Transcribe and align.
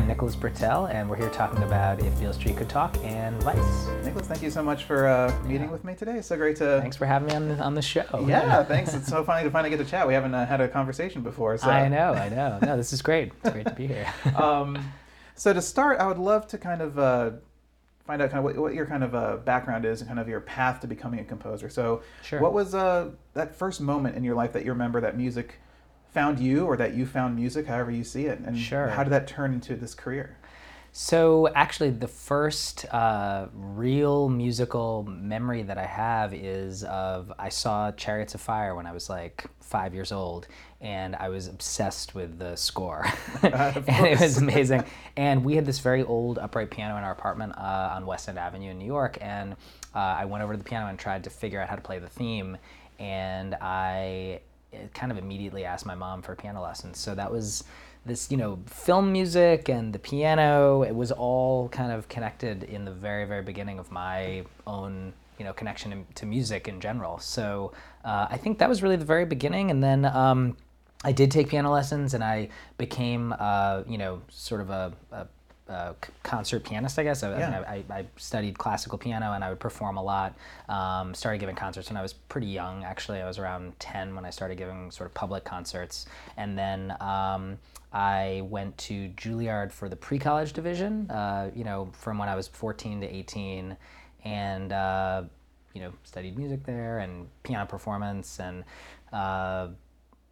I'm 0.00 0.06
Nicholas 0.06 0.34
Britell, 0.34 0.88
and 0.90 1.10
we're 1.10 1.16
here 1.16 1.28
talking 1.28 1.62
about 1.62 2.00
If 2.00 2.18
Beale 2.18 2.32
Street 2.32 2.56
Could 2.56 2.70
Talk 2.70 2.96
and 3.04 3.36
Vice. 3.42 3.86
Nicholas, 4.02 4.26
thank 4.26 4.40
you 4.40 4.48
so 4.50 4.62
much 4.62 4.84
for 4.84 5.06
uh, 5.06 5.30
meeting 5.44 5.64
Yeah. 5.66 5.72
with 5.72 5.84
me 5.84 5.94
today. 5.94 6.16
It's 6.16 6.26
so 6.26 6.38
great 6.38 6.56
to. 6.56 6.78
Thanks 6.80 6.96
for 6.96 7.04
having 7.04 7.28
me 7.28 7.34
on 7.34 7.48
the, 7.48 7.62
on 7.62 7.74
the 7.74 7.82
show. 7.82 8.24
Yeah, 8.26 8.64
thanks. 8.64 8.94
It's 8.94 9.08
so 9.08 9.22
funny 9.26 9.44
to 9.44 9.50
finally 9.50 9.68
get 9.68 9.76
to 9.76 9.84
chat. 9.84 10.08
We 10.08 10.14
haven't 10.14 10.34
uh, 10.34 10.46
had 10.46 10.62
a 10.62 10.68
conversation 10.68 11.20
before. 11.20 11.58
So. 11.58 11.68
I 11.68 11.88
know, 11.88 12.14
I 12.14 12.30
know. 12.30 12.58
No, 12.62 12.78
this 12.78 12.94
is 12.94 13.02
great. 13.02 13.32
It's 13.44 13.52
great 13.52 13.66
to 13.66 13.74
be 13.74 13.86
here. 13.88 14.10
um, 14.36 14.90
so 15.34 15.52
to 15.52 15.60
start, 15.60 16.00
I 16.00 16.06
would 16.06 16.18
love 16.18 16.46
to 16.46 16.56
kind 16.56 16.80
of 16.80 16.98
uh, 16.98 17.32
find 18.06 18.22
out 18.22 18.30
kind 18.30 18.38
of 18.38 18.44
what, 18.44 18.56
what 18.56 18.72
your 18.72 18.86
kind 18.86 19.04
of 19.04 19.14
uh, 19.14 19.36
background 19.36 19.84
is 19.84 20.00
and 20.00 20.08
kind 20.08 20.18
of 20.18 20.26
your 20.28 20.40
path 20.40 20.80
to 20.80 20.86
becoming 20.86 21.20
a 21.20 21.24
composer. 21.24 21.68
So, 21.68 22.00
Sure. 22.22 22.40
what 22.40 22.54
was 22.54 22.74
uh, 22.74 23.10
that 23.34 23.54
first 23.54 23.82
moment 23.82 24.16
in 24.16 24.24
your 24.24 24.34
life 24.34 24.54
that 24.54 24.64
you 24.64 24.72
remember 24.72 25.02
that 25.02 25.14
music 25.18 25.56
found 26.12 26.38
you, 26.40 26.64
or 26.66 26.76
that 26.76 26.94
you 26.94 27.06
found 27.06 27.36
music, 27.36 27.66
however 27.66 27.90
you 27.90 28.04
see 28.04 28.26
it, 28.26 28.38
and 28.40 28.58
Sure. 28.58 28.88
how 28.88 29.04
did 29.04 29.10
that 29.10 29.26
turn 29.28 29.52
into 29.54 29.76
this 29.76 29.94
career? 29.94 30.36
So 30.92 31.46
actually, 31.54 31.90
the 31.90 32.08
first 32.08 32.84
uh, 32.92 33.46
real 33.54 34.28
musical 34.28 35.04
memory 35.08 35.62
that 35.62 35.78
I 35.78 35.86
have 35.86 36.34
is 36.34 36.82
of 36.82 37.32
I 37.38 37.48
saw 37.48 37.92
Chariots 37.92 38.34
of 38.34 38.40
Fire 38.40 38.74
when 38.74 38.86
I 38.86 38.92
was 38.92 39.08
like 39.08 39.46
five 39.60 39.94
years 39.94 40.10
old, 40.10 40.48
and 40.80 41.14
I 41.14 41.28
was 41.28 41.46
obsessed 41.46 42.16
with 42.16 42.40
the 42.40 42.56
score, 42.56 43.06
Of 43.44 43.88
and 43.88 44.06
it 44.06 44.18
was 44.18 44.38
amazing. 44.38 44.82
And 45.16 45.44
we 45.44 45.54
had 45.54 45.64
this 45.64 45.78
very 45.78 46.02
old 46.02 46.38
upright 46.40 46.70
piano 46.70 46.96
in 46.96 47.04
our 47.04 47.12
apartment 47.12 47.52
uh, 47.56 47.92
on 47.94 48.04
West 48.04 48.28
End 48.28 48.36
Avenue 48.36 48.72
in 48.72 48.78
New 48.80 48.84
York, 48.86 49.16
and 49.20 49.52
uh, 49.94 49.98
I 49.98 50.24
went 50.24 50.42
over 50.42 50.54
to 50.54 50.58
the 50.58 50.64
piano 50.64 50.88
and 50.88 50.98
tried 50.98 51.22
to 51.22 51.30
figure 51.30 51.60
out 51.60 51.68
how 51.68 51.76
to 51.76 51.82
play 51.82 52.00
the 52.00 52.08
theme, 52.08 52.56
and 52.98 53.54
I 53.60 54.40
uh, 54.44 54.49
kind 54.94 55.12
of 55.12 55.18
immediately 55.18 55.64
asked 55.64 55.86
my 55.86 55.94
mom 55.94 56.22
for 56.22 56.34
piano 56.34 56.62
lessons. 56.62 56.98
So 56.98 57.14
that 57.14 57.30
was 57.30 57.64
this, 58.06 58.30
you 58.30 58.36
know, 58.36 58.58
film 58.66 59.12
music 59.12 59.68
and 59.68 59.92
the 59.92 59.98
piano. 59.98 60.82
It 60.82 60.94
was 60.94 61.12
all 61.12 61.68
kind 61.68 61.92
of 61.92 62.08
connected 62.08 62.64
in 62.64 62.84
the 62.84 62.92
very, 62.92 63.24
very 63.24 63.42
beginning 63.42 63.78
of 63.78 63.90
my 63.90 64.44
own, 64.66 65.12
you 65.38 65.44
know, 65.44 65.52
connection 65.52 66.06
to- 66.14 66.26
music 66.26 66.68
in 66.68 66.80
general. 66.80 67.18
So 67.18 67.72
uh, 68.04 68.28
I 68.30 68.36
think 68.36 68.58
that 68.58 68.68
was 68.68 68.82
really 68.82 68.96
the 68.96 69.04
very 69.04 69.24
beginning, 69.24 69.70
and 69.70 69.82
then. 69.82 70.04
Um, 70.04 70.56
I 71.02 71.12
did 71.12 71.30
take 71.30 71.48
piano 71.48 71.72
lessons, 71.72 72.12
and 72.12 72.22
I 72.22 72.50
became, 72.76 73.34
uh, 73.38 73.84
you 73.88 73.96
know, 73.96 74.20
sort 74.28 74.60
of 74.60 74.68
a, 74.68 74.92
a, 75.10 75.26
a 75.70 75.94
concert 76.22 76.64
pianist, 76.64 76.98
I 76.98 77.04
guess. 77.04 77.22
I, 77.22 77.32
I, 77.32 77.38
mean, 77.38 77.84
I, 77.90 77.98
I 77.98 78.04
studied 78.16 78.58
classical 78.58 78.98
piano, 78.98 79.32
and 79.32 79.44
I 79.44 79.48
would 79.48 79.60
perform 79.60 79.96
a 79.96 80.02
lot. 80.02 80.34
Um, 80.68 81.14
started 81.14 81.38
giving 81.38 81.54
concerts 81.54 81.88
when 81.88 81.96
I 81.96 82.02
was 82.02 82.12
pretty 82.12 82.48
young. 82.48 82.84
Actually, 82.84 83.20
I 83.20 83.26
was 83.26 83.38
around 83.38 83.78
ten 83.78 84.14
when 84.14 84.24
I 84.24 84.30
started 84.30 84.58
giving 84.58 84.90
sort 84.90 85.08
of 85.08 85.14
public 85.14 85.44
concerts, 85.44 86.06
and 86.36 86.58
then 86.58 86.94
um, 87.00 87.58
I 87.92 88.42
went 88.44 88.76
to 88.78 89.08
Juilliard 89.10 89.72
for 89.72 89.88
the 89.88 89.96
pre-college 89.96 90.52
division. 90.52 91.10
Uh, 91.10 91.50
you 91.54 91.64
know, 91.64 91.88
from 91.92 92.18
when 92.18 92.28
I 92.28 92.34
was 92.34 92.48
fourteen 92.48 93.00
to 93.00 93.06
eighteen, 93.06 93.76
and 94.24 94.72
uh, 94.72 95.22
you 95.72 95.80
know, 95.80 95.92
studied 96.02 96.36
music 96.36 96.64
there 96.64 96.98
and 96.98 97.28
piano 97.42 97.66
performance 97.66 98.40
and. 98.40 98.64
Uh, 99.12 99.68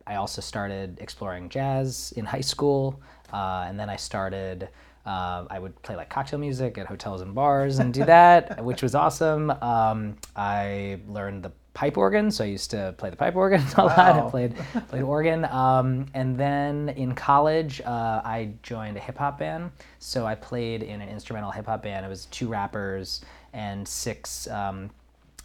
I 0.09 0.14
also 0.14 0.41
started 0.41 0.97
exploring 1.00 1.50
jazz 1.50 2.14
in 2.16 2.25
high 2.25 2.41
school, 2.41 2.98
uh, 3.31 3.66
and 3.69 3.78
then 3.78 3.91
I 3.91 3.97
started. 3.97 4.70
Uh, 5.08 5.46
I 5.48 5.58
would 5.58 5.80
play 5.80 5.96
like 5.96 6.10
cocktail 6.10 6.38
music 6.38 6.76
at 6.76 6.86
hotels 6.86 7.22
and 7.22 7.34
bars 7.34 7.78
and 7.78 7.94
do 7.94 8.04
that, 8.04 8.62
which 8.70 8.82
was 8.82 8.94
awesome. 8.94 9.50
Um, 9.50 10.16
I 10.36 11.00
learned 11.08 11.42
the 11.42 11.52
pipe 11.72 11.96
organ, 11.96 12.30
so 12.30 12.44
I 12.44 12.48
used 12.48 12.70
to 12.72 12.94
play 12.98 13.08
the 13.08 13.16
pipe 13.16 13.34
organ 13.34 13.62
a 13.78 13.84
lot. 13.86 13.98
I 13.98 14.28
played 14.28 14.54
played 14.88 15.02
organ, 15.02 15.46
um, 15.46 16.04
and 16.12 16.36
then 16.36 16.90
in 16.90 17.14
college 17.14 17.80
uh, 17.80 18.20
I 18.22 18.50
joined 18.62 18.98
a 18.98 19.00
hip 19.00 19.16
hop 19.16 19.38
band. 19.38 19.70
So 19.98 20.26
I 20.26 20.34
played 20.34 20.82
in 20.82 21.00
an 21.00 21.08
instrumental 21.08 21.52
hip 21.52 21.64
hop 21.64 21.82
band. 21.82 22.04
It 22.04 22.10
was 22.10 22.26
two 22.26 22.48
rappers 22.48 23.22
and 23.54 23.88
six 23.88 24.47
um, 24.48 24.91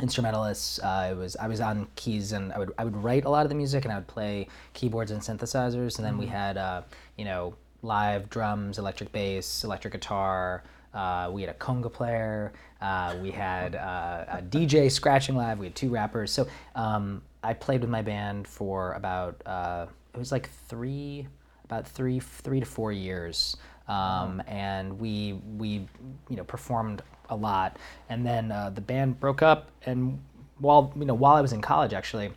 instrumentalists. 0.02 0.78
Uh, 0.79 1.09
it 1.13 1.18
was 1.18 1.38
I 1.38 1.47
was 1.47 1.62
on 1.62 1.88
keys 1.96 2.34
and 2.34 2.52
I 2.52 2.59
would 2.59 2.73
I 2.78 2.84
would 2.84 2.97
write 2.97 3.23
a 3.23 3.29
lot 3.29 3.46
of 3.46 3.50
the 3.50 3.56
music 3.56 3.85
and 3.85 3.94
I 3.94 3.96
would 3.96 4.07
play 4.07 4.50
keyboards 4.73 5.12
and 5.12 5.22
synthesizers. 5.22 6.00
And 6.00 6.06
then 6.06 6.18
we 6.18 6.25
had 6.25 6.57
uh, 6.57 6.81
you 7.16 7.23
know 7.23 7.56
live 7.84 8.30
drums, 8.30 8.80
electric 8.80 9.12
bass, 9.12 9.64
electric 9.64 9.94
guitar. 9.94 10.64
Uh, 10.94 11.30
we 11.32 11.42
had 11.42 11.50
a 11.50 11.58
conga 11.58 11.92
player. 11.92 12.54
Uh, 12.82 13.16
we 13.22 13.32
had 13.32 13.76
uh, 13.76 14.26
a 14.28 14.42
DJ 14.42 14.92
scratching 14.92 15.36
live. 15.36 15.60
We 15.60 15.68
had 15.68 15.76
two 15.76 15.90
rappers. 15.90 16.32
So 16.32 16.48
um, 16.76 17.22
I 17.44 17.54
played 17.54 17.82
with 17.82 17.90
my 17.90 18.02
band 18.02 18.48
for 18.48 18.94
about 18.94 19.42
uh, 19.46 19.88
it 20.14 20.18
was 20.18 20.32
like 20.32 20.50
three 20.68 21.28
about 21.66 21.88
three 21.88 22.20
three 22.20 22.60
to 22.60 22.66
four 22.66 22.92
years 22.92 23.58
um, 23.88 24.42
and 24.48 25.00
we 25.00 25.34
we 25.58 25.88
you 26.30 26.36
know 26.36 26.44
performed 26.44 27.02
a 27.30 27.36
lot 27.36 27.78
and 28.10 28.26
then 28.26 28.52
uh, 28.52 28.70
the 28.70 28.82
band 28.82 29.20
broke 29.20 29.42
up 29.42 29.70
and 29.86 30.22
while 30.60 30.94
you 30.98 31.06
know 31.06 31.14
while 31.14 31.36
I 31.36 31.42
was 31.42 31.54
in 31.54 31.62
college 31.62 31.94
actually 31.94 32.32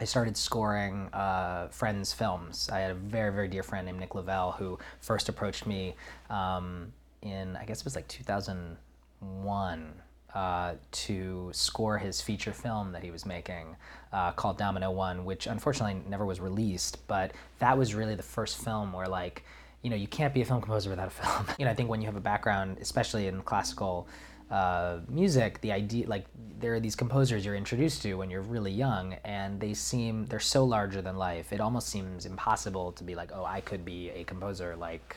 I 0.00 0.04
started 0.04 0.36
scoring 0.36 1.08
uh, 1.12 1.68
friends' 1.68 2.12
films. 2.12 2.68
I 2.70 2.80
had 2.80 2.90
a 2.90 2.94
very, 2.94 3.32
very 3.32 3.48
dear 3.48 3.62
friend 3.62 3.86
named 3.86 3.98
Nick 3.98 4.14
Lavelle 4.14 4.52
who 4.52 4.78
first 5.00 5.28
approached 5.28 5.66
me 5.66 5.94
um, 6.28 6.92
in, 7.22 7.56
I 7.56 7.64
guess 7.64 7.80
it 7.80 7.84
was 7.84 7.96
like 7.96 8.06
2001, 8.08 9.92
uh, 10.34 10.74
to 10.92 11.50
score 11.54 11.96
his 11.96 12.20
feature 12.20 12.52
film 12.52 12.92
that 12.92 13.02
he 13.02 13.10
was 13.10 13.24
making 13.24 13.74
uh, 14.12 14.32
called 14.32 14.58
Domino 14.58 14.90
One, 14.90 15.24
which 15.24 15.46
unfortunately 15.46 16.02
never 16.06 16.26
was 16.26 16.40
released. 16.40 17.06
But 17.06 17.32
that 17.58 17.78
was 17.78 17.94
really 17.94 18.14
the 18.14 18.22
first 18.22 18.62
film 18.62 18.92
where, 18.92 19.08
like, 19.08 19.44
you 19.80 19.88
know, 19.88 19.96
you 19.96 20.08
can't 20.08 20.34
be 20.34 20.42
a 20.42 20.44
film 20.44 20.60
composer 20.60 20.90
without 20.90 21.06
a 21.06 21.10
film. 21.10 21.46
you 21.58 21.64
know, 21.64 21.70
I 21.70 21.74
think 21.74 21.88
when 21.88 22.02
you 22.02 22.06
have 22.06 22.16
a 22.16 22.20
background, 22.20 22.76
especially 22.82 23.28
in 23.28 23.40
classical 23.40 24.08
uh, 24.50 24.98
music, 25.08 25.60
the 25.60 25.72
idea 25.72 26.06
like 26.08 26.24
there 26.60 26.74
are 26.74 26.80
these 26.80 26.96
composers 26.96 27.44
you're 27.44 27.56
introduced 27.56 28.02
to 28.02 28.14
when 28.14 28.30
you're 28.30 28.42
really 28.42 28.70
young, 28.72 29.14
and 29.24 29.60
they 29.60 29.74
seem 29.74 30.26
they're 30.26 30.40
so 30.40 30.64
larger 30.64 31.02
than 31.02 31.16
life. 31.16 31.52
It 31.52 31.60
almost 31.60 31.88
seems 31.88 32.26
impossible 32.26 32.92
to 32.92 33.04
be 33.04 33.14
like, 33.14 33.30
oh, 33.34 33.44
I 33.44 33.60
could 33.60 33.84
be 33.84 34.10
a 34.10 34.24
composer 34.24 34.76
like 34.76 35.16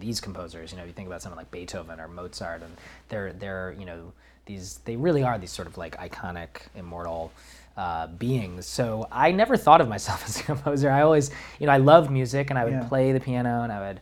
these 0.00 0.20
composers. 0.20 0.72
You 0.72 0.78
know, 0.78 0.84
you 0.84 0.92
think 0.92 1.06
about 1.08 1.20
someone 1.22 1.36
like 1.36 1.50
Beethoven 1.50 2.00
or 2.00 2.08
Mozart, 2.08 2.62
and 2.62 2.74
they're 3.08 3.32
they're 3.34 3.74
you 3.78 3.84
know 3.84 4.12
these 4.46 4.78
they 4.84 4.96
really 4.96 5.22
are 5.22 5.38
these 5.38 5.52
sort 5.52 5.68
of 5.68 5.76
like 5.78 5.96
iconic, 5.98 6.62
immortal. 6.74 7.32
Uh, 7.76 8.06
beings. 8.06 8.66
So 8.66 9.08
I 9.10 9.32
never 9.32 9.56
thought 9.56 9.80
of 9.80 9.88
myself 9.88 10.24
as 10.28 10.38
a 10.38 10.44
composer. 10.44 10.88
I 10.92 11.02
always, 11.02 11.32
you 11.58 11.66
know, 11.66 11.72
I 11.72 11.78
loved 11.78 12.08
music 12.08 12.50
and 12.50 12.56
I 12.56 12.62
would 12.62 12.72
Yeah. 12.72 12.84
play 12.84 13.10
the 13.10 13.18
piano 13.18 13.62
and 13.62 13.72
I 13.72 13.80
would 13.88 14.00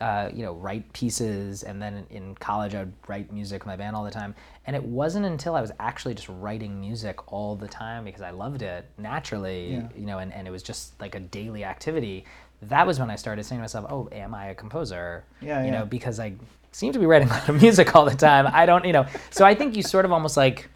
uh, 0.00 0.30
you 0.34 0.42
know, 0.42 0.54
write 0.54 0.90
pieces, 0.92 1.62
and 1.62 1.80
then 1.80 2.06
in 2.10 2.34
college 2.36 2.74
I 2.74 2.80
would 2.80 2.92
write 3.06 3.32
music 3.32 3.62
with 3.62 3.66
my 3.66 3.76
band 3.76 3.94
all 3.96 4.04
the 4.04 4.10
time. 4.10 4.34
And 4.66 4.74
it 4.76 4.82
wasn't 4.82 5.26
until 5.26 5.54
I 5.56 5.60
was 5.60 5.72
actually 5.78 6.14
just 6.14 6.28
writing 6.28 6.80
music 6.80 7.32
all 7.32 7.56
the 7.56 7.68
time 7.68 8.04
because 8.04 8.22
I 8.22 8.30
loved 8.30 8.62
it 8.62 8.86
naturally, 8.98 9.74
Yeah. 9.74 9.88
you 9.96 10.06
know, 10.06 10.18
and, 10.18 10.32
and 10.32 10.46
it 10.46 10.50
was 10.50 10.62
just 10.62 10.98
like 11.00 11.14
a 11.14 11.20
daily 11.20 11.64
activity. 11.64 12.24
That 12.62 12.86
was 12.86 12.98
when 13.00 13.10
I 13.10 13.16
started 13.16 13.44
saying 13.44 13.58
to 13.58 13.62
myself, 13.62 13.86
"Oh, 13.90 14.08
am 14.12 14.34
I 14.34 14.46
a 14.48 14.54
composer?" 14.54 15.24
Yeah, 15.40 15.60
you 15.60 15.66
yeah. 15.66 15.80
know, 15.80 15.86
because 15.86 16.20
I 16.20 16.34
seem 16.72 16.92
to 16.92 16.98
be 16.98 17.06
writing 17.06 17.28
a 17.30 17.32
lot 17.32 17.48
of 17.48 17.60
music 17.60 17.94
all 17.94 18.04
the 18.04 18.14
time. 18.16 18.46
I 18.52 18.66
don't, 18.66 18.84
you 18.84 18.92
know, 18.92 19.06
so 19.30 19.44
I 19.44 19.54
think 19.54 19.76
you 19.76 19.82
sort 19.82 20.04
of 20.04 20.12
almost 20.12 20.36
like. 20.36 20.68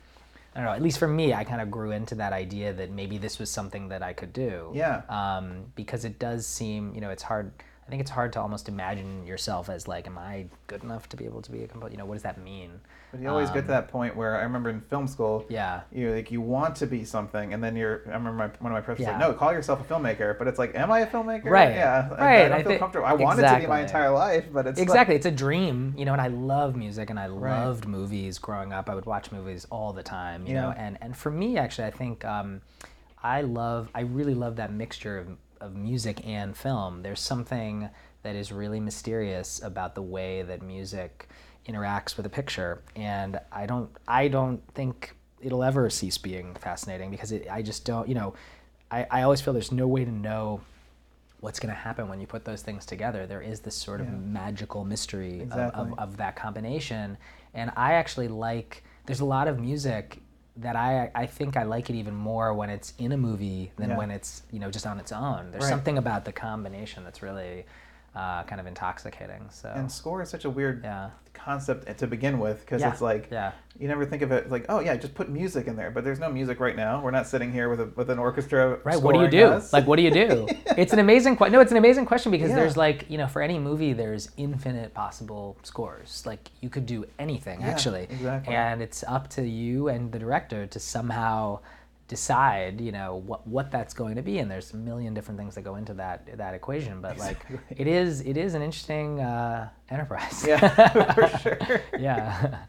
I 0.57 0.59
don't 0.61 0.67
know. 0.67 0.73
At 0.73 0.83
least 0.83 0.99
for 1.01 1.09
me, 1.09 1.35
I 1.35 1.43
kind 1.43 1.61
of 1.61 1.69
grew 1.69 1.91
into 1.91 2.15
that 2.15 2.33
idea 2.33 2.73
that 2.75 2.89
maybe 2.93 3.19
this 3.19 3.41
was 3.41 3.51
something 3.51 3.89
that 3.89 4.05
I 4.05 4.13
could 4.13 4.33
do 4.33 4.71
Yeah. 4.73 5.03
um, 5.09 5.65
because 5.75 6.05
it 6.05 6.21
does 6.21 6.47
seem, 6.47 6.95
you 6.95 7.01
know, 7.01 7.11
it's 7.11 7.25
hard. 7.25 7.51
I 7.87 7.91
think 7.91 8.01
it's 8.01 8.11
hard 8.11 8.33
to 8.33 8.41
almost 8.41 8.69
imagine 8.71 9.27
yourself 9.27 9.69
as 9.69 9.87
like, 9.87 10.07
am 10.07 10.17
I 10.17 10.47
good 10.69 10.83
enough 10.83 11.07
to 11.11 11.17
be 11.19 11.27
able 11.27 11.43
to 11.43 11.53
be 11.53 11.65
a 11.65 11.69
composer? 11.69 11.93
You 11.93 11.99
know, 11.99 12.07
what 12.07 12.15
does 12.15 12.23
that 12.23 12.39
mean? 12.41 12.81
But 13.13 13.21
you 13.21 13.29
always 13.29 13.51
get 13.51 13.61
to 13.63 13.67
that 13.69 13.89
point 13.89 14.17
where 14.17 14.37
I 14.39 14.43
remember 14.43 14.71
in 14.71 14.81
film 14.81 15.07
school, 15.07 15.41
Um, 15.41 15.47
Yeah. 15.51 15.83
you 15.93 16.11
like 16.13 16.31
you 16.33 16.41
want 16.41 16.75
to 16.77 16.87
be 16.87 17.05
something, 17.05 17.53
and 17.53 17.63
then 17.63 17.77
you're. 17.77 18.01
I 18.07 18.15
remember 18.15 18.33
my, 18.33 18.47
one 18.59 18.73
of 18.73 18.77
my 18.77 18.81
professors 18.81 19.07
Yeah. 19.07 19.19
said, 19.19 19.29
"No, 19.29 19.35
call 19.35 19.53
yourself 19.53 19.81
a 19.83 19.85
filmmaker." 19.85 20.37
But 20.39 20.49
it's 20.49 20.59
like, 20.59 20.75
am 20.75 20.91
I 20.91 21.01
a 21.01 21.07
filmmaker? 21.07 21.45
Right. 21.45 21.75
Yeah. 21.75 22.09
I- 22.19 22.37
I, 22.45 22.49
don't 22.49 22.53
I 22.53 22.63
feel 22.65 22.79
comfortable. 22.79 23.07
I 23.07 23.13
wanted 23.13 23.47
to 23.49 23.59
be 23.61 23.67
my 23.67 23.83
entire 23.83 24.11
life, 24.11 24.47
but 24.53 24.67
it's 24.67 24.79
like- 24.79 24.83
exactly. 24.83 25.15
It's 25.15 25.27
a 25.27 25.31
dream, 25.31 25.95
you 25.97 26.07
know, 26.07 26.13
and 26.13 26.21
I 26.23 26.29
love 26.29 26.75
music 26.77 27.11
and 27.11 27.21
I 27.21 27.29
Right. 27.29 27.65
loved 27.67 27.87
movies 27.87 28.39
growing 28.39 28.73
up. 28.73 28.89
I 28.91 28.95
would 28.95 29.07
watch 29.07 29.31
movies 29.31 29.67
all 29.71 29.93
the 29.93 30.03
time, 30.03 30.47
you 30.47 30.55
know, 30.55 30.73
and, 30.77 30.97
and 31.03 31.15
for 31.17 31.31
me, 31.31 31.59
actually, 31.59 31.87
I 31.87 31.91
think 31.93 32.25
um, 32.25 32.63
I 33.23 33.43
love, 33.43 33.91
I 33.95 34.01
really 34.01 34.35
love 34.35 34.57
that 34.57 34.73
mixture 34.73 35.19
of, 35.19 35.29
of 35.65 35.75
music 35.75 36.25
and 36.27 36.57
film. 36.57 37.03
There's 37.03 37.21
something 37.21 37.89
that 38.23 38.37
is 38.37 38.53
really 38.53 38.81
mysterious 38.81 39.63
about 39.63 39.95
the 39.95 40.03
way 40.03 40.43
that 40.43 40.63
music 40.63 41.29
interacts 41.69 42.17
with 42.17 42.27
a 42.27 42.29
picture. 42.31 42.83
And 42.95 43.41
I 43.51 43.67
don't, 43.67 43.91
I 44.07 44.29
don't 44.29 44.63
think 44.75 45.15
it'll 45.41 45.65
ever 45.65 45.89
cease 45.91 46.19
being 46.19 46.55
fascinating 46.55 47.11
because 47.11 47.33
it, 47.33 47.47
I 47.51 47.63
just 47.63 47.85
don't, 47.85 48.09
you 48.09 48.15
know, 48.15 48.35
I, 48.91 49.07
I 49.11 49.23
always 49.23 49.41
feel 49.41 49.53
there's 49.53 49.73
no 49.73 49.87
way 49.87 50.05
to 50.05 50.11
know 50.11 50.61
what's 51.41 51.59
going 51.61 51.75
to 51.75 51.79
happen 51.81 52.09
when 52.09 52.21
you 52.21 52.27
put 52.27 52.45
those 52.45 52.63
things 52.63 52.87
together. 52.87 53.27
There 53.27 53.43
is 53.43 53.61
this 53.61 53.75
sort 53.75 54.01
of 54.01 54.07
Yeah. 54.07 54.13
magical 54.15 54.85
mystery 54.85 55.43
of, 55.43 55.53
of, 55.53 55.99
of 55.99 56.17
that 56.19 56.37
combination. 56.37 57.17
And 57.53 57.71
I 57.77 57.95
actually 57.95 58.29
like, 58.29 58.85
there's 59.07 59.21
a 59.21 59.25
lot 59.27 59.49
of 59.49 59.59
music 59.59 60.21
that 60.57 60.77
I, 60.77 61.11
I 61.15 61.27
think 61.27 61.57
I 61.57 61.65
like 61.65 61.91
it 61.91 61.97
even 61.97 62.15
more 62.15 62.55
when 62.55 62.71
it's 62.71 62.95
in 62.99 63.11
a 63.13 63.17
movie 63.17 63.73
than 63.77 63.91
Yeah. 63.91 63.97
when 63.97 64.11
it's, 64.11 64.43
you 64.53 64.61
know, 64.61 64.71
just 64.71 64.87
on 64.87 65.01
its 65.01 65.11
own. 65.11 65.51
There's 65.51 65.65
Right. 65.65 65.71
something 65.71 65.99
about 65.99 66.25
the 66.25 66.33
combination 66.33 67.03
that's 67.03 67.23
really 67.23 67.67
uh, 68.15 68.43
kind 68.45 68.61
of 68.61 68.67
intoxicating. 68.67 69.47
So 69.51 69.71
And 69.75 69.91
score 69.91 70.23
is 70.23 70.29
such 70.29 70.45
a 70.45 70.51
weird 70.51 70.83
yeah, 70.85 71.11
concept 71.33 71.99
to 71.99 72.07
begin 72.07 72.39
with 72.39 72.61
because 72.61 72.81
Yeah. 72.81 72.91
it's 72.93 73.01
like 73.01 73.29
yeah. 73.31 73.53
you 73.79 73.89
never 73.89 74.07
think 74.07 74.23
of 74.23 74.31
it 74.31 74.51
like 74.51 74.67
oh 74.69 74.79
yeah 74.79 74.97
just 74.97 75.15
put 75.17 75.29
music 75.29 75.67
in 75.67 75.75
there 75.75 75.91
but 75.91 76.05
there's 76.05 76.21
no 76.21 76.31
music 76.31 76.61
right 76.61 76.77
now 76.77 77.03
we're 77.03 77.11
not 77.11 77.27
sitting 77.27 77.51
here 77.53 77.69
with 77.69 77.81
a, 77.81 77.87
with 77.97 78.09
an 78.11 78.19
orchestra 78.21 78.79
Right. 78.85 79.01
What 79.03 79.15
do 79.15 79.21
you 79.21 79.29
do? 79.29 79.47
us. 79.47 79.73
Like, 79.73 79.87
what 79.89 79.97
do 79.97 80.03
you 80.03 80.11
do? 80.13 80.47
It's 80.77 80.93
an 80.93 80.99
amazing 80.99 81.37
question. 81.37 81.53
No, 81.53 81.61
it's 81.61 81.71
an 81.71 81.77
amazing 81.77 82.05
question 82.07 82.33
because 82.33 82.51
Yeah. 82.51 82.57
there's 82.57 82.77
like, 82.77 83.09
you 83.09 83.17
know, 83.19 83.29
for 83.29 83.43
any 83.43 83.59
movie, 83.61 83.93
there's 83.93 84.31
infinite 84.37 84.93
possible 84.95 85.57
scores. 85.63 86.25
Like, 86.27 86.51
you 86.61 86.69
could 86.69 86.85
do 86.87 87.05
anything 87.21 87.63
actually. 87.63 88.05
exactly. 88.11 88.55
And 88.55 88.83
it's 88.83 89.05
up 89.05 89.29
to 89.31 89.43
you 89.47 89.89
and 89.89 90.11
the 90.13 90.19
director 90.19 90.67
to 90.67 90.79
somehow 90.81 91.61
decide, 92.09 92.81
you 92.81 92.93
know, 92.93 93.17
what 93.17 93.47
what 93.47 93.71
that's 93.71 93.95
going 93.95 94.17
to 94.17 94.23
be. 94.23 94.39
And 94.39 94.51
there's 94.51 94.73
a 94.73 94.77
million 94.77 95.15
different 95.15 95.39
things 95.39 95.55
that 95.55 95.63
go 95.63 95.77
into 95.77 95.95
that 95.95 96.37
that 96.39 96.55
equation. 96.55 97.01
But 97.01 97.19
like, 97.19 97.45
it 97.71 97.87
is 97.87 98.21
it 98.21 98.37
is 98.37 98.55
an 98.55 98.63
interesting 98.63 99.21
uh, 99.21 99.69
enterprise. 99.91 100.45
yeah 100.47 101.13
for 101.15 101.39
sure 101.39 101.83
yeah. 101.99 102.65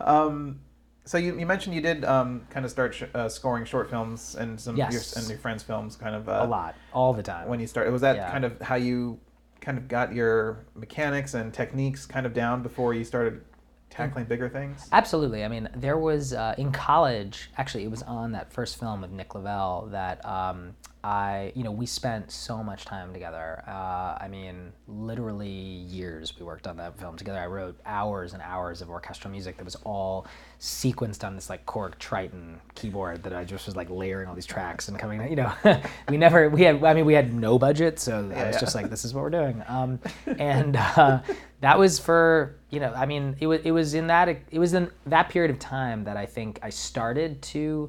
um, 0.00 0.60
so 1.04 1.16
you, 1.16 1.38
you 1.38 1.46
mentioned 1.46 1.74
you 1.74 1.80
did 1.80 2.04
um, 2.04 2.42
kind 2.50 2.64
of 2.66 2.70
start 2.70 2.94
sh- 2.94 3.04
uh, 3.14 3.28
scoring 3.28 3.64
short 3.64 3.88
films 3.88 4.34
and 4.34 4.60
some 4.60 4.76
Yes. 4.76 4.92
your, 4.92 5.02
and 5.22 5.28
your 5.30 5.38
friends 5.38 5.62
films 5.62 5.96
kind 5.96 6.14
of 6.14 6.28
uh, 6.28 6.40
a 6.42 6.46
lot, 6.46 6.74
all 6.92 7.14
the 7.14 7.22
time. 7.22 7.48
when 7.48 7.60
you 7.60 7.66
started 7.66 7.92
was 7.92 8.02
that 8.02 8.16
Yeah. 8.16 8.30
kind 8.30 8.44
of 8.44 8.60
how 8.60 8.74
you 8.74 9.18
kind 9.62 9.78
of 9.78 9.88
got 9.88 10.12
your 10.14 10.66
mechanics 10.74 11.34
and 11.34 11.52
techniques 11.52 12.04
kind 12.06 12.26
of 12.26 12.32
down 12.34 12.62
before 12.62 12.92
you 12.94 13.04
started 13.04 13.42
tackling 13.90 14.24
bigger 14.24 14.48
things 14.48 14.88
Absolutely. 14.92 15.44
I 15.44 15.48
mean, 15.48 15.68
there 15.74 15.98
was 15.98 16.32
uh, 16.32 16.54
in 16.58 16.72
college. 16.72 17.50
Actually, 17.56 17.84
it 17.84 17.90
was 17.90 18.02
on 18.02 18.32
that 18.32 18.52
first 18.52 18.78
film 18.78 19.04
of 19.04 19.10
Nick 19.12 19.34
Lavelle 19.34 19.88
that 19.92 20.24
um, 20.24 20.74
I, 21.08 21.52
you 21.54 21.64
know, 21.64 21.70
we 21.70 21.86
spent 21.86 22.30
so 22.30 22.62
much 22.62 22.84
time 22.84 23.14
together. 23.14 23.64
Uh, 23.66 24.18
I 24.20 24.28
mean, 24.30 24.74
literally 24.86 25.48
years 25.48 26.38
we 26.38 26.44
worked 26.44 26.66
on 26.66 26.76
that 26.76 26.98
film 26.98 27.16
together. 27.16 27.38
I 27.38 27.46
wrote 27.46 27.80
hours 27.86 28.34
and 28.34 28.42
hours 28.42 28.82
of 28.82 28.90
orchestral 28.90 29.30
music 29.32 29.56
that 29.56 29.64
was 29.64 29.76
all 29.84 30.26
sequenced 30.60 31.24
on 31.24 31.34
this 31.34 31.48
like 31.48 31.64
Korg 31.64 31.98
Triton 31.98 32.60
keyboard 32.74 33.22
that 33.22 33.32
I 33.32 33.44
just 33.44 33.64
was 33.64 33.74
like 33.74 33.88
layering 33.88 34.28
all 34.28 34.34
these 34.34 34.44
tracks 34.44 34.88
and 34.88 34.98
coming. 34.98 35.26
You 35.30 35.36
know, 35.36 35.52
we 36.10 36.18
never 36.18 36.50
we 36.50 36.60
had. 36.60 36.84
I 36.84 36.92
mean, 36.92 37.06
we 37.06 37.14
had 37.14 37.32
no 37.32 37.58
budget, 37.58 37.98
so 37.98 38.18
I 38.18 38.20
was 38.20 38.30
yeah. 38.32 38.60
just 38.60 38.74
like, 38.74 38.90
this 38.90 39.06
is 39.06 39.14
what 39.14 39.22
we're 39.22 39.30
doing. 39.30 39.62
Um, 39.66 40.00
and 40.38 40.76
uh, 40.76 41.20
that 41.62 41.78
was 41.78 41.98
for 41.98 42.56
you 42.68 42.80
know, 42.80 42.92
I 42.92 43.06
mean, 43.06 43.34
it 43.40 43.46
was 43.46 43.60
it 43.64 43.70
was 43.70 43.94
in 43.94 44.08
that 44.08 44.28
it 44.28 44.58
was 44.58 44.74
in 44.74 44.90
that 45.06 45.30
period 45.30 45.50
of 45.52 45.58
time 45.58 46.04
that 46.04 46.18
I 46.18 46.26
think 46.26 46.58
I 46.62 46.68
started 46.68 47.40
to 47.40 47.88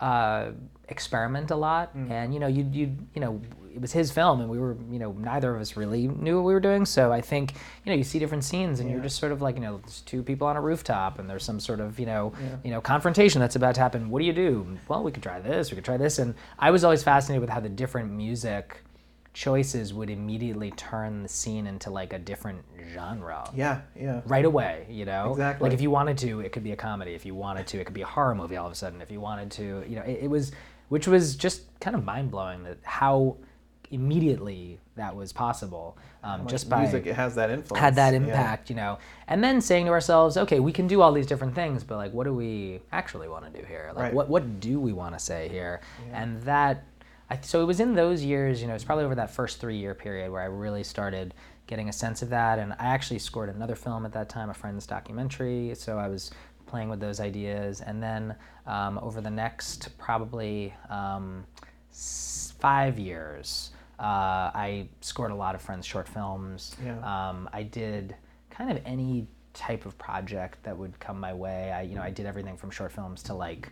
uh, 0.00 0.50
experiment 0.90 1.50
a 1.50 1.56
lot. 1.56 1.96
Mm. 1.96 2.10
And 2.10 2.34
you 2.34 2.40
know, 2.40 2.46
you 2.46 2.68
you 2.72 2.96
you 3.14 3.20
know, 3.20 3.40
it 3.74 3.80
was 3.80 3.92
his 3.92 4.10
film, 4.10 4.40
and 4.40 4.50
we 4.50 4.58
were 4.58 4.76
you 4.90 4.98
know, 4.98 5.12
neither 5.12 5.54
of 5.54 5.60
us 5.60 5.76
really 5.76 6.08
knew 6.08 6.36
what 6.36 6.44
we 6.44 6.52
were 6.52 6.60
doing. 6.60 6.84
So 6.84 7.12
I 7.12 7.20
think 7.20 7.52
you 7.84 7.90
know, 7.92 7.96
you 7.96 8.04
see 8.04 8.18
different 8.18 8.44
scenes, 8.44 8.80
and 8.80 8.90
you're 8.90 9.00
just 9.00 9.18
sort 9.18 9.32
of 9.32 9.40
like 9.42 9.54
you 9.54 9.60
know, 9.60 9.78
there's 9.78 10.00
two 10.02 10.22
people 10.22 10.46
on 10.46 10.56
a 10.56 10.60
rooftop, 10.60 11.18
and 11.18 11.30
there's 11.30 11.44
some 11.44 11.60
sort 11.60 11.80
of 11.80 11.98
you 12.00 12.06
know, 12.06 12.32
Yeah. 12.40 12.56
you 12.64 12.70
know, 12.70 12.80
confrontation 12.80 13.40
that's 13.40 13.56
about 13.56 13.74
to 13.76 13.80
happen. 13.80 14.10
What 14.10 14.18
do 14.20 14.24
you 14.24 14.32
do? 14.32 14.78
Well, 14.88 15.02
we 15.04 15.12
could 15.12 15.22
try 15.22 15.40
this. 15.40 15.70
We 15.70 15.76
could 15.76 15.84
try 15.84 15.96
this. 15.96 16.18
And 16.18 16.34
I 16.58 16.70
was 16.70 16.84
always 16.84 17.02
fascinated 17.02 17.40
with 17.40 17.50
how 17.50 17.60
the 17.60 17.68
different 17.68 18.10
music 18.12 18.82
choices 19.32 19.94
would 19.94 20.10
immediately 20.10 20.72
turn 20.72 21.22
the 21.22 21.28
scene 21.28 21.68
into 21.68 21.88
like 21.88 22.12
a 22.12 22.18
different 22.18 22.60
genre 22.92 23.48
yeah 23.54 23.80
yeah 23.96 24.20
right 24.26 24.44
away 24.44 24.84
you 24.90 25.04
know 25.04 25.30
Exactly. 25.30 25.64
like 25.68 25.72
if 25.72 25.80
you 25.80 25.88
wanted 25.88 26.18
to 26.18 26.40
it 26.40 26.50
could 26.50 26.64
be 26.64 26.72
a 26.72 26.76
comedy 26.76 27.12
if 27.14 27.24
you 27.24 27.32
wanted 27.36 27.64
to 27.68 27.78
it 27.80 27.84
could 27.84 27.94
be 27.94 28.02
a 28.02 28.06
horror 28.06 28.34
movie 28.34 28.56
all 28.56 28.66
of 28.66 28.72
a 28.72 28.74
sudden 28.74 29.00
if 29.00 29.08
you 29.08 29.20
wanted 29.20 29.48
to 29.52 29.84
you 29.88 29.94
know 29.94 30.02
it, 30.02 30.24
it 30.24 30.28
was 30.28 30.50
which 30.90 31.08
was 31.08 31.34
just 31.34 31.62
kind 31.80 31.96
of 31.96 32.04
mind-blowing 32.04 32.64
that 32.64 32.76
how 32.82 33.36
immediately 33.90 34.78
that 34.94 35.16
was 35.16 35.32
possible 35.32 35.96
um, 36.22 36.46
just 36.46 36.68
by 36.68 36.82
music 36.82 37.06
it 37.06 37.14
has 37.14 37.34
that 37.34 37.50
influence 37.50 37.80
had 37.80 37.94
that 37.94 38.12
yeah. 38.12 38.18
impact, 38.18 38.70
you 38.70 38.76
know. 38.76 38.98
And 39.26 39.42
then 39.42 39.60
saying 39.60 39.86
to 39.86 39.92
ourselves, 39.92 40.36
okay, 40.36 40.60
we 40.60 40.72
can 40.72 40.86
do 40.86 41.00
all 41.00 41.12
these 41.12 41.26
different 41.26 41.54
things, 41.54 41.82
but 41.82 41.96
like, 41.96 42.12
what 42.12 42.24
do 42.24 42.34
we 42.34 42.80
actually 42.92 43.28
want 43.28 43.52
to 43.52 43.60
do 43.60 43.66
here? 43.66 43.90
Like, 43.94 44.04
Right. 44.04 44.14
what 44.14 44.28
what 44.28 44.60
do 44.60 44.78
we 44.78 44.92
want 44.92 45.14
to 45.14 45.18
say 45.18 45.48
here? 45.48 45.80
Yeah. 46.06 46.22
And 46.22 46.42
that, 46.42 46.84
I, 47.30 47.38
so 47.40 47.62
it 47.62 47.64
was 47.64 47.80
in 47.80 47.94
those 47.94 48.22
years, 48.22 48.60
you 48.60 48.68
know, 48.68 48.74
it's 48.74 48.84
probably 48.84 49.04
over 49.04 49.14
that 49.14 49.30
first 49.30 49.60
three 49.60 49.76
year 49.76 49.94
period 49.94 50.30
where 50.30 50.42
I 50.42 50.46
really 50.46 50.84
started 50.84 51.32
getting 51.66 51.88
a 51.88 51.92
sense 51.92 52.20
of 52.20 52.28
that. 52.30 52.58
And 52.58 52.74
I 52.74 52.86
actually 52.86 53.20
scored 53.20 53.48
another 53.48 53.76
film 53.76 54.04
at 54.04 54.12
that 54.12 54.28
time, 54.28 54.50
a 54.50 54.54
friend's 54.54 54.86
documentary. 54.86 55.72
So 55.74 55.98
I 55.98 56.08
was 56.08 56.32
playing 56.70 56.88
with 56.88 57.00
those 57.00 57.20
ideas. 57.20 57.80
And 57.80 58.02
then 58.02 58.34
um, 58.66 58.98
over 59.02 59.20
the 59.20 59.30
next 59.30 59.96
probably 59.98 60.72
um, 60.88 61.44
s- 61.90 62.54
five 62.60 62.98
years, 62.98 63.70
uh, 63.98 64.50
I 64.54 64.88
scored 65.00 65.30
a 65.32 65.34
lot 65.34 65.54
of 65.54 65.60
friends' 65.60 65.84
short 65.86 66.08
films. 66.08 66.76
Yeah. 66.84 66.98
Um, 67.02 67.48
I 67.52 67.64
did 67.64 68.14
kind 68.50 68.70
of 68.70 68.80
any 68.86 69.26
type 69.52 69.84
of 69.84 69.98
project 69.98 70.62
that 70.62 70.76
would 70.76 70.98
come 71.00 71.18
my 71.18 71.34
way. 71.34 71.72
I, 71.72 71.82
you 71.82 71.96
know, 71.96 72.02
I 72.02 72.10
did 72.10 72.24
everything 72.26 72.56
from 72.56 72.70
short 72.70 72.92
films 72.92 73.22
to 73.24 73.34
like, 73.34 73.68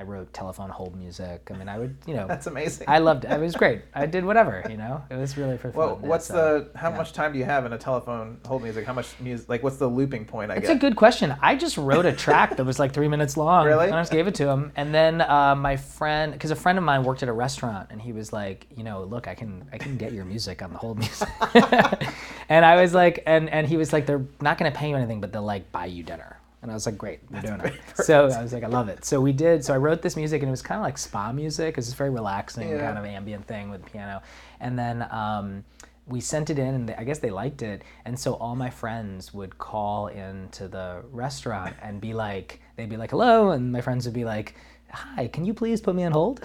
I 0.00 0.02
wrote 0.02 0.32
telephone 0.32 0.70
hold 0.70 0.96
music. 0.96 1.50
I 1.52 1.58
mean, 1.58 1.68
I 1.68 1.78
would, 1.78 1.94
you 2.06 2.14
know, 2.14 2.26
that's 2.26 2.46
amazing 2.46 2.86
I 2.88 3.00
loved 3.00 3.26
it. 3.26 3.30
It 3.30 3.38
was 3.38 3.54
great. 3.54 3.82
I 3.94 4.06
did 4.06 4.24
whatever, 4.24 4.64
you 4.70 4.78
know. 4.78 5.02
It 5.10 5.16
was 5.16 5.36
really 5.36 5.58
for 5.58 5.70
fun. 5.70 5.78
well 5.78 5.96
what's 6.00 6.30
It's, 6.30 6.38
uh, 6.38 6.64
the 6.72 6.78
how 6.78 6.88
yeah. 6.90 6.96
much 6.96 7.12
time 7.12 7.32
do 7.34 7.38
you 7.38 7.44
have 7.44 7.66
in 7.66 7.72
a 7.74 7.78
telephone 7.78 8.38
hold 8.46 8.62
music 8.62 8.86
how 8.86 8.94
much 8.94 9.08
music 9.20 9.46
like 9.50 9.62
what's 9.62 9.76
the 9.76 9.86
looping 9.86 10.24
point 10.24 10.50
i 10.50 10.54
It's 10.54 10.68
guess 10.68 10.76
a 10.76 10.78
good 10.78 10.96
question. 10.96 11.36
I 11.42 11.54
just 11.54 11.76
wrote 11.76 12.06
a 12.06 12.12
track 12.12 12.56
that 12.56 12.64
was 12.64 12.78
like 12.78 12.92
three 12.94 13.08
minutes 13.08 13.36
long. 13.36 13.66
Really? 13.66 13.86
And 13.88 13.94
I 13.94 14.00
just 14.00 14.12
gave 14.12 14.26
it 14.26 14.34
to 14.36 14.48
him. 14.48 14.72
And 14.74 14.94
then 14.94 15.20
uh, 15.20 15.54
my 15.54 15.76
friend, 15.76 16.32
because 16.32 16.50
a 16.50 16.56
friend 16.56 16.78
of 16.78 16.84
mine 16.84 17.02
worked 17.04 17.22
at 17.22 17.28
a 17.28 17.32
restaurant, 17.32 17.88
and 17.90 18.00
he 18.00 18.12
was 18.12 18.32
like, 18.32 18.66
you 18.74 18.84
know, 18.84 19.04
look, 19.04 19.28
I 19.28 19.34
can 19.34 19.68
I 19.74 19.76
can 19.78 19.98
get 19.98 20.12
your 20.12 20.24
music 20.24 20.62
on 20.62 20.72
the 20.72 20.78
hold 20.78 20.96
music. 20.98 21.28
and 22.48 22.64
I 22.64 22.80
was 22.80 22.94
like, 22.94 23.22
and 23.26 23.50
and 23.50 23.66
he 23.66 23.76
was 23.76 23.92
like, 23.92 24.06
they're 24.06 24.24
not 24.40 24.56
gonna 24.58 24.70
pay 24.70 24.88
you 24.88 24.96
anything, 24.96 25.20
but 25.20 25.32
they'll 25.32 25.42
like 25.42 25.70
buy 25.72 25.86
you 25.86 26.02
dinner. 26.02 26.38
And 26.62 26.70
I 26.70 26.74
was 26.74 26.84
like, 26.84 26.98
great, 26.98 27.20
we're 27.30 27.40
doing 27.40 27.60
it. 27.60 27.80
So 28.04 28.24
I 28.26 28.42
was 28.42 28.52
like, 28.52 28.64
I 28.64 28.68
love 28.68 28.88
it. 28.88 29.04
So 29.04 29.20
we 29.20 29.32
did. 29.32 29.64
So 29.64 29.72
I 29.72 29.78
wrote 29.78 30.02
this 30.02 30.14
music, 30.16 30.42
and 30.42 30.48
it 30.48 30.50
was 30.50 30.62
kind 30.62 30.78
of 30.78 30.84
like 30.84 30.98
spa 30.98 31.32
music. 31.32 31.70
It 31.70 31.76
was 31.76 31.92
very 31.94 32.10
relaxing, 32.10 32.68
Yeah. 32.68 32.84
kind 32.86 32.98
of 32.98 33.04
ambient 33.04 33.46
thing 33.46 33.70
with 33.70 33.84
piano. 33.86 34.22
And 34.60 34.78
then. 34.78 35.06
Um, 35.10 35.64
we 36.06 36.20
sent 36.20 36.50
it 36.50 36.58
in 36.58 36.74
and 36.74 36.88
they, 36.88 36.94
i 36.96 37.04
guess 37.04 37.20
they 37.20 37.30
liked 37.30 37.62
it 37.62 37.82
and 38.04 38.18
so 38.18 38.34
all 38.34 38.56
my 38.56 38.70
friends 38.70 39.32
would 39.32 39.58
call 39.58 40.08
into 40.08 40.66
the 40.66 41.02
restaurant 41.12 41.76
and 41.82 42.00
be 42.00 42.14
like 42.14 42.60
they'd 42.74 42.88
be 42.88 42.96
like 42.96 43.10
hello 43.10 43.50
and 43.50 43.70
my 43.70 43.80
friends 43.80 44.06
would 44.06 44.14
be 44.14 44.24
like 44.24 44.56
hi 44.92 45.28
can 45.28 45.44
you 45.44 45.54
please 45.54 45.80
put 45.80 45.94
me 45.94 46.04
on 46.04 46.12
hold 46.12 46.40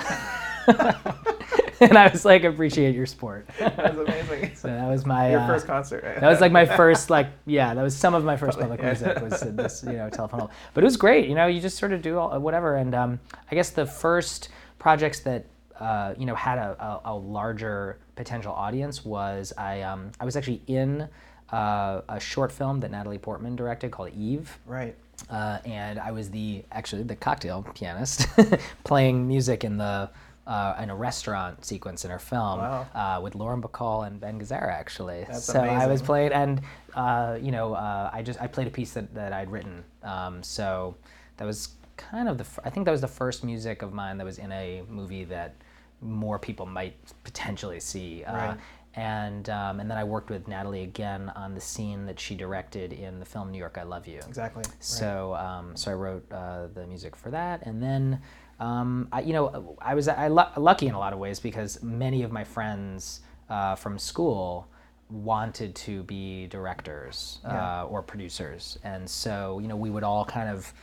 and 0.68 1.98
i 1.98 2.08
was 2.12 2.26
like 2.26 2.44
appreciate 2.44 2.96
your 2.96 3.06
support 3.06 3.48
that's 3.60 3.98
amazing 3.98 4.56
so 4.56 4.68
that 4.68 4.88
was 4.88 5.06
my 5.06 5.32
your 5.32 5.40
uh, 5.42 5.48
first 5.48 5.68
concert 5.68 6.04
right? 6.04 6.20
that 6.20 6.30
was 6.30 6.42
like 6.42 6.52
my 6.52 6.66
first 6.66 7.10
like 7.10 7.28
yeah 7.46 7.74
that 7.74 7.82
was 7.82 7.96
some 7.96 8.14
of 8.14 8.24
my 8.24 8.38
first 8.38 8.60
public 8.60 8.80
Yeah. 8.80 8.86
music 8.88 9.22
was 9.22 9.42
uh, 9.44 9.52
this 9.54 9.84
you 9.86 9.94
know 9.94 10.10
telephone 10.10 10.42
hold. 10.42 10.52
but 10.74 10.84
it 10.84 10.86
was 10.86 10.98
great 10.98 11.28
you 11.28 11.36
know 11.36 11.48
you 11.48 11.60
just 11.62 11.78
sort 11.78 11.92
of 11.94 12.02
do 12.02 12.18
all, 12.18 12.40
whatever 12.40 12.76
and 12.78 12.96
um, 12.96 13.20
i 13.52 13.56
guess 13.56 13.70
the 13.72 13.86
first 13.86 14.50
projects 14.80 15.20
that 15.22 15.46
uh, 15.80 16.14
you 16.18 16.26
know 16.26 16.36
had 16.36 16.58
a, 16.58 17.02
a, 17.06 17.12
a 17.12 17.16
larger 17.16 18.00
potential 18.16 18.54
audience 18.54 19.04
was 19.04 19.52
i 19.58 19.82
um, 19.82 20.12
i 20.20 20.26
was 20.26 20.36
actually 20.38 20.62
in 20.68 21.08
uh, 21.52 22.02
a 22.10 22.20
short 22.20 22.52
film 22.52 22.80
that 22.80 22.92
natalie 22.92 23.18
portman 23.18 23.56
directed 23.56 23.92
called 23.92 24.10
eve 24.16 24.58
right 24.66 24.96
uh, 25.30 25.60
and 25.66 26.00
I 26.00 26.12
was 26.12 26.30
the 26.30 26.64
actually 26.72 27.04
the 27.04 27.16
cocktail 27.16 27.66
pianist 27.74 28.28
playing 28.84 29.28
music 29.28 29.64
in 29.64 29.78
the 29.78 30.10
uh, 30.48 30.76
in 30.82 30.90
a 30.92 30.96
restaurant 30.96 31.66
sequence 31.66 32.06
in 32.06 32.12
her 32.12 32.20
film 32.20 32.60
Wow. 32.60 32.86
uh, 32.94 33.20
with 33.22 33.34
Lauren 33.34 33.62
Bacall 33.62 34.06
and 34.06 34.20
Ben 34.20 34.40
Gazzara 34.40 34.72
actually. 34.72 35.26
That's 35.28 35.44
so 35.44 35.60
I 35.60 35.88
was 35.88 36.02
amazing. 36.02 36.06
playing, 36.06 36.32
and 36.34 36.62
uh, 36.94 37.38
you 37.42 37.52
know, 37.52 37.74
uh, 37.74 38.10
I 38.14 38.22
just 38.22 38.40
I 38.42 38.48
played 38.48 38.68
a 38.68 38.72
piece 38.72 38.94
that, 38.94 39.14
that 39.16 39.34
I'd 39.34 39.50
written. 39.52 39.84
Um, 40.04 40.44
so 40.44 40.96
that 41.38 41.46
was 41.46 41.70
kind 41.98 42.30
of 42.30 42.38
the 42.38 42.46
I 42.64 42.70
think 42.70 42.86
that 42.86 42.92
was 42.92 43.02
the 43.02 43.08
first 43.08 43.44
music 43.44 43.82
of 43.82 43.92
mine 43.94 44.18
that 44.20 44.26
was 44.26 44.38
in 44.38 44.52
a 44.52 44.84
movie 44.90 45.24
that 45.26 45.56
more 46.02 46.38
people 46.38 46.66
might 46.68 46.96
potentially 47.24 47.80
see. 47.80 48.24
Uh, 48.24 48.34
Right. 48.34 48.58
And 48.96 49.50
um, 49.50 49.80
and 49.80 49.92
then 49.92 49.98
I 49.98 50.04
worked 50.06 50.30
with 50.30 50.48
Natalie 50.48 50.84
again 50.84 51.30
on 51.36 51.54
the 51.54 51.62
scene 51.62 52.06
that 52.06 52.20
she 52.20 52.34
directed 52.36 52.94
in 52.94 53.20
the 53.20 53.26
film 53.26 53.52
New 53.52 53.58
York 53.58 53.78
I 53.78 53.84
Love 53.84 54.08
You. 54.08 54.20
exactly 54.20 54.64
right. 54.66 54.84
So, 54.84 55.36
um, 55.36 55.76
so 55.76 55.92
I 55.92 55.96
wrote 55.96 56.26
uh, 56.32 56.68
the 56.74 56.88
music 56.88 57.16
for 57.16 57.30
that, 57.32 57.66
and 57.66 57.84
then, 57.84 58.22
um, 58.60 59.10
I, 59.12 59.20
you 59.22 59.34
know, 59.34 59.76
I 59.82 59.96
was 59.96 60.08
I 60.08 60.30
lu- 60.30 60.44
lucky 60.58 60.88
in 60.88 60.94
a 60.94 61.00
lot 61.00 61.12
of 61.12 61.20
ways 61.20 61.42
because 61.42 61.84
many 61.84 62.24
of 62.24 62.32
my 62.32 62.46
friends 62.46 63.20
uh, 63.50 63.76
from 63.76 64.00
school 64.00 64.70
wanted 65.10 65.76
to 65.76 66.04
be 66.04 66.48
directors 66.48 67.40
uh, 67.46 67.86
or 67.90 68.02
producers, 68.02 68.80
and 68.84 69.10
so 69.10 69.60
you 69.60 69.68
know 69.68 69.76
we 69.76 69.90
would 69.90 70.04
all 70.04 70.24
kind 70.24 70.50
of, 70.50 70.74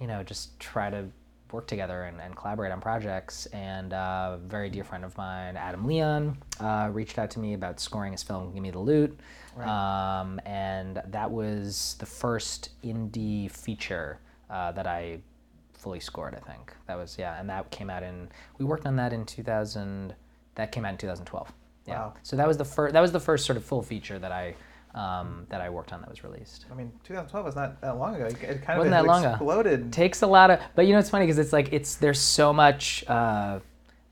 you 0.00 0.06
know, 0.06 0.22
just 0.22 0.58
try 0.58 0.88
to 0.88 1.04
work 1.54 1.66
together 1.66 2.02
and, 2.02 2.20
and 2.20 2.36
collaborate 2.36 2.72
on 2.72 2.80
projects. 2.80 3.46
And 3.46 3.92
uh, 3.94 4.32
a 4.34 4.38
very 4.38 4.68
dear 4.68 4.84
friend 4.84 5.04
of 5.04 5.16
mine, 5.16 5.56
Adam 5.56 5.86
Leon, 5.86 6.36
uh, 6.60 6.90
reached 6.92 7.18
out 7.18 7.30
to 7.32 7.38
me 7.38 7.54
about 7.54 7.80
scoring 7.80 8.12
his 8.12 8.22
film 8.22 8.52
"Give 8.52 8.62
Me 8.62 8.70
the 8.70 8.78
Loot." 8.78 9.18
Right. 9.56 9.68
Um, 9.68 10.40
and 10.44 11.00
that 11.06 11.30
was 11.30 11.96
the 11.98 12.06
first 12.06 12.70
indie 12.82 13.50
feature 13.50 14.18
uh, 14.50 14.72
that 14.72 14.86
I 14.86 15.20
fully 15.72 16.00
scored. 16.00 16.34
I 16.34 16.40
think 16.40 16.72
that 16.86 16.96
was 16.96 17.16
yeah, 17.18 17.38
and 17.40 17.48
that 17.48 17.70
came 17.70 17.88
out 17.88 18.02
in. 18.02 18.28
We 18.58 18.64
worked 18.64 18.86
on 18.86 18.96
that 18.96 19.12
in 19.12 19.24
2000. 19.24 20.14
That 20.56 20.70
came 20.72 20.84
out 20.84 20.92
in 20.92 20.98
2012. 20.98 21.52
yeah. 21.86 21.94
Wow. 21.94 22.14
So 22.22 22.36
that 22.36 22.46
was 22.46 22.56
the 22.56 22.64
first 22.64 22.92
that 22.92 23.00
was 23.00 23.12
the 23.12 23.20
first 23.20 23.46
sort 23.46 23.56
of 23.56 23.64
full 23.64 23.82
feature 23.82 24.18
that 24.18 24.32
I 24.32 24.54
um, 24.94 25.46
that 25.48 25.60
I 25.60 25.68
worked 25.70 25.92
on 25.92 26.00
that 26.02 26.10
was 26.10 26.22
released. 26.22 26.66
I 26.70 26.74
mean, 26.74 26.92
2012 27.04 27.44
was 27.44 27.56
not 27.56 27.80
that 27.80 27.98
long 27.98 28.14
ago. 28.14 28.26
It 28.26 28.38
kind 28.38 28.52
of 28.52 28.78
Wasn't 28.78 28.90
that 28.92 29.04
long 29.06 29.24
ago. 29.24 29.32
exploded. 29.32 29.92
takes 29.92 30.22
a 30.22 30.26
lot 30.26 30.50
of 30.50 30.60
but 30.76 30.86
you 30.86 30.92
know 30.92 30.98
it's 31.00 31.10
funny 31.10 31.26
because 31.26 31.38
it's 31.38 31.52
like 31.52 31.72
it's 31.72 31.96
there's 31.96 32.20
so 32.20 32.52
much 32.52 33.04
uh, 33.08 33.58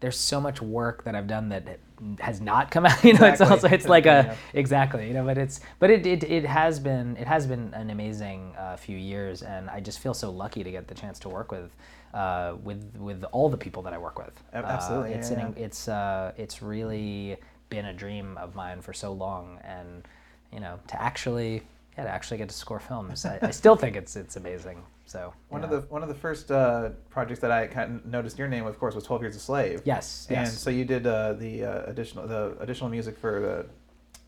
there's 0.01 0.17
so 0.19 0.41
much 0.41 0.61
work 0.61 1.05
that 1.05 1.15
I've 1.15 1.29
done 1.29 1.49
that 1.51 1.79
has 2.19 2.41
not 2.41 2.73
come 2.73 2.85
out 2.85 3.05
you 3.09 3.13
know 3.13 3.27
it's 3.27 3.41
also 3.41 3.69
it's 3.69 3.87
like 3.87 4.07
a 4.07 4.09
Yeah. 4.27 4.37
exactly 4.55 5.07
you 5.07 5.15
know 5.15 5.25
but 5.25 5.39
it's 5.39 5.61
but 5.79 5.89
it, 5.89 6.05
it, 6.05 6.25
it 6.25 6.45
has 6.45 6.81
been 6.81 7.17
it 7.17 7.29
has 7.29 7.47
been 7.47 7.73
an 7.75 7.91
amazing 7.91 8.53
uh, 8.59 8.77
few 8.77 8.99
years 8.99 9.43
and 9.43 9.71
I 9.71 9.79
just 9.79 10.01
feel 10.01 10.15
so 10.15 10.29
lucky 10.31 10.65
to 10.65 10.71
get 10.73 10.89
the 10.89 10.95
chance 10.95 11.21
to 11.21 11.29
work 11.29 11.53
with 11.53 11.71
uh, 12.13 12.57
with 12.65 12.83
with 12.99 13.23
all 13.31 13.49
the 13.49 13.57
people 13.57 13.83
that 13.85 13.93
I 13.93 13.99
work 13.99 14.19
with 14.19 14.33
absolutely, 14.53 15.15
uh, 15.15 15.19
it's 15.19 15.31
yeah, 15.31 15.47
an, 15.47 15.55
yeah. 15.57 15.65
it's 15.65 15.87
uh, 15.87 16.33
it's 16.37 16.61
really 16.61 17.37
been 17.69 17.85
a 17.87 17.95
dream 17.95 18.37
of 18.37 18.57
mine 18.57 18.83
for 18.83 18.93
so 18.93 19.13
long 19.13 19.61
and 19.63 20.03
you 20.53 20.61
know 20.61 20.79
to 20.89 21.01
actually 21.03 21.63
yeah 21.97 22.05
to 22.05 22.11
actually 22.11 22.39
get 22.39 22.49
to 22.49 22.55
score 22.55 22.81
films 22.81 23.25
I, 23.25 23.39
I 23.43 23.51
still 23.51 23.77
think 23.77 23.97
it's 23.97 24.17
it's 24.17 24.37
amazing 24.37 24.83
so 25.05 25.35
One 25.49 25.61
yeah. 25.63 25.67
of 25.67 25.71
the 25.71 25.81
one 25.93 26.03
of 26.03 26.09
the 26.09 26.15
first 26.15 26.51
uh, 26.51 26.91
projects 27.11 27.41
that 27.41 27.51
I 27.51 27.67
kind 27.67 27.97
of 27.97 28.07
noticed 28.07 28.39
your 28.39 28.49
name, 28.49 28.65
of 28.67 28.79
course, 28.79 28.95
was 28.95 29.05
Twelve 29.05 29.21
Years 29.21 29.37
a 29.37 29.41
Slave. 29.41 29.83
Yes, 29.85 30.27
And 30.31 30.39
yes. 30.47 30.57
so 30.59 30.71
you 30.71 30.87
did 30.87 31.07
uh, 31.07 31.35
the 31.35 31.65
uh, 31.67 31.83
additional 31.91 32.27
the 32.27 32.57
additional 32.61 32.89
music 32.89 33.19
for 33.19 33.41
the 33.41 33.67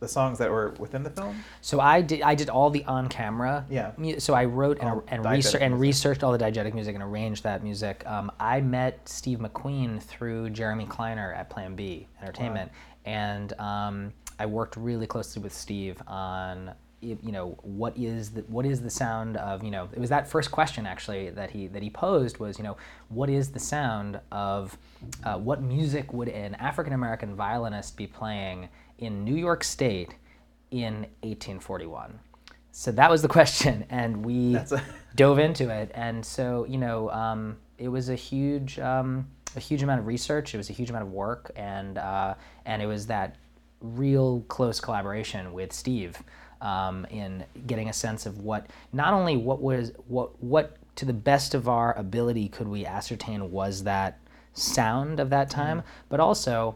the 0.00 0.08
songs 0.08 0.36
that 0.38 0.50
were 0.50 0.74
within 0.78 1.02
the 1.02 1.08
film. 1.08 1.42
So 1.62 1.80
I 1.80 2.02
did 2.02 2.20
I 2.20 2.34
did 2.34 2.50
all 2.50 2.68
the 2.68 2.84
on 2.84 3.08
camera. 3.08 3.64
Yeah. 3.70 3.92
mu- 3.96 4.18
So 4.18 4.34
I 4.34 4.44
wrote 4.44 4.78
and, 4.80 4.90
All 4.90 5.04
and 5.08 5.24
research 5.24 5.62
and 5.62 5.80
researched 5.80 6.22
all 6.22 6.32
the 6.36 6.44
diegetic 6.44 6.74
music 6.74 6.94
and 6.96 7.02
arranged 7.02 7.44
that 7.44 7.62
music. 7.62 8.02
Um, 8.04 8.30
I 8.38 8.60
met 8.60 9.08
Steve 9.08 9.38
McQueen 9.38 10.02
through 10.02 10.50
Jeremy 10.50 10.84
Kleiner 10.84 11.32
at 11.32 11.48
Plan 11.48 11.74
B 11.76 12.08
Entertainment, 12.20 12.70
and 13.06 13.54
um, 13.58 14.12
I 14.38 14.46
worked 14.46 14.76
really 14.76 15.06
closely 15.06 15.42
with 15.42 15.54
Steve 15.54 16.00
on 16.06 16.72
you 17.00 17.32
know 17.32 17.58
what 17.62 17.96
is 17.98 18.30
the 18.30 18.40
what 18.42 18.64
is 18.64 18.80
the 18.80 18.90
sound 18.90 19.36
of 19.36 19.62
you 19.62 19.70
know 19.70 19.88
it 19.92 19.98
was 19.98 20.08
that 20.08 20.26
first 20.26 20.50
question 20.50 20.86
actually 20.86 21.28
that 21.30 21.50
he 21.50 21.66
that 21.66 21.82
he 21.82 21.90
posed 21.90 22.38
was 22.38 22.56
you 22.56 22.64
know 22.64 22.78
what 23.08 23.28
is 23.28 23.50
the 23.50 23.58
sound 23.58 24.18
of 24.32 24.78
uh, 25.24 25.36
what 25.36 25.60
music 25.60 26.14
would 26.14 26.28
an 26.28 26.54
African 26.54 26.94
American 26.94 27.34
violinist 27.36 27.96
be 27.98 28.06
playing 28.06 28.70
in 28.98 29.22
New 29.22 29.34
York 29.34 29.62
State 29.64 30.14
in 30.70 30.94
1841 31.20 32.18
so 32.72 32.90
that 32.92 33.10
was 33.10 33.22
the 33.22 33.28
question 33.38 33.84
and 33.90 34.24
we 34.24 34.56
a- 34.56 34.82
dove 35.14 35.38
into 35.38 35.70
it. 35.70 35.90
And 35.94 36.24
so 36.24 36.66
you 36.68 36.78
know 36.78 37.10
um, 37.10 37.56
it 37.78 37.88
was 37.88 38.08
a 38.08 38.14
huge 38.14 38.78
um, 38.78 39.28
a 39.56 39.60
huge 39.60 39.82
amount 39.82 40.00
of 40.00 40.06
research. 40.06 40.54
It 40.54 40.56
was 40.56 40.70
a 40.70 40.72
huge 40.72 40.90
amount 40.90 41.04
of 41.04 41.12
work 41.12 41.50
and 41.56 41.98
uh, 41.98 42.34
and 42.66 42.82
it 42.82 42.86
was 42.86 43.06
that 43.06 43.36
real 43.84 44.44
close 44.48 44.80
collaboration 44.80 45.52
with 45.52 45.72
steve 45.72 46.22
um, 46.60 47.04
in 47.10 47.44
getting 47.66 47.88
a 47.88 47.92
sense 47.92 48.26
of 48.26 48.38
what 48.38 48.66
not 48.92 49.12
only 49.12 49.36
what 49.36 49.60
was 49.60 49.92
what 50.08 50.42
what 50.42 50.76
to 50.96 51.04
the 51.04 51.12
best 51.12 51.54
of 51.54 51.68
our 51.68 51.96
ability 51.98 52.48
could 52.48 52.68
we 52.68 52.86
ascertain 52.86 53.50
was 53.50 53.84
that 53.84 54.18
sound 54.54 55.20
of 55.20 55.30
that 55.30 55.50
time 55.50 55.82
but 56.08 56.20
also 56.20 56.74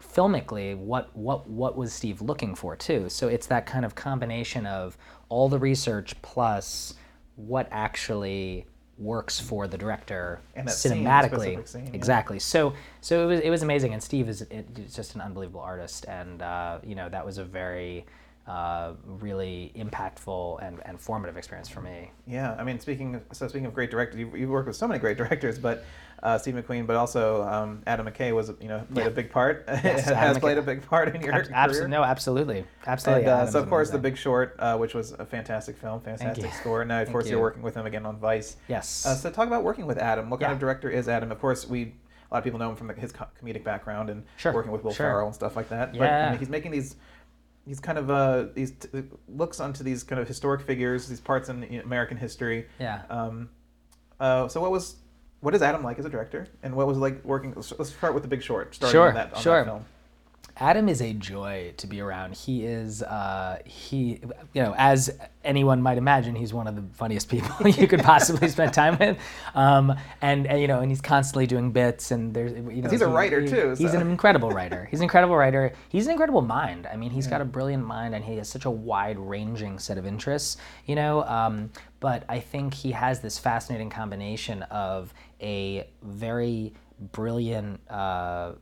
filmically 0.00 0.76
what 0.76 1.14
what 1.16 1.48
what 1.48 1.76
was 1.76 1.92
Steve 1.92 2.22
looking 2.22 2.54
for 2.54 2.74
too. 2.74 3.08
So 3.08 3.28
it's 3.28 3.46
that 3.48 3.66
kind 3.66 3.84
of 3.84 3.94
combination 3.94 4.66
of 4.66 4.96
all 5.28 5.48
the 5.48 5.58
research 5.58 6.20
plus 6.22 6.94
what 7.36 7.68
actually 7.70 8.66
works 9.00 9.40
for 9.40 9.66
the 9.66 9.78
director 9.78 10.40
And 10.54 10.68
scene, 10.70 11.04
cinematically. 11.04 11.66
scene, 11.66 11.86
yeah. 11.86 11.90
exactly. 11.92 12.38
So 12.38 12.74
so 13.00 13.24
it 13.24 13.26
was 13.26 13.40
it 13.40 13.50
was 13.50 13.62
amazing, 13.62 13.92
and 13.94 14.02
Steve 14.02 14.28
is 14.28 14.42
it, 14.42 14.66
just 14.92 15.14
an 15.14 15.20
unbelievable 15.20 15.60
artist, 15.60 16.04
and 16.06 16.42
uh, 16.42 16.78
you 16.84 16.94
know 16.94 17.08
that 17.08 17.24
was 17.24 17.38
a 17.38 17.44
very 17.44 18.04
uh, 18.46 18.92
really 19.06 19.72
impactful 19.76 20.60
and, 20.66 20.80
and 20.84 21.00
formative 21.00 21.36
experience 21.36 21.68
for 21.68 21.80
me. 21.80 22.10
Yeah, 22.26 22.54
I 22.58 22.64
mean, 22.64 22.80
speaking 22.80 23.14
of, 23.14 23.22
so 23.32 23.46
speaking 23.46 23.66
of 23.66 23.74
great 23.74 23.90
directors, 23.90 24.18
you 24.18 24.34
you 24.36 24.48
worked 24.48 24.66
with 24.68 24.76
so 24.76 24.88
many 24.88 24.98
great 24.98 25.16
directors, 25.16 25.58
but 25.58 25.84
uh, 26.22 26.36
Steve 26.38 26.54
McQueen, 26.54 26.86
but 26.86 26.96
also 26.96 27.42
um, 27.44 27.82
Adam 27.86 28.06
McKay 28.06 28.34
was 28.34 28.50
you 28.60 28.68
know 28.68 28.84
played 28.92 29.06
a 29.06 29.10
big 29.10 29.30
part. 29.30 29.64
Yes, 29.68 30.04
has 30.04 30.38
played 30.38 30.58
a 30.58 30.62
big 30.62 30.82
part 30.86 31.14
in 31.14 31.20
your 31.22 31.32
Abs- 31.52 31.78
career. 31.78 31.88
no, 31.88 32.02
absolutely, 32.04 32.64
absolutely. 32.86 33.24
And 33.24 33.32
uh, 33.32 33.46
so 33.46 33.60
of 33.60 33.68
course 33.68 33.90
the. 33.90 33.98
Big 33.98 34.16
Short, 34.16 34.56
uh, 34.58 34.76
which 34.78 34.94
was 34.94 35.12
a 35.12 35.24
fantastic 35.26 35.76
film, 35.76 36.00
fantastic 36.00 36.52
score. 36.54 36.84
Now 36.84 37.00
of 37.00 37.06
Thank 37.06 37.12
course 37.12 37.24
you. 37.26 37.32
you're 37.32 37.40
working 37.40 37.62
with 37.62 37.74
him 37.74 37.86
again 37.86 38.04
on 38.06 38.18
Vice. 38.18 38.56
Yes. 38.68 39.04
Uh, 39.06 39.14
so 39.14 39.30
talk 39.30 39.46
about 39.46 39.62
working 39.62 39.86
with 39.86 39.98
Adam. 39.98 40.30
What 40.30 40.40
kind 40.40 40.50
Yeah. 40.50 40.54
of 40.54 40.58
director 40.60 40.88
is 40.90 41.08
Adam? 41.08 41.30
Of 41.32 41.38
course 41.40 41.66
we 41.68 41.82
a 42.30 42.34
lot 42.34 42.38
of 42.38 42.44
people 42.44 42.58
know 42.58 42.70
him 42.70 42.76
from 42.76 42.88
his 42.90 43.12
comedic 43.12 43.64
background 43.64 44.08
and 44.10 44.24
Sure, 44.36 44.52
working 44.52 44.70
with 44.72 44.84
Will 44.84 44.92
sure. 44.92 45.06
Ferrell 45.06 45.26
and 45.26 45.34
stuff 45.34 45.56
like 45.56 45.68
that. 45.70 45.92
But 45.92 46.02
I 46.02 46.04
Yeah. 46.06 46.30
mean, 46.30 46.38
he's 46.38 46.48
making 46.48 46.70
these. 46.72 46.96
These 47.66 47.78
kind 47.80 47.98
of 47.98 48.10
uh, 48.10 48.46
these 48.54 48.70
t- 48.72 48.88
looks 49.28 49.60
onto 49.60 49.84
these 49.84 50.02
kind 50.02 50.20
of 50.20 50.26
historic 50.26 50.62
figures, 50.62 51.06
these 51.08 51.20
parts 51.20 51.48
in 51.50 51.62
American 51.84 52.16
history. 52.16 52.66
Yeah. 52.80 53.02
Um, 53.10 53.50
uh, 54.18 54.48
so 54.48 54.60
what 54.62 54.70
was 54.70 54.96
what 55.40 55.54
is 55.54 55.62
Adam 55.62 55.82
like 55.82 55.98
as 55.98 56.04
a 56.04 56.10
director, 56.10 56.48
and 56.62 56.74
what 56.74 56.86
was 56.86 56.96
it 56.96 57.00
like 57.00 57.24
working? 57.24 57.52
Let's 57.54 57.90
start 57.90 58.14
with 58.14 58.22
the 58.22 58.28
Big 58.28 58.42
Short. 58.42 58.74
Starting 58.74 58.92
Sure, 58.92 59.08
on 59.08 59.14
that, 59.14 59.34
on 59.34 59.42
sure. 59.42 59.56
That 59.64 59.66
film. 59.70 59.84
Adam 60.56 60.90
is 60.90 61.00
a 61.00 61.14
joy 61.14 61.72
to 61.78 61.86
be 61.86 62.02
around. 62.02 62.34
He 62.34 62.66
is, 62.66 63.02
uh, 63.02 63.60
he, 63.64 64.20
you 64.52 64.62
know, 64.62 64.74
as 64.76 65.08
anyone 65.42 65.80
might 65.80 65.96
imagine, 65.96 66.34
he's 66.34 66.52
one 66.52 66.66
of 66.66 66.76
the 66.76 66.82
funniest 66.92 67.30
people 67.30 67.66
you 67.68 67.86
could 67.88 68.02
possibly 68.02 68.46
spend 68.48 68.74
time 68.74 68.98
with. 68.98 69.16
Um, 69.54 69.94
and, 70.20 70.46
and, 70.46 70.60
you 70.60 70.68
know, 70.68 70.80
and 70.80 70.90
he's 70.90 71.00
constantly 71.00 71.46
doing 71.46 71.72
bits 71.72 72.10
and 72.10 72.34
there's, 72.34 72.52
you 72.52 72.82
know, 72.82 72.90
he's 72.90 73.00
a 73.00 73.08
he- 73.08 73.14
writer, 73.14 73.40
he- 73.40 73.48
too, 73.48 73.70
He's 73.70 73.92
so. 73.92 73.98
an 73.98 74.06
incredible 74.10 74.50
writer. 74.58 74.86
He's 74.90 75.00
an 75.00 75.04
incredible 75.04 75.34
writer. 75.34 75.72
He's 75.88 76.04
an 76.04 76.12
incredible 76.12 76.42
mind. 76.42 76.86
I 76.92 76.96
mean, 76.96 77.10
he's 77.10 77.26
got 77.26 77.40
a 77.40 77.44
brilliant 77.46 77.86
mind 77.86 78.14
and 78.14 78.22
he 78.22 78.36
has 78.36 78.46
such 78.50 78.66
a 78.66 78.70
wide 78.70 79.18
ranging 79.18 79.78
set 79.78 79.96
of 79.96 80.04
interests, 80.04 80.58
you 80.84 80.94
know. 80.94 81.22
Um, 81.24 81.70
but 82.00 82.24
I 82.28 82.38
think 82.38 82.74
he 82.74 82.92
has 82.92 83.20
this 83.20 83.38
fascinating 83.38 83.88
combination 83.88 84.62
of 84.64 85.14
a 85.40 85.88
very 86.02 86.74
brilliant 87.12 87.80
uh, 87.90 87.92
uh, 87.94 88.52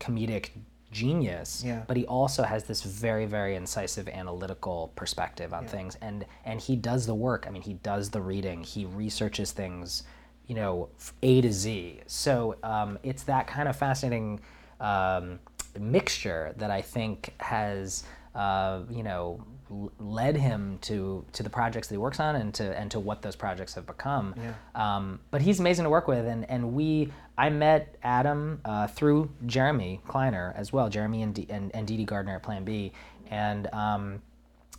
comedic 0.00 0.50
genius 0.90 1.62
Yeah. 1.66 1.82
but 1.88 1.96
he 1.96 2.06
also 2.06 2.44
has 2.44 2.64
this 2.64 2.82
very 2.82 3.26
very 3.26 3.56
incisive 3.56 4.08
analytical 4.08 4.92
perspective 4.94 5.52
on 5.52 5.66
things. 5.66 5.96
And 6.00 6.24
and 6.44 6.60
he 6.60 6.76
does 6.76 7.06
the 7.06 7.14
work. 7.14 7.46
I 7.48 7.50
mean 7.50 7.62
he 7.62 7.74
does 7.74 8.10
the 8.10 8.20
reading. 8.22 8.62
He 8.62 8.84
researches 8.84 9.50
things 9.52 10.04
you 10.46 10.54
know 10.54 10.88
a 11.22 11.40
to 11.40 11.52
z. 11.52 12.00
So 12.06 12.56
um, 12.62 12.98
it's 13.02 13.24
that 13.24 13.46
kind 13.48 13.68
of 13.68 13.76
fascinating 13.76 14.40
um, 14.80 15.38
mixture 15.78 16.54
that 16.58 16.70
i 16.70 16.80
think 16.80 17.34
has 17.38 18.04
uh, 18.36 18.80
you 18.90 19.02
know 19.02 19.44
led 19.98 20.36
him 20.36 20.78
to 20.82 21.24
to 21.32 21.42
the 21.42 21.50
projects 21.50 21.88
that 21.88 21.94
he 21.94 21.98
works 21.98 22.20
on 22.20 22.36
and 22.36 22.52
to 22.54 22.78
and 22.78 22.90
to 22.90 23.00
what 23.00 23.22
those 23.22 23.34
projects 23.36 23.74
have 23.74 23.86
become 23.86 24.34
Yeah. 24.36 24.52
um, 24.96 25.20
but 25.30 25.40
he's 25.42 25.58
amazing 25.60 25.84
to 25.84 25.90
work 25.90 26.06
with, 26.06 26.26
and 26.26 26.48
and 26.50 26.74
we 26.74 27.12
I 27.36 27.50
met 27.50 27.96
Adam 28.02 28.60
uh, 28.64 28.86
through 28.86 29.30
Jeremy 29.46 30.00
Kleiner 30.06 30.52
as 30.56 30.72
well, 30.72 30.88
Jeremy 30.88 31.22
and 31.22 31.34
D, 31.34 31.46
and 31.50 31.74
and 31.74 31.86
Dede 31.86 32.06
Gardner 32.06 32.36
at 32.36 32.42
Plan 32.42 32.64
B, 32.64 32.92
and. 33.30 33.72
Um, 33.72 34.22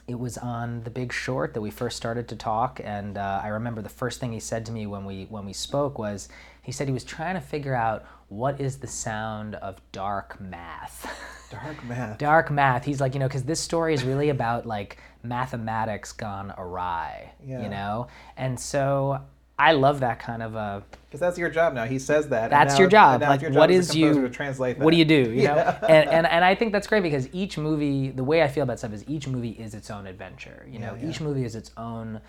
it 0.08 0.20
was 0.20 0.38
on 0.38 0.84
The 0.84 0.92
Big 0.92 1.12
Short 1.12 1.56
that 1.56 1.62
we 1.62 1.72
first 1.72 1.98
started 1.98 2.28
to 2.28 2.36
talk, 2.36 2.80
and 2.84 3.18
uh, 3.18 3.42
I 3.44 3.48
remember 3.48 3.82
the 3.82 3.90
first 3.90 4.20
thing 4.20 4.34
he 4.34 4.40
said 4.40 4.64
to 4.68 4.72
me 4.72 4.86
when 4.86 5.04
we 5.04 5.26
when 5.32 5.46
we 5.48 5.54
spoke 5.54 5.98
was 5.98 6.30
he 6.62 6.72
said 6.72 6.88
he 6.88 6.94
was 6.94 7.04
trying 7.04 7.34
to 7.34 7.42
figure 7.42 7.74
out 7.74 8.06
what 8.30 8.60
is 8.60 8.78
the 8.78 8.88
sound 8.88 9.56
of 9.56 9.80
dark 9.92 10.40
math. 10.42 11.08
Dark 11.52 11.84
math. 11.86 12.18
dark 12.18 12.52
math. 12.52 12.84
He's 12.84 13.00
like, 13.00 13.14
you 13.14 13.20
know, 13.20 13.28
because 13.28 13.44
this 13.44 13.60
story 13.62 13.94
is 13.94 14.04
really 14.04 14.30
about 14.30 14.66
like 14.66 14.98
mathematics 15.24 16.12
gone 16.12 16.52
awry, 16.58 17.32
Yeah. 17.46 17.62
you 17.62 17.70
know? 17.70 18.08
And 18.36 18.60
so 18.60 19.22
I 19.58 19.72
love 19.74 20.00
that 20.02 20.20
kind 20.20 20.42
of 20.42 20.56
a. 20.56 20.84
Because 21.08 21.20
that's 21.20 21.38
your 21.38 21.50
job 21.50 21.74
now. 21.76 21.86
He 21.86 22.00
says 22.00 22.28
that. 22.30 22.50
That's 22.50 22.78
your 22.80 22.90
job. 22.90 23.22
Like, 23.22 23.42
your 23.42 23.52
job 23.52 23.58
what 23.60 23.72
as 23.72 23.96
you? 23.96 24.22
to 24.24 24.30
translate 24.30 24.80
What 24.80 24.92
do 24.92 24.98
you 24.98 25.06
do? 25.06 25.16
You 25.32 25.44
Yeah. 25.44 25.54
know, 25.82 25.88
and, 25.88 26.10
and 26.10 26.28
and 26.28 26.44
I 26.44 26.56
think 26.56 26.72
that's 26.74 26.88
great 26.88 27.04
because 27.04 27.30
each 27.32 27.58
movie, 27.60 28.10
the 28.10 28.24
way 28.24 28.42
I 28.42 28.48
feel 28.50 28.64
about 28.64 28.80
stuff 28.80 28.92
is 28.92 29.06
each 29.08 29.28
movie 29.28 29.52
is 29.52 29.76
its 29.76 29.90
own 29.92 30.08
adventure. 30.08 30.66
You 30.70 30.80
know, 30.80 30.96
Yeah, 30.96 31.04
yeah. 31.04 31.10
each 31.10 31.22
movie 31.22 31.46
is 31.46 31.56
its 31.56 31.72
own 31.78 32.20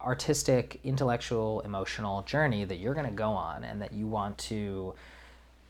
artistic, 0.00 0.80
intellectual, 0.84 1.60
emotional 1.62 2.22
journey 2.22 2.64
that 2.64 2.78
you're 2.78 2.94
going 2.94 3.06
to 3.06 3.12
go 3.12 3.30
on, 3.32 3.64
and 3.64 3.82
that 3.82 3.92
you 3.92 4.06
want 4.06 4.38
to 4.38 4.94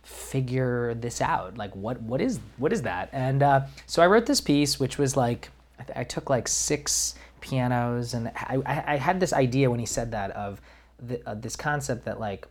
figure 0.02 0.95
this 0.95 1.21
out? 1.21 1.59
Like 1.59 1.75
what 1.75 2.00
what 2.02 2.21
is 2.21 2.40
what 2.57 2.73
is 2.73 2.83
that? 2.83 3.11
And 3.12 3.42
uh, 3.42 3.62
so 3.87 4.02
i 4.02 4.07
wrote 4.07 4.26
this 4.26 4.40
piece 4.40 4.78
which 4.78 4.99
was 4.99 5.16
like 5.16 5.50
i, 5.78 5.83
th- 5.83 5.99
I 5.99 6.04
took 6.04 6.30
like 6.30 6.49
six 6.49 7.14
pianos 7.40 8.14
and 8.14 8.28
I, 8.28 8.59
I, 8.66 8.95
I 8.95 8.97
had 8.97 9.21
this 9.21 9.33
idea 9.33 9.71
when 9.71 9.80
he 9.80 9.87
said 9.87 10.12
that 10.12 10.30
of 10.33 10.61
the, 10.99 11.26
uh, 11.28 11.35
this 11.35 11.57
concept 11.57 12.04
that 12.04 12.21
like 12.21 12.47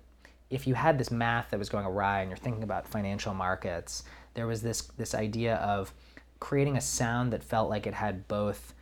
if 0.50 0.65
you 0.65 0.74
had 0.74 0.98
this 0.98 1.12
math 1.12 1.51
that 1.51 1.60
was 1.60 1.70
going 1.70 1.86
awry 1.86 2.22
and 2.22 2.29
you're 2.29 2.38
thinking 2.38 2.63
about 2.63 2.88
financial 2.88 3.34
markets 3.34 4.03
there 4.34 4.48
was 4.48 4.62
this 4.62 4.82
this 4.98 5.13
idea 5.13 5.56
of 5.58 5.94
creating 6.39 6.77
a 6.77 6.82
sound 6.82 7.32
that 7.34 7.44
felt 7.44 7.70
like 7.70 7.86
it 7.86 7.94
had 7.94 8.27
both 8.27 8.74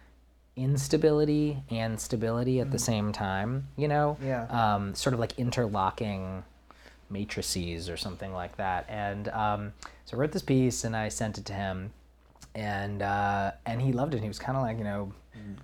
instability 0.55 1.61
and 1.69 1.99
stability 1.99 2.59
at 2.59 2.71
the 2.71 2.79
same 2.79 3.11
time 3.11 3.67
you 3.75 3.87
know? 3.87 4.17
Yeah. 4.23 4.45
um, 4.45 4.95
sort 4.95 5.13
of 5.13 5.19
like 5.19 5.37
interlocking 5.37 6.43
matrices 7.09 7.89
or 7.89 7.97
something 7.97 8.33
like 8.33 8.57
that. 8.57 8.85
And 8.89 9.27
um, 9.29 9.73
so 10.05 10.17
I 10.17 10.19
wrote 10.19 10.31
this 10.31 10.41
piece 10.41 10.83
and 10.83 10.95
I 10.95 11.09
sent 11.09 11.37
it 11.37 11.45
to 11.45 11.53
him. 11.53 11.91
and 12.55 13.01
uh, 13.01 13.51
and 13.65 13.81
he 13.81 13.91
loved 13.93 14.13
it. 14.15 14.21
He 14.21 14.27
was 14.27 14.39
kind 14.39 14.57
of 14.57 14.63
like, 14.63 14.77
you 14.77 14.83
know, 14.83 15.11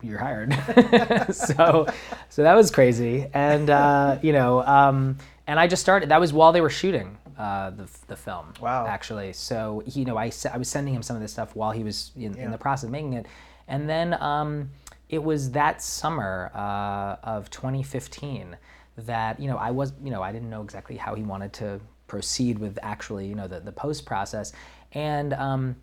you're 0.01 0.19
hired. 0.19 0.53
so 1.33 1.87
so 2.29 2.43
that 2.43 2.53
was 2.55 2.69
crazy, 2.71 3.27
and 3.33 3.69
uh, 3.69 4.19
you 4.21 4.31
know, 4.33 4.63
um, 4.63 5.17
and 5.47 5.59
I 5.59 5.67
just 5.67 5.81
started. 5.81 6.09
That 6.09 6.19
was 6.19 6.31
while 6.31 6.51
they 6.51 6.61
were 6.61 6.69
shooting 6.69 7.17
uh, 7.37 7.71
the 7.71 7.89
the 8.07 8.15
film. 8.15 8.53
Wow. 8.61 8.85
Actually, 8.85 9.33
so 9.33 9.81
you 9.87 10.05
know, 10.05 10.17
I 10.17 10.31
I 10.51 10.57
was 10.57 10.69
sending 10.69 10.93
him 10.93 11.01
some 11.01 11.15
of 11.15 11.21
this 11.21 11.31
stuff 11.31 11.55
while 11.55 11.71
he 11.71 11.83
was 11.83 12.11
in, 12.15 12.37
in 12.37 12.51
the 12.51 12.57
process 12.57 12.83
of 12.85 12.91
making 12.91 13.13
it, 13.13 13.25
and 13.67 13.89
then 13.89 14.13
um, 14.21 14.69
it 15.09 15.23
was 15.23 15.51
that 15.51 15.81
summer 15.81 16.51
uh, 16.53 17.15
of 17.23 17.49
2015 17.49 18.55
that 18.97 19.39
you 19.39 19.47
know 19.47 19.57
I 19.57 19.71
was 19.71 19.93
you 20.03 20.11
know 20.11 20.21
I 20.21 20.31
didn't 20.31 20.49
know 20.49 20.61
exactly 20.61 20.97
how 20.97 21.15
he 21.15 21.23
wanted 21.23 21.53
to 21.53 21.79
proceed 22.07 22.59
with 22.59 22.77
actually 22.81 23.27
you 23.27 23.35
know 23.35 23.47
the 23.47 23.59
the 23.59 23.71
post 23.71 24.05
process, 24.05 24.53
and 24.93 25.33
um, 25.33 25.75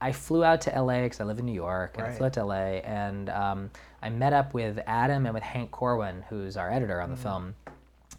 I 0.00 0.12
flew 0.12 0.44
out 0.44 0.60
to 0.62 0.70
LA 0.70 1.02
because 1.02 1.20
I 1.20 1.24
live 1.24 1.38
in 1.38 1.46
New 1.46 1.52
York, 1.52 1.96
and 1.98 2.06
I 2.06 2.10
flew 2.12 2.26
out 2.26 2.32
to 2.34 2.44
LA, 2.44 2.80
and 2.84 3.30
um, 3.30 3.70
I 4.02 4.10
met 4.10 4.32
up 4.32 4.54
with 4.54 4.78
Adam 4.86 5.26
and 5.26 5.34
with 5.34 5.42
Hank 5.42 5.70
Corwin, 5.70 6.24
who's 6.28 6.56
our 6.56 6.70
editor 6.70 7.00
on 7.00 7.10
the 7.10 7.16
film, 7.16 7.54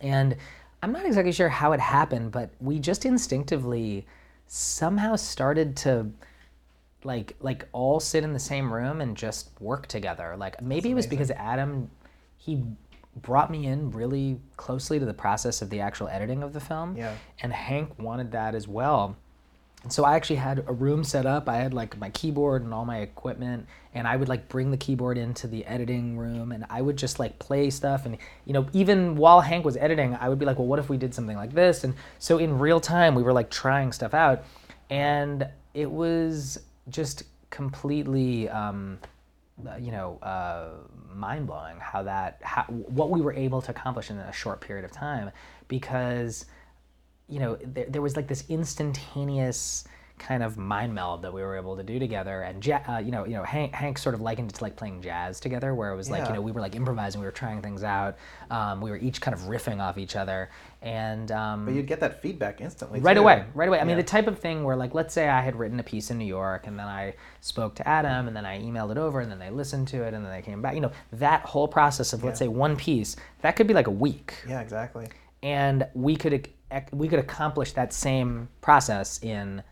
and 0.02 0.36
I'm 0.84 0.92
not 0.92 1.06
exactly 1.06 1.32
sure 1.32 1.50
how 1.50 1.72
it 1.72 1.80
happened, 1.80 2.32
but 2.32 2.52
we 2.60 2.80
just 2.80 3.06
instinctively 3.06 4.06
somehow 4.48 5.16
started 5.16 5.76
to 5.78 6.12
like 7.04 7.36
like 7.40 7.68
all 7.72 8.00
sit 8.00 8.24
in 8.24 8.34
the 8.34 8.40
same 8.40 8.74
room 8.74 9.02
and 9.02 9.16
just 9.16 9.50
work 9.60 9.88
together. 9.88 10.36
Like 10.38 10.62
maybe 10.62 10.92
it 10.92 10.94
was 10.94 11.08
because 11.08 11.32
Adam 11.32 11.90
he 12.38 12.64
brought 13.16 13.50
me 13.50 13.66
in 13.66 13.92
really 13.92 14.40
closely 14.58 15.00
to 15.00 15.06
the 15.06 15.14
process 15.14 15.62
of 15.62 15.70
the 15.70 15.80
actual 15.80 16.08
editing 16.08 16.44
of 16.44 16.54
the 16.54 16.60
film. 16.60 16.98
Yeah. 16.98 17.16
And 17.42 17.54
Hank 17.54 17.98
wanted 17.98 18.32
that 18.32 18.56
as 18.56 18.68
well. 18.68 19.16
And 19.86 19.94
so 19.94 20.04
I 20.04 20.16
actually 20.16 20.38
had 20.38 20.64
a 20.68 20.74
room 20.74 21.04
set 21.04 21.28
up. 21.28 21.48
I 21.48 21.58
had 21.58 21.72
like 21.72 21.96
my 22.00 22.10
keyboard 22.10 22.64
and 22.64 22.74
all 22.74 22.86
my 22.86 23.02
equipment, 23.02 23.68
and 23.94 24.08
I 24.08 24.16
would 24.16 24.28
like 24.28 24.50
bring 24.50 24.72
the 24.72 24.78
keyboard 24.78 25.16
into 25.16 25.46
the 25.46 25.64
editing 25.66 26.18
room, 26.18 26.52
and 26.52 26.66
I 26.72 26.82
would 26.82 26.98
just 26.98 27.20
like 27.20 27.38
play 27.38 27.70
stuff. 27.70 28.08
And 28.08 28.18
you 28.46 28.54
know, 28.54 28.66
even 28.74 29.16
while 29.16 29.42
Hank 29.42 29.64
was 29.64 29.78
editing, 29.78 30.16
I 30.16 30.28
would 30.28 30.40
be 30.40 30.46
like, 30.46 30.58
"Well, 30.58 30.68
what 30.68 30.80
if 30.80 30.90
we 30.90 30.98
did 30.98 31.14
something 31.14 31.38
like 31.38 31.54
this?" 31.54 31.84
And 31.84 31.94
so 32.18 32.40
in 32.40 32.58
real 32.58 32.80
time, 32.80 33.14
we 33.14 33.22
were 33.22 33.32
like 33.32 33.52
trying 33.52 33.92
stuff 33.92 34.16
out, 34.16 34.44
and 34.90 35.48
it 35.76 35.92
was 35.92 36.58
just 36.90 37.22
completely, 37.52 38.50
um, 38.50 38.98
you 39.80 39.92
know, 39.92 40.18
uh, 40.22 40.70
mind 41.14 41.48
blowing 41.48 41.78
how 41.80 42.04
that 42.04 42.40
how, 42.44 42.64
what 42.64 43.10
we 43.10 43.22
were 43.22 43.34
able 43.34 43.62
to 43.62 43.72
accomplish 43.72 44.10
in 44.10 44.18
a 44.18 44.32
short 44.34 44.62
period 44.62 44.86
of 44.86 44.92
time, 44.92 45.32
because 45.68 46.46
you 47.28 47.40
know, 47.40 47.58
there, 47.64 47.86
there 47.90 48.02
was 48.02 48.16
like 48.16 48.28
this 48.28 48.44
instantaneous 48.50 49.86
kind 50.18 50.42
of 50.44 50.58
mind 50.58 50.94
meld 50.96 51.22
that 51.24 51.34
we 51.34 51.42
were 51.42 51.58
able 51.58 51.76
to 51.76 51.84
do 51.84 52.00
together. 52.00 52.42
And 52.44 52.66
ja- 52.66 52.82
uh, 52.88 52.98
you 53.00 53.12
know, 53.12 53.26
you 53.26 53.34
know, 53.34 53.44
Hank, 53.44 53.74
Hank 53.74 53.98
sort 53.98 54.16
of 54.16 54.22
likened 54.22 54.50
it 54.50 54.56
to 54.56 54.64
like 54.64 54.76
playing 54.78 55.02
jazz 55.02 55.40
together, 55.42 55.76
where 55.76 55.92
it 55.92 55.96
was 55.98 56.10
like 56.10 56.22
Yeah. 56.22 56.30
you 56.30 56.34
know 56.36 56.42
we 56.42 56.52
were 56.54 56.62
like 56.62 56.76
improvising, 56.76 57.20
we 57.20 57.26
were 57.28 57.32
trying 57.34 57.62
things 57.62 57.84
out, 57.84 58.16
um, 58.50 58.80
we 58.82 58.90
were 58.92 58.98
each 58.98 59.20
kind 59.20 59.36
of 59.36 59.42
riffing 59.42 59.80
off 59.82 59.98
each 59.98 60.16
other, 60.16 60.50
and 60.82 61.32
um, 61.32 61.66
But 61.66 61.74
you'd 61.74 61.88
get 61.88 62.00
that 62.00 62.22
feedback 62.22 62.62
instantly. 62.62 63.02
right 63.02 63.16
too. 63.16 63.20
away 63.22 63.44
right 63.54 63.68
away 63.68 63.80
i 63.80 63.84
mean 63.84 63.98
the 63.98 64.04
type 64.04 64.28
of 64.28 64.38
thing 64.40 64.64
where 64.64 64.76
like 64.76 64.94
let's 64.94 65.14
say 65.14 65.28
i 65.28 65.42
had 65.42 65.56
written 65.56 65.80
a 65.80 65.84
piece 65.84 66.12
in 66.12 66.18
new 66.18 66.26
york 66.26 66.68
and 66.68 66.78
then 66.78 66.86
i 66.88 67.14
spoke 67.42 67.74
to 67.76 67.88
adam 67.88 68.28
and 68.28 68.36
then 68.38 68.46
i 68.46 68.62
emailed 68.62 68.92
it 68.92 68.98
over 68.98 69.20
and 69.20 69.32
then 69.32 69.40
they 69.40 69.50
listened 69.50 69.88
to 69.88 70.04
it 70.04 70.14
and 70.14 70.24
then 70.24 70.32
they 70.32 70.42
came 70.44 70.62
back 70.62 70.76
you 70.76 70.82
know 70.82 70.92
that 71.12 71.42
whole 71.42 71.68
process 71.68 72.14
of 72.14 72.24
let's 72.24 72.38
say 72.40 72.48
one 72.48 72.76
piece 72.76 73.16
that 73.42 73.56
could 73.56 73.66
be 73.68 73.74
like 73.74 73.88
a 73.88 73.92
week 73.92 74.36
Yeah, 74.48 74.62
exactly. 74.62 75.08
and 75.42 75.88
we 75.96 76.16
could 76.16 76.48
we 76.92 77.08
could 77.08 77.20
accomplish 77.20 77.72
that 77.74 77.92
same 77.94 78.48
process 78.62 79.22
in 79.24 79.64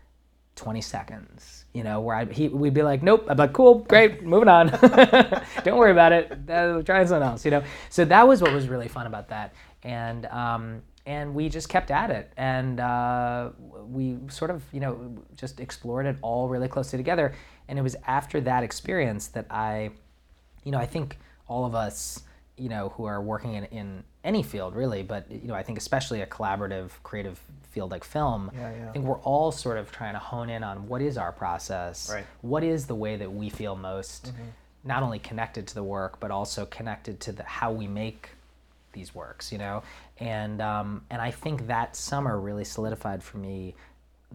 20 0.56 0.80
seconds 0.80 1.64
you 1.72 1.82
know 1.82 2.00
where 2.00 2.16
I, 2.16 2.24
he, 2.26 2.48
we'd 2.48 2.74
be 2.74 2.82
like 2.82 3.02
nope 3.02 3.26
i'm 3.28 3.36
like 3.36 3.52
cool 3.52 3.80
great 3.80 4.22
moving 4.22 4.48
on. 4.48 4.68
Don't 5.64 5.78
worry 5.78 5.92
about 5.92 6.12
it. 6.12 6.32
Uh, 6.48 6.82
trying 6.82 7.06
something 7.06 7.28
else 7.28 7.44
you 7.44 7.50
know? 7.50 7.62
So 7.90 8.04
that 8.04 8.26
was 8.26 8.42
what 8.42 8.52
was 8.52 8.68
really 8.68 8.88
fun 8.88 9.06
about 9.06 9.28
that. 9.28 9.54
And 9.82 10.26
um, 10.26 10.82
and 11.06 11.34
we 11.34 11.48
just 11.48 11.68
kept 11.68 11.90
at 11.90 12.10
it. 12.10 12.32
And 12.36 12.80
uh, 12.80 13.50
we 13.86 14.16
sort 14.28 14.50
of 14.50 14.62
you 14.72 14.80
know 14.80 15.16
just 15.36 15.60
explored 15.60 16.06
it 16.06 16.16
all 16.22 16.48
really 16.48 16.68
closely 16.68 16.96
together. 16.96 17.34
And 17.68 17.78
it 17.78 17.82
was 17.82 17.96
after 18.06 18.40
that 18.42 18.62
experience 18.62 19.28
that 19.28 19.46
i 19.50 19.90
you 20.64 20.72
know, 20.72 20.78
I 20.78 20.86
think 20.86 21.18
all 21.46 21.64
of 21.64 21.74
us, 21.74 22.22
you 22.56 22.68
know, 22.68 22.88
who 22.96 23.04
are 23.04 23.20
working 23.22 23.54
in, 23.54 23.64
in 23.64 24.04
any 24.24 24.42
field 24.42 24.74
really, 24.74 25.02
but 25.02 25.30
you 25.30 25.46
know, 25.46 25.54
I 25.54 25.62
think 25.62 25.78
especially 25.78 26.22
a 26.22 26.26
collaborative, 26.26 26.90
creative 27.02 27.38
field 27.74 27.90
like 27.90 28.04
film, 28.04 28.50
Yeah, 28.54 28.72
yeah. 28.76 28.88
I 28.88 28.92
think 28.92 29.04
we're 29.04 29.18
all 29.20 29.50
sort 29.52 29.76
of 29.78 29.90
trying 29.90 30.14
to 30.14 30.18
hone 30.20 30.48
in 30.48 30.62
on 30.62 30.86
what 30.88 31.02
is 31.02 31.18
our 31.18 31.32
process, 31.32 32.10
Right. 32.12 32.24
what 32.42 32.62
is 32.62 32.86
the 32.86 32.94
way 32.94 33.16
that 33.16 33.30
we 33.32 33.50
feel 33.50 33.74
most 33.76 34.26
Mm-hmm. 34.26 34.42
not 34.84 35.02
only 35.02 35.18
connected 35.18 35.66
to 35.66 35.74
the 35.74 35.82
work, 35.82 36.20
but 36.20 36.30
also 36.30 36.64
connected 36.66 37.18
to 37.20 37.32
the, 37.32 37.42
how 37.42 37.72
we 37.72 37.86
make 37.88 38.28
these 38.92 39.14
works, 39.14 39.50
you 39.50 39.58
know, 39.58 39.82
and 40.18 40.60
um, 40.62 41.02
and 41.10 41.20
I 41.20 41.30
think 41.32 41.66
that 41.66 41.96
summer 41.96 42.38
really 42.38 42.64
solidified 42.64 43.22
for 43.24 43.38
me 43.38 43.74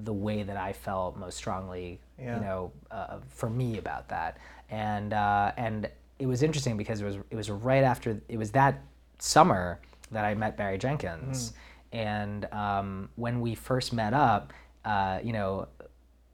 the 0.04 0.12
way 0.13 0.43
that 0.43 0.58
I 0.58 0.73
felt 0.73 1.15
most 1.17 1.38
strongly, 1.38 1.99
Yeah. 2.17 2.36
you 2.36 2.41
know, 2.45 2.71
uh, 2.91 3.17
for 3.30 3.49
me 3.49 3.78
about 3.78 4.10
that, 4.10 4.38
and 4.69 5.13
uh, 5.13 5.54
and 5.56 5.89
it 6.19 6.25
was 6.25 6.43
interesting 6.43 6.75
because 6.78 6.99
it 7.02 7.06
was 7.06 7.17
it 7.30 7.36
was 7.36 7.49
right 7.49 7.84
after 7.86 8.19
it 8.28 8.38
was 8.38 8.52
that 8.52 8.73
summer 9.19 9.80
that 10.12 10.25
I 10.25 10.34
met 10.36 10.58
Barry 10.58 10.78
Jenkins, 10.78 11.54
and 11.91 12.45
um, 12.54 13.10
when 13.15 13.41
we 13.41 13.56
first 13.56 13.93
met 13.93 14.13
up, 14.13 14.54
uh, 14.86 15.19
you 15.23 15.34
know, 15.34 15.67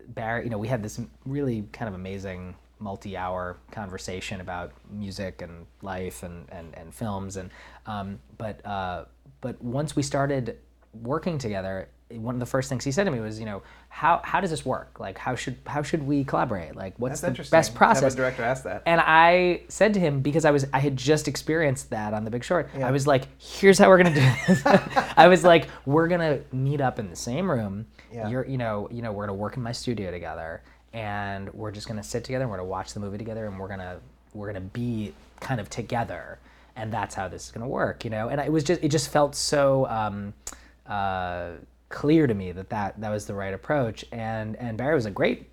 Barry, 0.08 0.44
you 0.44 0.50
know, 0.50 0.58
we 0.58 0.68
had 0.68 0.84
this 0.84 1.00
really 1.26 1.68
kind 1.72 1.88
of 1.88 1.96
amazing 1.96 2.56
multi-hour 2.80 3.58
conversation 3.72 4.41
about 4.41 4.74
music 4.91 5.41
and 5.41 5.65
life 5.82 6.24
and, 6.24 6.48
and, 6.52 6.76
and 6.78 6.94
films. 6.94 7.38
And 7.38 7.50
um, 7.86 8.20
but 8.38 8.65
uh, 8.65 9.06
but 9.41 9.62
once 9.62 9.96
we 9.96 10.04
started 10.04 10.58
working 10.94 11.38
together 11.38 11.89
one 12.12 12.36
of 12.36 12.39
the 12.39 12.46
first 12.46 12.70
things 12.70 12.84
he 12.84 12.91
said 12.91 13.06
to 13.06 13.12
me 13.12 13.20
was 13.20 13.39
you 13.39 13.46
know 13.46 13.63
how, 13.89 14.22
how 14.24 14.39
does 14.39 14.52
this 14.52 14.63
work 14.63 15.00
like 15.00 15.18
how 15.18 15.34
should 15.34 15.58
how 15.65 15.82
should 15.82 16.04
we 16.06 16.24
collaborate 16.24 16.76
like 16.76 16.94
what's 16.98 17.20
That's 17.22 17.36
the 17.36 17.44
best 17.50 17.52
to 17.52 17.72
have 17.74 17.76
process 17.76 18.13
a 18.13 18.18
director 18.18 18.44
ask 18.44 18.63
that. 18.63 18.84
and 18.86 19.02
I 19.02 19.63
said 19.70 19.96
to 19.96 20.00
him 20.00 20.22
because 20.22 20.46
I 20.46 20.52
was 20.52 20.68
I 20.72 20.80
had 20.80 20.96
just 20.98 21.28
experienced 21.28 21.89
that 21.89 22.13
on 22.13 22.24
The 22.24 22.30
Big 22.30 22.44
Short. 22.44 22.70
Yeah. 22.78 22.88
I 22.88 22.91
was 22.91 23.08
like, 23.08 23.24
"Here's 23.39 23.80
how 23.80 23.89
we're 23.89 23.98
gonna 23.98 24.13
do 24.13 24.32
this." 24.48 24.62
I 25.18 25.28
was 25.28 25.44
like, 25.44 25.68
"We're 25.88 26.08
gonna 26.08 26.41
meet 26.52 26.80
up 26.80 27.00
in 27.00 27.10
the 27.10 27.15
same 27.15 27.50
room. 27.50 27.88
Yeah. 28.13 28.30
You're 28.30 28.46
you 28.46 28.58
know 28.60 28.88
you 28.91 29.02
know 29.02 29.12
we're 29.12 29.26
gonna 29.26 29.38
work 29.38 29.58
in 29.58 29.63
my 29.63 29.72
studio 29.72 30.12
together, 30.12 30.62
and 30.94 31.52
we're 31.56 31.72
just 31.72 31.88
gonna 31.88 32.04
sit 32.04 32.24
together 32.24 32.44
and 32.44 32.52
we're 32.52 32.58
gonna 32.58 32.70
watch 32.70 32.94
the 32.94 33.00
movie 33.00 33.18
together, 33.18 33.48
and 33.48 33.60
we're 33.60 33.68
gonna 33.68 34.00
we're 34.36 34.48
gonna 34.48 34.62
be 34.62 35.13
kind 35.39 35.60
of 35.60 35.70
together, 35.72 36.38
and 36.76 36.94
that's 36.94 37.15
how 37.15 37.28
this 37.28 37.46
is 37.46 37.52
gonna 37.52 37.68
work, 37.68 38.04
you 38.04 38.12
know." 38.12 38.30
And 38.30 38.39
it 38.39 38.52
was 38.52 38.63
just 38.63 38.84
it 38.84 38.89
just 38.89 39.10
felt 39.10 39.34
so. 39.36 39.88
Um, 39.88 40.34
uh, 40.86 41.54
clear 41.96 42.28
to 42.28 42.34
me 42.34 42.52
that, 42.52 42.70
that 42.70 43.00
that 43.00 43.10
was 43.10 43.26
the 43.26 43.34
right 43.34 43.54
approach 43.54 44.04
and 44.12 44.58
and 44.58 44.78
Barry 44.78 44.96
was 44.96 45.06
a 45.06 45.12
great 45.12 45.50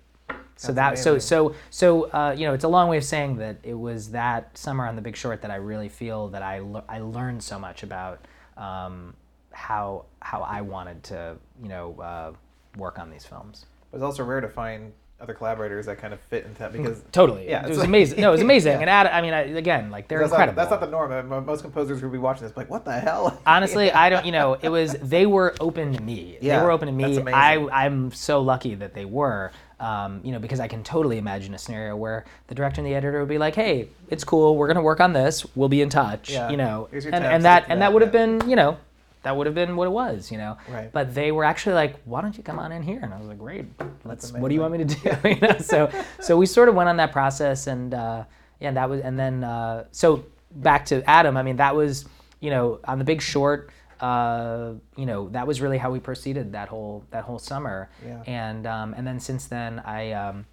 so 0.55 0.71
That's 0.71 0.99
that 0.99 1.03
so 1.03 1.17
so 1.17 1.55
so 1.69 2.03
uh, 2.11 2.35
you 2.37 2.45
know 2.45 2.53
it's 2.53 2.65
a 2.65 2.67
long 2.67 2.89
way 2.89 2.97
of 2.97 3.05
saying 3.05 3.37
that 3.37 3.57
it 3.63 3.73
was 3.73 4.11
that 4.11 4.55
summer 4.57 4.85
on 4.85 4.95
the 4.97 5.01
big 5.01 5.15
short 5.15 5.41
that 5.41 5.51
i 5.51 5.55
really 5.55 5.89
feel 5.89 6.27
that 6.27 6.43
i, 6.43 6.59
le- 6.59 6.83
I 6.87 6.99
learned 6.99 7.41
so 7.41 7.57
much 7.57 7.81
about 7.83 8.19
um, 8.57 9.15
how 9.51 10.05
how 10.21 10.41
i 10.41 10.61
wanted 10.61 11.01
to 11.03 11.37
you 11.61 11.69
know 11.69 11.95
uh, 11.99 12.33
work 12.77 12.99
on 12.99 13.09
these 13.09 13.25
films. 13.25 13.65
It 13.91 13.95
was 13.95 14.03
also 14.03 14.23
rare 14.23 14.41
to 14.41 14.49
find 14.49 14.91
other 15.19 15.33
collaborators 15.33 15.85
that 15.85 15.97
kind 15.99 16.13
of 16.13 16.19
fit 16.21 16.43
into 16.45 16.59
that 16.59 16.73
because 16.73 17.01
totally. 17.13 17.47
Yeah, 17.47 17.65
it 17.65 17.69
was 17.69 17.77
like- 17.77 17.87
amazing. 17.87 18.19
No 18.19 18.29
it 18.29 18.31
was 18.33 18.41
amazing. 18.49 18.73
Yeah. 18.73 18.79
and 18.81 18.89
Ad, 18.89 19.07
i 19.07 19.21
mean 19.21 19.33
I, 19.33 19.41
again 19.41 19.89
like 19.89 20.07
they're 20.09 20.19
that's 20.19 20.31
incredible 20.33 20.55
not, 20.57 20.69
that's 20.69 20.71
not 20.71 20.81
the 20.81 20.91
norm. 20.91 21.11
Uh, 21.13 21.23
mo- 21.23 21.41
Most 21.41 21.61
composers 21.61 22.01
would 22.01 22.11
be 22.11 22.17
watching 22.17 22.45
this 22.47 22.57
like, 22.57 22.69
what 22.69 22.83
the 22.83 22.99
hell? 22.99 23.39
honestly 23.47 23.89
i 23.91 24.09
don't 24.09 24.25
you 24.25 24.31
know 24.33 24.57
it 24.61 24.69
was 24.69 24.93
they 25.01 25.25
were 25.25 25.55
open 25.61 25.93
to 25.93 26.01
me. 26.01 26.37
Yeah, 26.41 26.59
they 26.59 26.65
were 26.65 26.71
open 26.71 26.87
to 26.87 26.93
me. 26.93 27.31
i 27.31 27.55
i'm 27.85 28.11
so 28.11 28.41
lucky 28.41 28.75
that 28.75 28.93
they 28.93 29.05
were 29.05 29.51
um, 29.79 30.19
you 30.23 30.31
know 30.33 30.39
because 30.39 30.59
i 30.59 30.67
can 30.67 30.83
totally 30.83 31.17
imagine 31.17 31.53
a 31.53 31.57
scenario 31.57 31.95
where 31.95 32.25
the 32.47 32.55
director 32.55 32.81
and 32.81 32.87
the 32.89 32.93
editor 32.95 33.19
would 33.19 33.29
be 33.29 33.37
like 33.37 33.55
hey 33.55 33.87
it's 34.09 34.23
cool. 34.25 34.57
We're 34.57 34.67
going 34.67 34.75
to 34.75 34.83
work 34.83 34.99
on 34.99 35.13
this. 35.13 35.43
We'll 35.55 35.69
be 35.69 35.81
in 35.81 35.89
touch 35.89 36.29
Yeah, 36.29 36.49
you 36.49 36.57
know? 36.57 36.87
Here's 36.91 37.05
and, 37.05 37.13
tab, 37.13 37.23
and 37.23 37.45
that 37.45 37.63
and 37.63 37.81
that, 37.81 37.87
that 37.87 37.93
would 37.93 38.01
have 38.03 38.11
been 38.11 38.47
you 38.49 38.55
know 38.55 38.77
that 39.23 39.35
would 39.35 39.45
have 39.47 39.55
been 39.55 39.75
what 39.75 39.85
it 39.87 39.91
was 39.91 40.31
you 40.31 40.37
know? 40.37 40.57
Right. 40.69 40.91
but 40.91 41.13
they 41.15 41.31
were 41.31 41.43
actually 41.43 41.75
like 41.75 41.95
why 42.05 42.21
don't 42.21 42.37
you 42.37 42.43
come 42.43 42.59
on 42.59 42.71
in 42.71 42.83
here? 42.83 42.99
And 43.01 43.13
i 43.13 43.17
was 43.17 43.27
like 43.27 43.39
great. 43.39 43.65
Let's 44.05 44.31
what 44.33 44.49
do 44.49 44.55
you 44.55 44.61
want 44.61 44.73
me 44.73 44.79
to 44.85 44.85
do? 44.85 45.09
You 45.29 45.39
know? 45.39 45.57
So 45.59 45.89
so 46.21 46.37
we 46.37 46.45
sort 46.45 46.69
of 46.69 46.75
went 46.75 46.89
on 46.89 46.97
that 46.97 47.11
process 47.11 47.67
and 47.67 47.93
uh, 47.93 48.23
yeah 48.59 48.71
that 48.71 48.89
was 48.89 49.01
and 49.01 49.17
then 49.17 49.43
uh, 49.43 49.85
so 49.91 50.25
back 50.51 50.85
to 50.85 51.03
adam 51.09 51.35
i 51.35 51.41
mean 51.41 51.55
that 51.57 51.75
was 51.75 52.05
you 52.39 52.51
know 52.51 52.79
on 52.85 52.99
the 52.99 53.05
big 53.05 53.21
short 53.21 53.71
uh, 54.01 54.73
you 54.97 55.05
know 55.05 55.29
that 55.29 55.47
was 55.47 55.61
really 55.61 55.77
how 55.77 55.89
we 55.89 55.99
proceeded 55.99 56.51
that 56.51 56.67
whole 56.67 57.05
that 57.11 57.23
whole 57.23 57.39
summer. 57.39 57.89
Yeah. 58.05 58.21
and 58.27 58.67
um, 58.67 58.93
and 58.97 59.07
then 59.07 59.19
since 59.19 59.45
then 59.47 59.79
i 59.85 60.11
um, 60.11 60.45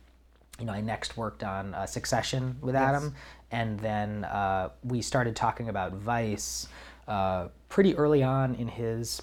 you 0.59 0.65
know 0.67 0.73
i 0.73 0.81
next 0.81 1.17
worked 1.17 1.43
on 1.43 1.75
uh, 1.75 1.85
succession 1.87 2.57
with 2.61 2.75
Yes. 2.75 2.83
adam. 2.89 3.15
And 3.53 3.81
then 3.81 4.25
uh, 4.27 4.69
we 4.85 5.03
started 5.03 5.35
talking 5.35 5.69
about 5.69 5.93
vice 5.95 6.69
uh, 7.11 7.49
pretty 7.69 7.95
early 7.97 8.23
on 8.23 8.55
in 8.55 8.69
his 8.69 9.21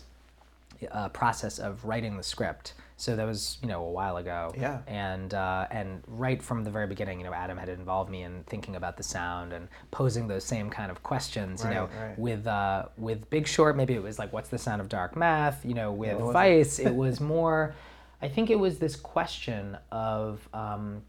uh, 0.91 1.10
process 1.10 1.58
of 1.58 1.84
writing 1.86 2.17
the 2.17 2.23
script 2.23 2.73
So 2.97 3.15
that 3.15 3.26
was 3.26 3.58
you 3.62 3.67
know 3.67 3.84
a 3.84 3.91
while 3.91 4.17
ago. 4.17 4.54
Yeah. 4.58 4.80
And 4.88 5.34
uh, 5.34 5.67
and 5.71 6.04
right 6.08 6.41
from 6.41 6.63
the 6.63 6.71
very 6.71 6.88
beginning, 6.88 7.19
you 7.19 7.26
know, 7.26 7.34
Adam 7.34 7.58
had 7.58 7.69
involved 7.69 8.10
me 8.12 8.23
in 8.23 8.43
thinking 8.47 8.76
about 8.76 8.97
the 8.97 9.04
sound 9.04 9.54
and 9.54 9.67
posing 9.91 10.28
those 10.28 10.43
same 10.43 10.69
kind 10.69 10.89
of 10.91 11.02
questions. 11.04 11.63
You 11.63 11.69
know, 11.71 11.86
Right, 11.86 12.08
right. 12.10 12.19
with 12.19 12.47
uh, 12.47 12.86
with 12.97 13.30
Big 13.30 13.47
Short, 13.47 13.76
maybe 13.78 13.93
it 13.93 14.04
was 14.04 14.17
like, 14.19 14.34
what's 14.34 14.50
the 14.50 14.58
sound 14.58 14.82
of 14.82 14.89
dark 14.89 15.15
math? 15.15 15.63
You 15.65 15.76
know, 15.76 15.91
with 15.91 16.17
was 16.19 16.30
it? 16.30 16.34
Vice, 16.34 16.80
it 16.80 16.95
was 16.95 17.19
more. 17.19 17.73
I 18.21 18.28
think 18.30 18.50
it 18.50 18.60
was 18.60 18.80
this 18.80 18.95
question 18.95 19.78
of. 19.91 20.47
Um, 20.54 21.04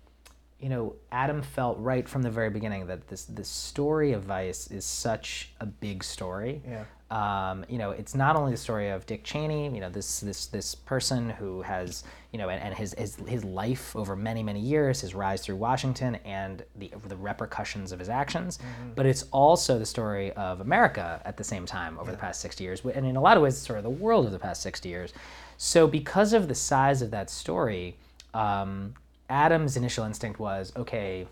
you 0.60 0.68
know, 0.68 0.96
Adam 1.12 1.40
felt 1.40 1.78
right 1.78 2.08
from 2.08 2.22
the 2.22 2.30
very 2.30 2.50
beginning 2.50 2.86
that 2.86 3.06
this 3.08 3.24
the 3.24 3.44
story 3.44 4.12
of 4.12 4.24
Vice 4.24 4.68
is 4.70 4.84
such 4.84 5.52
a 5.60 5.66
big 5.66 6.02
story. 6.02 6.62
Yeah. 6.66 6.84
Um, 7.10 7.64
you 7.70 7.78
know, 7.78 7.92
it's 7.92 8.14
not 8.14 8.36
only 8.36 8.52
the 8.52 8.58
story 8.58 8.90
of 8.90 9.06
Dick 9.06 9.24
Cheney. 9.24 9.72
You 9.72 9.80
know, 9.80 9.88
this 9.88 10.20
this 10.20 10.46
this 10.46 10.74
person 10.74 11.30
who 11.30 11.62
has 11.62 12.02
you 12.32 12.38
know, 12.38 12.48
and, 12.50 12.60
and 12.60 12.74
his, 12.74 12.92
his 12.98 13.16
his 13.26 13.44
life 13.44 13.94
over 13.94 14.16
many 14.16 14.42
many 14.42 14.60
years, 14.60 15.00
his 15.00 15.14
rise 15.14 15.42
through 15.42 15.56
Washington, 15.56 16.16
and 16.24 16.64
the 16.76 16.90
the 17.06 17.16
repercussions 17.16 17.92
of 17.92 18.00
his 18.00 18.08
actions. 18.08 18.58
But 18.96 19.06
it's 19.06 19.24
also 19.30 19.78
the 19.78 19.86
story 19.86 20.32
of 20.32 20.60
America 20.60 21.22
at 21.24 21.36
the 21.36 21.44
same 21.44 21.66
time 21.66 21.98
over 21.98 22.10
the 22.10 22.18
past 22.18 22.40
sixty 22.40 22.64
years, 22.64 22.84
and 22.84 23.06
in 23.06 23.14
a 23.14 23.20
lot 23.20 23.36
of 23.36 23.44
ways, 23.44 23.54
it's 23.54 23.66
sort 23.66 23.78
of 23.78 23.84
the 23.84 23.90
world 23.90 24.26
of 24.26 24.32
the 24.32 24.38
past 24.40 24.60
sixty 24.60 24.88
years. 24.88 25.12
So 25.56 25.86
because 25.86 26.32
of 26.32 26.48
the 26.48 26.54
size 26.54 27.00
of 27.00 27.12
that 27.12 27.30
story. 27.30 27.96
Um, 28.34 28.94
Adam's 29.28 29.76
initial 29.76 30.04
instinct 30.04 30.40
was, 30.40 30.72
okay, 30.76 31.26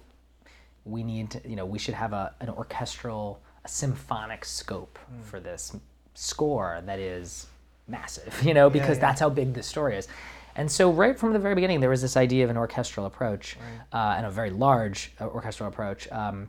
we 0.85 1.03
need 1.03 1.31
to, 1.31 1.49
you 1.49 1.57
know, 1.57 1.67
we 1.67 1.79
should 1.79 1.95
have 1.95 2.13
a, 2.13 2.35
an 2.41 2.49
orchestral, 2.51 3.41
a 3.65 3.69
symphonic 3.69 4.45
scope 4.45 4.99
for 5.23 5.41
this 5.41 5.77
score 6.15 6.81
that 6.87 6.99
is 6.99 7.47
massive, 7.89 8.41
you 8.45 8.55
know, 8.55 8.71
because 8.71 8.97
yeah. 8.97 9.03
that's 9.03 9.21
how 9.21 9.29
big 9.29 9.55
this 9.55 9.67
story 9.67 9.97
is. 9.97 10.09
And 10.55 10.71
so, 10.71 10.91
right 10.91 11.19
from 11.19 11.35
the 11.35 11.39
very 11.39 11.55
beginning, 11.55 11.81
there 11.81 11.91
was 11.91 12.01
this 12.01 12.17
idea 12.17 12.43
of 12.45 12.51
an 12.51 12.57
orchestral 12.57 13.05
approach 13.05 13.59
uh, 13.93 14.15
and 14.17 14.25
a 14.25 14.31
very 14.31 14.49
large 14.49 15.13
uh, 15.21 15.27
orchestral 15.27 15.69
approach. 15.69 16.11
Um, 16.11 16.49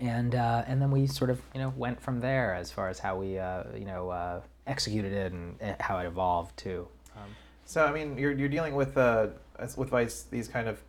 and 0.00 0.34
uh, 0.34 0.64
and 0.66 0.82
then 0.82 0.90
we 0.90 1.06
sort 1.06 1.30
of 1.30 1.40
you 1.54 1.60
know 1.60 1.72
went 1.76 2.00
from 2.00 2.20
there 2.20 2.54
as 2.54 2.70
far 2.70 2.88
as 2.88 2.98
how 2.98 3.16
we 3.16 3.38
uh, 3.38 3.64
you 3.76 3.84
know 3.84 4.10
uh, 4.10 4.40
executed 4.66 5.12
it 5.12 5.32
and 5.32 5.62
uh, 5.62 5.74
how 5.80 5.98
it 5.98 6.06
evolved 6.06 6.56
too. 6.56 6.88
Um, 7.16 7.36
So 7.64 7.84
I 7.84 7.92
mean, 7.92 8.18
you're 8.18 8.32
you're 8.32 8.48
dealing 8.48 8.74
with 8.74 8.96
uh 8.96 9.28
with 9.76 9.90
Vice 9.90 10.22
these 10.24 10.48
kind 10.48 10.68
of 10.68 10.80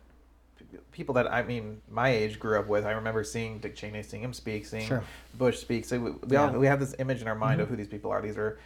people 0.92 1.14
that 1.14 1.32
I 1.32 1.42
mean 1.42 1.80
my 1.90 2.08
age 2.10 2.38
grew 2.38 2.58
up 2.58 2.66
with. 2.68 2.84
I 2.84 2.92
remember 2.92 3.24
seeing 3.24 3.58
Dick 3.58 3.74
Cheney, 3.76 4.02
seeing 4.02 4.22
him 4.22 4.32
speak, 4.32 4.66
seeing 4.66 4.86
Sure. 4.86 5.02
Bush 5.34 5.58
speak. 5.58 5.84
So 5.84 5.98
we, 5.98 6.10
we 6.10 6.36
all 6.36 6.46
Yeah. 6.46 6.50
Mm-hmm. 6.50 6.58
we 6.60 6.66
have 6.66 6.80
this 6.80 6.94
image 6.98 7.22
in 7.22 7.28
our 7.28 7.34
mind 7.34 7.60
of 7.60 7.68
who 7.68 7.76
these 7.76 7.88
people 7.88 8.10
are. 8.10 8.20
These 8.20 8.36
are 8.36 8.58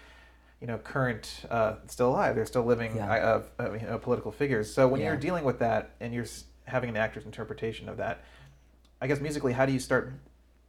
you 0.60 0.66
know 0.66 0.78
current 0.78 1.44
uh, 1.50 1.74
still 1.86 2.08
alive. 2.08 2.34
They're 2.34 2.46
still 2.46 2.64
living 2.64 2.96
Yeah. 2.96 3.10
uh, 3.12 3.18
of 3.36 3.50
uh, 3.60 3.72
you 3.74 3.86
know, 3.86 3.98
political 3.98 4.32
figures. 4.32 4.72
So 4.72 4.88
when 4.88 5.00
Yeah. 5.00 5.08
you're 5.08 5.16
dealing 5.16 5.44
with 5.44 5.58
that 5.60 5.90
and 6.00 6.12
you're 6.14 6.26
having 6.64 6.88
an 6.90 6.96
actor's 6.96 7.24
interpretation 7.24 7.88
of 7.88 7.96
that, 7.98 8.24
I 9.00 9.06
guess 9.06 9.20
musically, 9.20 9.52
how 9.52 9.66
do 9.66 9.72
you 9.72 9.80
start 9.80 10.12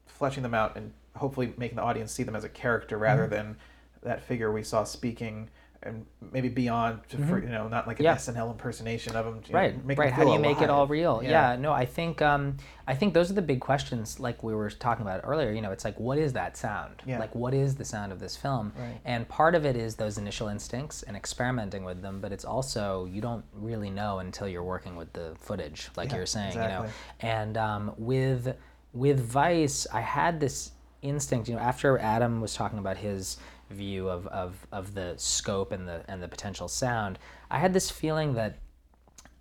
fleshing 0.07 0.43
them 0.43 0.53
out 0.53 0.75
and 0.75 0.91
hopefully 1.15 1.53
making 1.57 1.75
the 1.77 1.83
audience 1.83 2.11
see 2.11 2.23
them 2.23 2.35
as 2.35 2.43
a 2.43 2.49
character 2.49 2.97
rather 2.97 3.23
Mm-hmm. 3.23 3.31
than 3.35 3.55
that 4.03 4.21
figure 4.21 4.51
we 4.51 4.63
saw 4.63 4.83
speaking 4.83 5.49
and 5.85 6.05
maybe 6.31 6.49
beyond 6.49 6.99
to 7.09 7.17
for, 7.17 7.39
you 7.41 7.49
know 7.49 7.67
not 7.67 7.87
like 7.87 7.99
an 7.99 8.05
Yeah. 8.05 8.15
SNL 8.15 8.51
impersonation 8.51 9.15
of 9.15 9.25
them 9.25 9.41
you 9.45 9.53
know, 9.53 9.59
right 9.59 9.75
right 9.97 10.11
how 10.13 10.23
do 10.23 10.31
you 10.31 10.39
make 10.39 10.61
it 10.61 10.69
all 10.69 10.81
alive. 10.81 10.89
real 10.89 11.21
yeah, 11.23 11.55
no 11.55 11.71
i 11.73 11.85
think 11.85 12.21
um, 12.21 12.57
i 12.87 12.95
think 12.95 13.13
those 13.13 13.29
are 13.29 13.33
the 13.33 13.41
big 13.41 13.59
questions 13.59 14.19
like 14.19 14.41
we 14.43 14.53
were 14.55 14.69
talking 14.69 15.05
about 15.05 15.21
earlier 15.23 15.51
you 15.51 15.61
know 15.61 15.71
it's 15.71 15.85
like 15.85 15.99
what 15.99 16.17
is 16.17 16.33
that 16.33 16.55
sound 16.57 17.01
Yeah. 17.05 17.19
like 17.19 17.35
what 17.35 17.53
is 17.53 17.75
the 17.75 17.85
sound 17.85 18.11
of 18.11 18.19
this 18.19 18.35
film 18.37 18.71
Right. 18.77 18.99
and 19.05 19.27
part 19.27 19.55
of 19.55 19.65
it 19.65 19.75
is 19.75 19.95
those 19.95 20.17
initial 20.17 20.47
instincts 20.47 21.03
and 21.03 21.15
experimenting 21.17 21.83
with 21.83 22.01
them 22.01 22.19
but 22.21 22.31
it's 22.31 22.45
also 22.45 23.05
you 23.05 23.21
don't 23.21 23.43
really 23.53 23.89
know 23.89 24.19
until 24.19 24.47
you're 24.47 24.63
working 24.63 24.95
with 24.95 25.11
the 25.13 25.35
footage 25.39 25.89
like 25.97 26.09
Yeah, 26.09 26.15
you 26.15 26.19
were 26.21 26.25
saying 26.25 26.47
exactly. 26.49 26.73
you 26.75 26.83
know 26.83 26.89
and 27.19 27.57
um, 27.57 27.93
with 27.97 28.55
with 28.93 29.19
vice 29.19 29.85
i 29.93 30.01
had 30.01 30.39
this 30.39 30.71
instinct 31.01 31.49
you 31.49 31.55
know 31.55 31.61
after 31.61 31.97
adam 31.99 32.39
was 32.39 32.53
talking 32.53 32.79
about 32.79 32.95
his 32.95 33.37
view 33.69 34.09
of, 34.09 34.27
of, 34.27 34.67
of 34.71 34.93
the 34.93 35.13
scope 35.17 35.71
and 35.71 35.87
the 35.87 36.03
and 36.07 36.21
the 36.21 36.27
potential 36.27 36.67
sound 36.67 37.17
i 37.49 37.57
had 37.57 37.73
this 37.73 37.89
feeling 37.89 38.33
that 38.33 38.57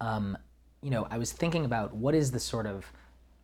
um, 0.00 0.36
you 0.82 0.90
know, 0.90 1.06
I 1.10 1.18
was 1.18 1.32
thinking 1.32 1.64
about 1.64 1.94
what 1.94 2.14
is 2.14 2.32
the 2.32 2.40
sort 2.40 2.66
of 2.66 2.92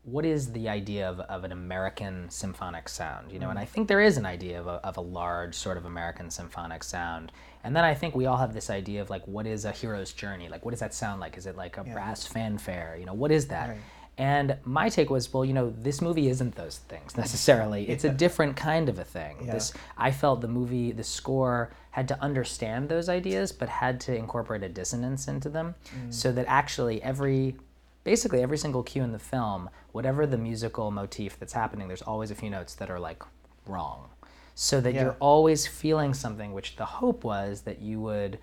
what 0.02 0.24
is 0.24 0.52
the 0.52 0.68
idea 0.68 1.08
of, 1.08 1.20
of 1.20 1.44
an 1.44 1.52
American 1.52 2.30
symphonic 2.30 2.88
sound, 2.88 3.30
you 3.30 3.38
know, 3.38 3.50
and 3.50 3.58
I 3.58 3.66
think 3.66 3.88
there 3.88 4.00
is 4.00 4.16
an 4.16 4.24
idea 4.24 4.58
of 4.58 4.66
a, 4.66 4.80
of 4.86 4.96
a 4.96 5.02
large 5.02 5.54
sort 5.54 5.76
of 5.76 5.84
American 5.84 6.30
symphonic 6.30 6.82
sound. 6.82 7.30
And 7.62 7.76
then 7.76 7.84
I 7.84 7.92
think 7.92 8.14
we 8.14 8.24
all 8.24 8.38
have 8.38 8.54
this 8.54 8.70
idea 8.70 9.02
of 9.02 9.10
like, 9.10 9.26
what 9.28 9.46
is 9.46 9.66
a 9.66 9.70
hero's 9.70 10.14
journey? 10.14 10.48
Like, 10.48 10.64
what 10.64 10.70
does 10.70 10.80
that 10.80 10.94
sound 10.94 11.20
like? 11.20 11.36
Is 11.36 11.44
it 11.46 11.56
like 11.56 11.76
a 11.76 11.84
brass 11.84 12.26
fanfare? 12.26 12.96
You 12.98 13.04
know, 13.04 13.12
what 13.12 13.30
is 13.30 13.48
that? 13.48 13.68
Right. 13.68 13.78
And 14.18 14.56
my 14.64 14.88
take 14.88 15.10
was, 15.10 15.32
well, 15.32 15.44
you 15.44 15.52
know, 15.52 15.72
this 15.80 16.02
movie 16.02 16.28
isn't 16.28 16.56
those 16.56 16.78
things 16.78 17.16
necessarily. 17.16 17.88
It's 17.88 18.02
a 18.02 18.08
different 18.10 18.56
kind 18.56 18.88
of 18.88 18.98
a 18.98 19.04
thing. 19.04 19.36
Yeah. 19.44 19.52
This 19.52 19.72
I 19.96 20.10
felt 20.10 20.40
the 20.40 20.48
movie, 20.48 20.90
the 20.90 21.04
score 21.04 21.70
had 21.92 22.08
to 22.08 22.20
understand 22.20 22.88
those 22.88 23.08
ideas, 23.08 23.52
but 23.52 23.68
had 23.68 24.00
to 24.00 24.14
incorporate 24.16 24.64
a 24.64 24.68
dissonance 24.68 25.28
into 25.28 25.48
them, 25.48 25.76
mm. 25.96 26.12
so 26.12 26.32
that 26.32 26.46
actually 26.48 27.00
every, 27.02 27.56
basically 28.02 28.42
every 28.42 28.58
single 28.58 28.82
cue 28.82 29.04
in 29.04 29.12
the 29.12 29.18
film, 29.20 29.70
whatever 29.92 30.26
the 30.26 30.38
musical 30.38 30.90
motif 30.90 31.38
that's 31.38 31.52
happening, 31.52 31.86
there's 31.86 32.02
always 32.02 32.32
a 32.32 32.34
few 32.34 32.50
notes 32.50 32.74
that 32.74 32.90
are 32.90 32.98
like 33.00 33.22
wrong, 33.66 34.08
so 34.56 34.80
that 34.80 34.94
Yeah. 34.94 35.02
you're 35.02 35.16
always 35.20 35.66
feeling 35.66 36.12
something. 36.12 36.52
Which 36.52 36.74
the 36.74 36.84
hope 36.84 37.22
was 37.22 37.60
that 37.62 37.80
you 37.80 38.00
would 38.00 38.38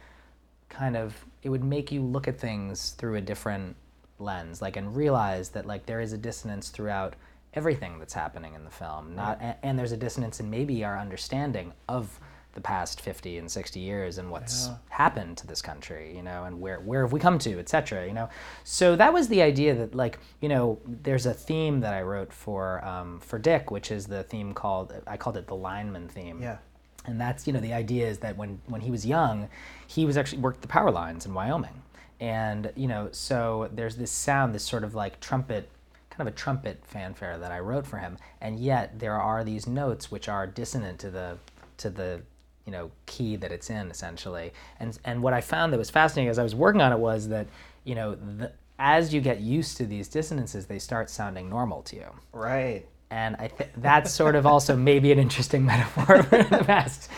kind 0.70 0.96
of 0.96 1.26
it 1.44 1.50
would 1.50 1.64
make 1.64 1.92
you 1.92 2.02
look 2.02 2.28
at 2.30 2.40
things 2.40 2.92
through 2.92 3.16
a 3.16 3.22
different 3.22 3.76
lens 4.20 4.62
like 4.62 4.78
and 4.78 4.96
realize 4.96 5.50
that 5.50 5.66
like 5.66 5.86
there 5.86 6.00
is 6.02 6.14
a 6.14 6.18
dissonance 6.18 6.70
throughout 6.70 7.16
everything 7.54 8.00
that's 8.00 8.14
happening 8.14 8.54
in 8.54 8.64
the 8.64 8.70
film 8.72 9.16
not 9.16 9.40
a- 9.42 9.58
and 9.66 9.78
there's 9.78 9.92
a 9.92 9.98
dissonance 9.98 10.40
in 10.40 10.50
maybe 10.50 10.84
our 10.84 10.98
understanding 10.98 11.74
of 11.90 12.20
the 12.54 12.62
past 12.62 13.02
50 13.02 13.38
and 13.38 13.52
60 13.52 13.80
years 13.82 14.18
and 14.18 14.32
what's 14.32 14.68
Yeah. 14.68 14.76
happened 14.90 15.38
to 15.40 15.48
this 15.48 15.62
country 15.62 16.16
you 16.16 16.24
know 16.24 16.46
and 16.46 16.62
where 16.62 16.80
where 16.80 17.02
have 17.02 17.12
we 17.12 17.20
come 17.20 17.38
to 17.40 17.60
etc 17.60 18.08
you 18.08 18.14
know 18.14 18.30
so 18.64 18.96
that 18.96 19.12
was 19.12 19.28
the 19.28 19.42
idea 19.42 19.76
that 19.76 19.94
like 19.94 20.20
you 20.40 20.48
know 20.48 20.80
there's 20.86 21.26
a 21.26 21.34
theme 21.34 21.82
that 21.82 21.94
i 21.94 22.02
wrote 22.02 22.32
for 22.32 22.84
um, 22.86 23.20
for 23.20 23.38
dick 23.38 23.72
which 23.72 23.92
is 23.92 24.08
the 24.08 24.24
theme 24.24 24.54
called 24.54 24.94
i 25.08 25.18
called 25.18 25.36
it 25.36 25.48
the 25.48 25.56
lineman 25.56 26.08
theme 26.08 26.42
Yeah. 26.42 26.58
and 27.06 27.20
that's 27.20 27.46
you 27.46 27.52
know 27.52 27.60
the 27.60 27.74
idea 27.74 28.08
is 28.08 28.20
that 28.20 28.38
when 28.38 28.62
when 28.68 28.80
he 28.80 28.92
was 28.92 29.06
young 29.06 29.50
he 29.86 30.06
was 30.06 30.16
actually 30.16 30.42
worked 30.42 30.62
the 30.62 30.70
power 30.70 30.92
lines 30.92 31.26
in 31.26 31.34
wyoming 31.34 31.82
and 32.20 32.72
you 32.76 32.88
know 32.88 33.10
so 33.12 33.70
there's 33.74 33.96
this 33.98 34.12
sound 34.12 34.56
this 34.56 34.64
sort 34.64 34.84
of 34.84 34.96
like 34.96 35.20
trumpet 35.20 35.70
kind 36.10 36.28
of 36.28 36.34
a 36.34 36.38
trumpet 36.38 36.80
fanfare 36.86 37.38
that 37.38 37.52
i 37.52 37.60
wrote 37.60 37.86
for 37.86 37.98
him. 37.98 38.18
And 38.40 38.60
yet 38.60 39.00
there 39.00 39.20
are 39.20 39.44
these 39.44 39.68
notes 39.68 40.10
which 40.12 40.30
are 40.30 40.48
dissonant 40.48 41.00
to 41.00 41.10
the 41.10 41.38
to 41.78 41.90
the 41.90 42.22
you 42.66 42.72
know 42.72 42.90
key 43.06 43.36
that 43.36 43.52
it's 43.52 43.70
in 43.70 43.92
essentially. 43.92 44.54
And 44.80 44.98
and 45.04 45.22
what 45.22 45.34
i 45.34 45.42
found 45.42 45.74
that 45.74 45.78
was 45.78 45.90
fascinating 45.90 46.30
as 46.30 46.40
i 46.40 46.44
was 46.44 46.56
working 46.56 46.82
on 46.82 46.92
it 46.94 47.00
was 47.00 47.28
that 47.30 47.48
you 47.84 47.96
know 47.96 48.16
the, 48.16 48.52
as 48.80 49.14
you 49.14 49.22
get 49.22 49.40
used 49.42 49.78
to 49.78 49.86
these 49.86 50.08
dissonances 50.08 50.66
they 50.66 50.80
start 50.80 51.10
sounding 51.10 51.50
normal 51.50 51.82
to 51.84 51.96
you. 51.98 52.08
Right. 52.32 52.86
and 53.12 53.36
I 53.38 53.48
think 53.50 53.72
that's 53.78 54.12
sort 54.12 54.36
of 54.36 54.46
also 54.46 54.76
maybe 54.76 55.12
an 55.12 55.20
interesting 55.20 55.66
metaphor 55.72 56.24
for 56.24 56.44
the 56.44 56.64
past, 56.64 57.10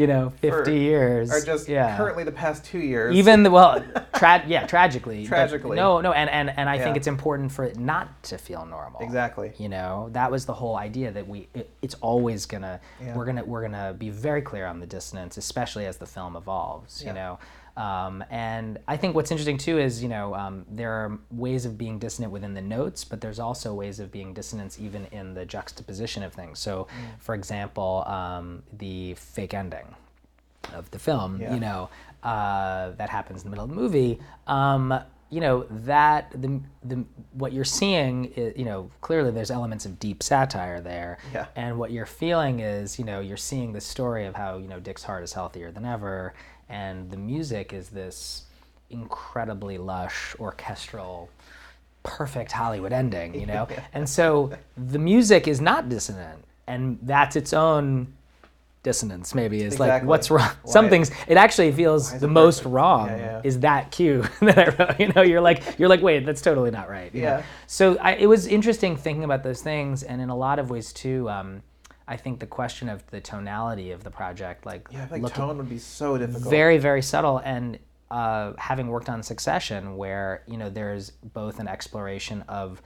you 0.00 0.06
know, 0.06 0.30
50 0.40 0.48
For- 0.64 0.70
years. 0.70 1.30
Or 1.30 1.44
just 1.44 1.68
yeah. 1.68 1.96
currently 1.96 2.24
the 2.24 2.32
past 2.32 2.64
two 2.64 2.78
years. 2.78 3.14
Even 3.14 3.42
the 3.42 3.50
well, 3.50 3.84
tra- 4.14 4.42
yeah, 4.46 4.66
tragically. 4.66 5.22
but 5.24 5.28
Tragically. 5.28 5.76
No, 5.76 6.00
no, 6.00 6.12
and 6.12 6.30
and 6.30 6.50
and 6.58 6.68
I 6.70 6.78
think 6.78 6.96
it's 6.96 7.06
important 7.06 7.52
for 7.52 7.64
it 7.64 7.78
not 7.78 8.22
to 8.24 8.38
feel 8.38 8.64
normal. 8.64 9.00
Exactly. 9.02 9.52
You 9.58 9.68
know, 9.68 10.08
that 10.12 10.30
was 10.30 10.46
the 10.46 10.54
whole 10.54 10.76
idea 10.76 11.12
that 11.12 11.28
we 11.28 11.48
it, 11.54 11.68
it's 11.82 11.94
always 12.00 12.46
gonna 12.46 12.80
Yeah. 13.00 13.14
we're 13.14 13.26
gonna 13.26 13.44
we're 13.44 13.62
gonna 13.62 13.94
be 13.96 14.08
very 14.10 14.40
clear 14.42 14.66
on 14.66 14.80
the 14.80 14.86
dissonance, 14.86 15.36
especially 15.36 15.84
as 15.86 15.98
the 15.98 16.06
film 16.06 16.34
evolves. 16.36 17.02
Yeah. 17.02 17.08
You 17.08 17.14
know. 17.14 17.38
Um, 17.80 18.22
and 18.30 18.78
I 18.86 18.96
think 18.98 19.14
what's 19.14 19.30
interesting 19.30 19.56
too 19.58 19.78
is, 19.78 20.02
you 20.02 20.08
know, 20.08 20.34
um, 20.34 20.66
there 20.70 20.92
are 20.92 21.18
ways 21.30 21.64
of 21.64 21.78
being 21.78 21.98
dissonant 21.98 22.32
within 22.32 22.52
the 22.54 22.60
notes, 22.60 23.04
but 23.04 23.20
there's 23.22 23.38
also 23.38 23.72
ways 23.72 24.00
of 24.00 24.12
being 24.12 24.34
dissonance 24.34 24.78
even 24.78 25.06
in 25.12 25.32
the 25.34 25.44
juxtaposition 25.46 26.22
of 26.22 26.32
things. 26.34 26.58
So, 26.58 26.72
Mm. 26.84 27.20
for 27.20 27.34
example, 27.34 28.04
um, 28.06 28.62
the 28.76 29.14
fake 29.14 29.54
ending 29.54 29.94
of 30.74 30.90
the 30.90 30.98
film, 30.98 31.40
Yeah. 31.40 31.54
you 31.54 31.60
know, 31.60 31.88
uh, 32.22 32.90
that 32.98 33.08
happens 33.08 33.42
in 33.42 33.44
the 33.46 33.50
middle 33.50 33.64
of 33.64 33.70
the 33.70 33.76
movie. 33.76 34.20
Um, 34.46 35.00
you 35.32 35.40
know 35.40 35.64
that 35.70 36.32
the 36.32 36.60
the 36.82 37.04
what 37.34 37.52
you're 37.52 37.64
seeing, 37.80 38.32
i 38.36 38.52
you 38.56 38.64
know, 38.64 38.90
clearly 39.00 39.30
there's 39.30 39.52
elements 39.52 39.86
of 39.86 40.00
deep 40.00 40.22
satire 40.24 40.80
there, 40.80 41.18
Yeah. 41.32 41.46
and 41.54 41.78
what 41.78 41.92
you're 41.92 42.04
feeling 42.22 42.58
is, 42.58 42.98
you 42.98 43.04
know, 43.04 43.20
you're 43.20 43.36
seeing 43.50 43.72
the 43.72 43.80
story 43.80 44.26
of 44.26 44.34
how 44.34 44.58
you 44.58 44.66
know 44.66 44.80
Dick's 44.80 45.04
heart 45.04 45.22
is 45.22 45.32
healthier 45.34 45.70
than 45.70 45.84
ever, 45.86 46.34
and 46.70 47.10
the 47.10 47.16
music 47.18 47.72
is 47.74 47.88
this 47.90 48.44
incredibly 48.88 49.76
lush 49.78 50.34
orchestral 50.40 51.28
perfect 52.02 52.52
Hollywood 52.52 52.92
ending, 52.92 53.34
you 53.38 53.44
know? 53.46 53.68
And 53.92 54.08
so 54.08 54.52
the 54.76 54.98
music 54.98 55.46
is 55.46 55.60
not 55.60 55.88
dissonant, 55.90 56.42
and 56.66 56.98
that's 57.02 57.36
its 57.36 57.52
own 57.52 58.14
dissonance 58.82 59.34
maybe 59.34 59.60
is 59.62 59.78
like 59.78 60.02
what's 60.04 60.30
wrong 60.30 60.48
Why- 60.62 60.72
some 60.72 60.88
things 60.88 61.10
it 61.28 61.36
actually 61.36 61.70
feels 61.70 62.18
the 62.18 62.26
most 62.26 62.60
perfect? 62.60 62.72
wrong 62.74 63.08
Yeah, 63.08 63.16
yeah. 63.18 63.40
is 63.44 63.60
that 63.60 63.90
cue 63.90 64.24
that 64.40 64.58
i 64.58 64.64
wrote 64.74 64.98
you 64.98 65.08
know 65.14 65.20
you're 65.20 65.42
like 65.42 65.78
you're 65.78 65.90
like 65.90 66.00
wait 66.00 66.24
that's 66.24 66.40
totally 66.40 66.70
not 66.70 66.88
right 66.88 67.14
you 67.14 67.20
know? 67.20 67.26
Yeah. 67.26 67.42
so 67.66 67.98
I, 67.98 68.12
it 68.12 68.24
was 68.26 68.46
interesting 68.46 68.96
thinking 68.96 69.22
about 69.22 69.42
those 69.42 69.60
things 69.60 70.02
and 70.02 70.22
in 70.22 70.30
a 70.30 70.34
lot 70.34 70.58
of 70.58 70.70
ways 70.70 70.94
too 70.94 71.28
um, 71.28 71.62
i 72.10 72.16
think 72.16 72.38
the 72.40 72.46
question 72.46 72.88
of 72.90 72.98
the 73.10 73.20
tonality 73.20 73.92
of 73.92 74.04
the 74.04 74.10
project 74.10 74.66
like 74.66 74.86
Yeah, 74.90 75.06
like 75.10 75.22
looking- 75.22 75.36
tone 75.36 75.56
would 75.56 75.68
be 75.70 75.78
so 75.78 76.18
difficult. 76.18 76.50
very 76.50 76.76
very 76.78 77.00
subtle 77.02 77.38
and 77.38 77.78
uh, 78.10 78.54
having 78.58 78.88
worked 78.88 79.08
on 79.08 79.22
succession 79.22 79.96
where 79.96 80.42
you 80.48 80.56
know 80.56 80.68
there's 80.68 81.10
both 81.10 81.60
an 81.60 81.68
exploration 81.68 82.42
of 82.48 82.82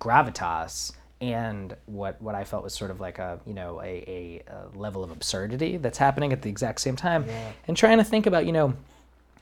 gravitas 0.00 0.92
and 1.20 1.76
what 1.86 2.20
what 2.22 2.34
i 2.34 2.44
felt 2.44 2.62
was 2.64 2.72
sort 2.72 2.90
of 2.90 3.00
like 3.00 3.18
a 3.18 3.38
you 3.44 3.52
know 3.52 3.80
a, 3.82 3.84
a, 4.06 4.42
a 4.52 4.78
level 4.78 5.04
of 5.04 5.10
absurdity 5.10 5.76
that's 5.76 5.98
happening 5.98 6.32
at 6.32 6.40
the 6.42 6.48
exact 6.48 6.80
same 6.80 6.96
time 6.96 7.24
Yeah. 7.26 7.52
and 7.68 7.76
trying 7.76 7.98
to 7.98 8.04
think 8.04 8.26
about 8.26 8.46
you 8.46 8.52
know 8.52 8.72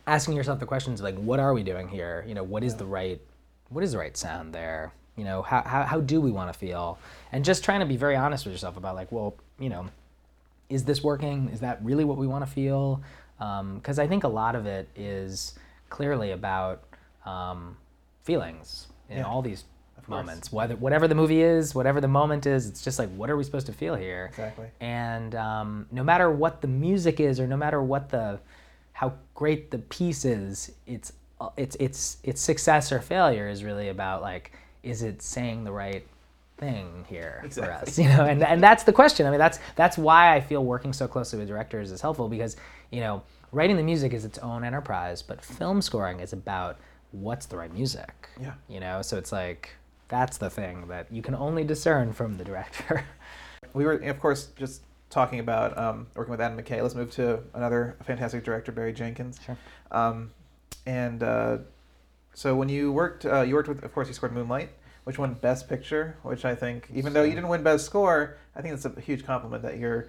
asking 0.06 0.34
yourself 0.34 0.58
the 0.58 0.66
questions 0.66 1.00
like 1.02 1.16
what 1.16 1.38
are 1.38 1.52
we 1.54 1.62
doing 1.62 1.86
here 1.88 2.24
you 2.26 2.34
know 2.34 2.42
what 2.42 2.64
is 2.64 2.74
the 2.76 2.86
right 2.86 3.20
what 3.68 3.84
is 3.84 3.92
the 3.92 3.98
right 3.98 4.16
sound 4.16 4.52
there 4.54 4.92
you 5.18 5.24
know 5.24 5.42
how, 5.42 5.62
how, 5.62 5.82
how 5.82 6.00
do 6.00 6.20
we 6.20 6.30
want 6.30 6.52
to 6.52 6.58
feel 6.58 6.98
and 7.32 7.44
just 7.44 7.64
trying 7.64 7.80
to 7.80 7.86
be 7.86 7.96
very 7.96 8.16
honest 8.16 8.46
with 8.46 8.54
yourself 8.54 8.76
about 8.76 8.94
like 8.94 9.12
well 9.12 9.34
you 9.58 9.68
know 9.68 9.88
is 10.68 10.84
this 10.84 11.02
working? 11.02 11.48
Is 11.52 11.60
that 11.60 11.82
really 11.82 12.04
what 12.04 12.18
we 12.18 12.26
want 12.26 12.44
to 12.46 12.50
feel? 12.50 13.02
Because 13.38 13.98
I 13.98 14.06
think 14.06 14.24
a 14.24 14.28
lot 14.28 14.54
of 14.54 14.66
it 14.66 14.88
is 14.96 15.54
clearly 15.88 16.32
about 16.32 16.82
um, 17.24 17.76
feelings 18.22 18.88
in 19.08 19.18
Yeah, 19.18 19.24
all 19.24 19.42
these 19.42 19.64
moments. 20.06 20.52
Whether 20.52 20.76
whatever 20.76 21.06
the 21.06 21.14
movie 21.14 21.42
is, 21.42 21.74
whatever 21.74 22.00
the 22.00 22.08
moment 22.08 22.46
is, 22.46 22.66
it's 22.68 22.82
just 22.82 22.98
like 22.98 23.10
what 23.10 23.30
are 23.30 23.36
we 23.36 23.44
supposed 23.44 23.66
to 23.66 23.72
feel 23.72 23.94
here? 23.94 24.26
Exactly. 24.30 24.66
And 24.80 25.34
um, 25.34 25.86
no 25.90 26.02
matter 26.02 26.30
what 26.30 26.60
the 26.60 26.68
music 26.68 27.20
is, 27.20 27.40
or 27.40 27.46
no 27.46 27.56
matter 27.56 27.82
what 27.82 28.10
the 28.10 28.40
how 28.92 29.12
great 29.34 29.70
the 29.70 29.78
piece 29.78 30.24
is, 30.24 30.72
it's 30.86 31.12
uh, 31.40 31.50
it's 31.56 31.76
it's 31.78 32.18
its 32.22 32.40
success 32.40 32.90
or 32.90 33.00
failure 33.00 33.48
is 33.48 33.62
really 33.62 33.88
about 33.88 34.22
like 34.22 34.52
is 34.82 35.02
it 35.02 35.20
saying 35.22 35.64
the 35.64 35.72
right 35.72 36.06
thing 36.58 37.04
here 37.08 37.44
for 37.52 37.70
us 37.70 37.98
you 38.00 38.08
know 38.08 38.24
and, 38.24 38.42
and 38.42 38.60
that's 38.62 38.82
the 38.82 38.92
question 38.92 39.26
i 39.26 39.30
mean 39.30 39.38
that's 39.38 39.60
that's 39.76 39.96
why 39.96 40.34
i 40.34 40.40
feel 40.40 40.64
working 40.64 40.92
so 40.92 41.06
closely 41.06 41.38
with 41.38 41.46
directors 41.46 41.92
is 41.92 42.00
helpful 42.00 42.28
because 42.28 42.56
you 42.90 43.00
know 43.00 43.22
writing 43.52 43.76
the 43.76 43.82
music 43.82 44.12
is 44.12 44.24
its 44.24 44.38
own 44.38 44.64
enterprise 44.64 45.22
but 45.22 45.44
film 45.44 45.80
scoring 45.80 46.18
is 46.20 46.32
about 46.32 46.76
what's 47.12 47.46
the 47.46 47.56
right 47.56 47.72
music 47.72 48.28
Yeah. 48.40 48.54
you 48.68 48.80
know 48.80 49.02
so 49.02 49.16
it's 49.16 49.30
like 49.30 49.70
that's 50.08 50.38
the 50.38 50.50
thing 50.50 50.88
that 50.88 51.06
you 51.12 51.22
can 51.22 51.34
only 51.36 51.62
discern 51.64 52.12
from 52.12 52.36
the 52.38 52.44
director 52.44 53.04
We 53.74 53.84
were, 53.84 53.92
of 53.94 54.18
course, 54.18 54.46
just 54.56 54.82
talking 55.10 55.40
about 55.40 55.76
um, 55.76 56.06
working 56.14 56.30
with 56.30 56.40
Adam 56.40 56.58
McKay. 56.58 56.80
Let's 56.82 56.94
move 56.94 57.10
to 57.12 57.40
another 57.52 57.96
fantastic 58.04 58.42
director, 58.42 58.72
Barry 58.72 58.92
Jenkins. 58.94 59.38
Sure. 59.44 59.58
Um, 59.90 60.30
and 60.86 61.22
uh, 61.22 61.58
so 62.38 62.54
when 62.54 62.68
you 62.68 62.92
worked, 62.92 63.26
uh, 63.26 63.40
you 63.40 63.56
worked 63.56 63.68
with, 63.68 63.82
of 63.82 63.92
course, 63.92 64.06
you 64.06 64.14
scored 64.14 64.32
Moonlight, 64.32 64.70
which 65.02 65.18
won 65.18 65.34
Best 65.34 65.68
Picture, 65.68 66.16
which 66.22 66.44
I 66.44 66.54
think, 66.54 66.88
even 66.94 67.12
though 67.12 67.24
you 67.24 67.34
didn't 67.34 67.48
win 67.48 67.64
Best 67.64 67.84
Score, 67.84 68.36
I 68.54 68.62
think 68.62 68.74
it's 68.74 68.84
a 68.84 69.00
huge 69.00 69.26
compliment 69.26 69.64
that 69.64 69.76
you're, 69.78 70.06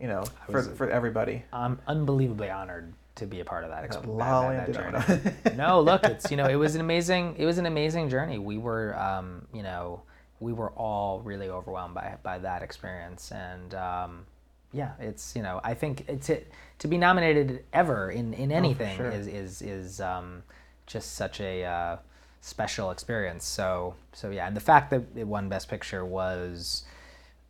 you 0.00 0.08
know, 0.08 0.24
for, 0.46 0.52
was- 0.52 0.68
for 0.68 0.88
everybody. 0.88 1.42
i'm 1.52 1.78
unbelievably 1.86 2.48
honored 2.48 2.94
to 3.16 3.26
be 3.26 3.40
a 3.40 3.44
part 3.44 3.64
of 3.64 3.70
that, 3.70 3.84
exp- 3.84 4.06
that, 4.18 4.72
that, 4.72 5.12
journey 5.12 5.56
no 5.58 5.82
look 5.82 6.02
it's 6.04 6.30
you 6.30 6.38
know 6.38 6.46
it 6.46 6.54
was 6.54 6.74
an 6.74 6.80
amazing 6.80 7.34
it 7.36 7.44
was 7.44 7.58
an 7.58 7.66
amazing 7.66 8.08
journey 8.08 8.38
we 8.38 8.56
were 8.56 8.98
um, 8.98 9.46
you 9.52 9.62
know 9.62 10.00
we 10.38 10.54
were 10.54 10.70
all 10.70 11.20
really 11.20 11.50
overwhelmed 11.50 11.94
by 11.94 12.16
by 12.22 12.38
that 12.38 12.62
experience 12.62 13.32
and 13.32 13.74
um, 13.74 14.24
yeah 14.72 14.92
it's 14.98 15.36
you 15.36 15.42
know 15.42 15.60
i 15.62 15.74
think 15.74 16.04
it's 16.08 16.30
it, 16.30 16.50
to 16.78 16.88
be 16.88 16.96
nominated 16.96 17.62
ever 17.74 18.10
in 18.10 18.32
in 18.32 18.50
anything 18.50 18.96
sure. 18.96 19.10
is 19.10 19.26
is 19.26 19.60
is 19.60 20.00
um, 20.00 20.42
just 20.90 21.14
such 21.14 21.40
a 21.40 21.64
uh, 21.64 21.96
special 22.40 22.90
experience 22.90 23.44
so 23.44 23.94
so 24.12 24.30
yeah 24.30 24.46
and 24.46 24.56
the 24.56 24.60
fact 24.60 24.90
that 24.90 25.02
it 25.14 25.26
won 25.26 25.48
best 25.48 25.68
picture 25.68 26.04
was 26.04 26.84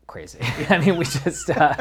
crazy 0.07 0.41
i 0.69 0.79
mean 0.79 0.97
we 0.97 1.05
just 1.05 1.49
uh, 1.51 1.75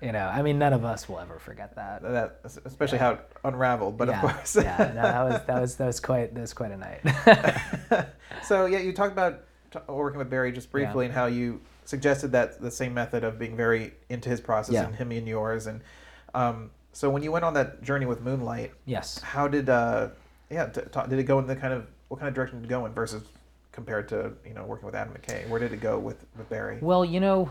you 0.00 0.12
know 0.12 0.26
i 0.28 0.40
mean 0.40 0.56
none 0.58 0.72
of 0.72 0.84
us 0.84 1.08
will 1.08 1.18
ever 1.18 1.38
forget 1.38 1.74
that 1.74 2.00
that, 2.02 2.40
especially 2.64 2.98
how 2.98 3.12
it 3.12 3.20
unraveled, 3.44 3.96
but 3.98 4.08
yeah, 4.08 4.22
of 4.22 4.30
course. 4.32 4.56
yeah, 4.56 4.92
no, 4.94 5.02
that 5.02 5.22
was 5.24 5.40
that 5.46 5.60
was 5.60 5.76
that 5.76 5.86
was 5.86 6.00
quite 6.00 6.34
that 6.34 6.40
was 6.40 6.52
quite 6.54 6.70
a 6.72 6.76
night. 6.76 8.06
so 8.42 8.66
yeah, 8.66 8.78
you 8.78 8.92
talked 8.92 9.12
about 9.12 9.42
t- 9.72 9.78
working 9.88 10.18
with 10.18 10.30
Barry 10.30 10.52
just 10.52 10.70
briefly 10.70 11.04
Yeah. 11.04 11.06
and 11.06 11.14
how 11.14 11.26
you 11.26 11.60
suggested 11.84 12.32
that 12.32 12.60
the 12.60 12.70
same 12.70 12.92
method 12.94 13.22
of 13.24 13.38
being 13.38 13.56
very 13.56 13.92
into 14.08 14.28
his 14.28 14.40
process 14.40 14.74
Yeah. 14.74 14.86
and 14.86 14.94
him 14.94 15.12
and 15.12 15.26
yours. 15.28 15.66
And 15.66 15.80
um, 16.34 16.70
so 16.92 17.08
when 17.10 17.22
you 17.22 17.30
went 17.32 17.44
on 17.44 17.54
that 17.54 17.82
journey 17.82 18.06
with 18.06 18.20
Moonlight, 18.20 18.72
yes. 18.84 19.20
how 19.20 19.46
did 19.48 19.68
uh, 19.68 20.08
yeah 20.50 20.66
t- 20.66 20.80
ta- 20.92 21.06
did 21.06 21.18
it 21.18 21.24
go 21.24 21.38
in 21.38 21.46
the 21.46 21.56
kind 21.56 21.72
of 21.72 21.86
what 22.08 22.20
kind 22.20 22.28
of 22.28 22.34
direction 22.34 22.60
did 22.60 22.66
it 22.66 22.68
go 22.68 22.86
in 22.86 22.92
versus 22.92 23.22
compared 23.76 24.08
to 24.08 24.32
you 24.44 24.54
know 24.54 24.64
working 24.64 24.86
with 24.86 24.94
Adam 24.94 25.14
McKay? 25.14 25.48
Where 25.48 25.60
did 25.60 25.72
it 25.72 25.80
go 25.80 25.98
with 25.98 26.24
with 26.36 26.48
Barry? 26.48 26.78
Well, 26.80 27.04
you 27.04 27.20
know, 27.20 27.50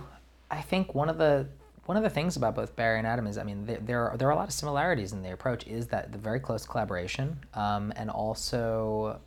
I 0.52 0.62
think 0.62 0.96
one 0.96 1.08
of 1.08 1.18
the 1.18 1.48
one 1.86 1.98
of 1.98 2.04
the 2.04 2.10
things 2.10 2.36
about 2.36 2.56
both 2.56 2.76
Barry 2.76 2.98
and 2.98 3.08
Adam 3.08 3.28
is, 3.28 3.38
I 3.38 3.44
mean, 3.44 3.66
there 3.66 3.80
there 3.80 4.10
are, 4.10 4.18
there 4.18 4.28
are 4.28 4.32
a 4.32 4.36
lot 4.36 4.48
of 4.48 4.54
similarities 4.54 5.14
in 5.14 5.22
the 5.22 5.32
approach. 5.32 5.68
Is 5.68 5.88
that 5.88 6.12
the 6.12 6.18
very 6.18 6.40
close 6.40 6.66
collaboration, 6.66 7.40
um, 7.54 7.94
and 7.96 8.10
also, 8.10 9.20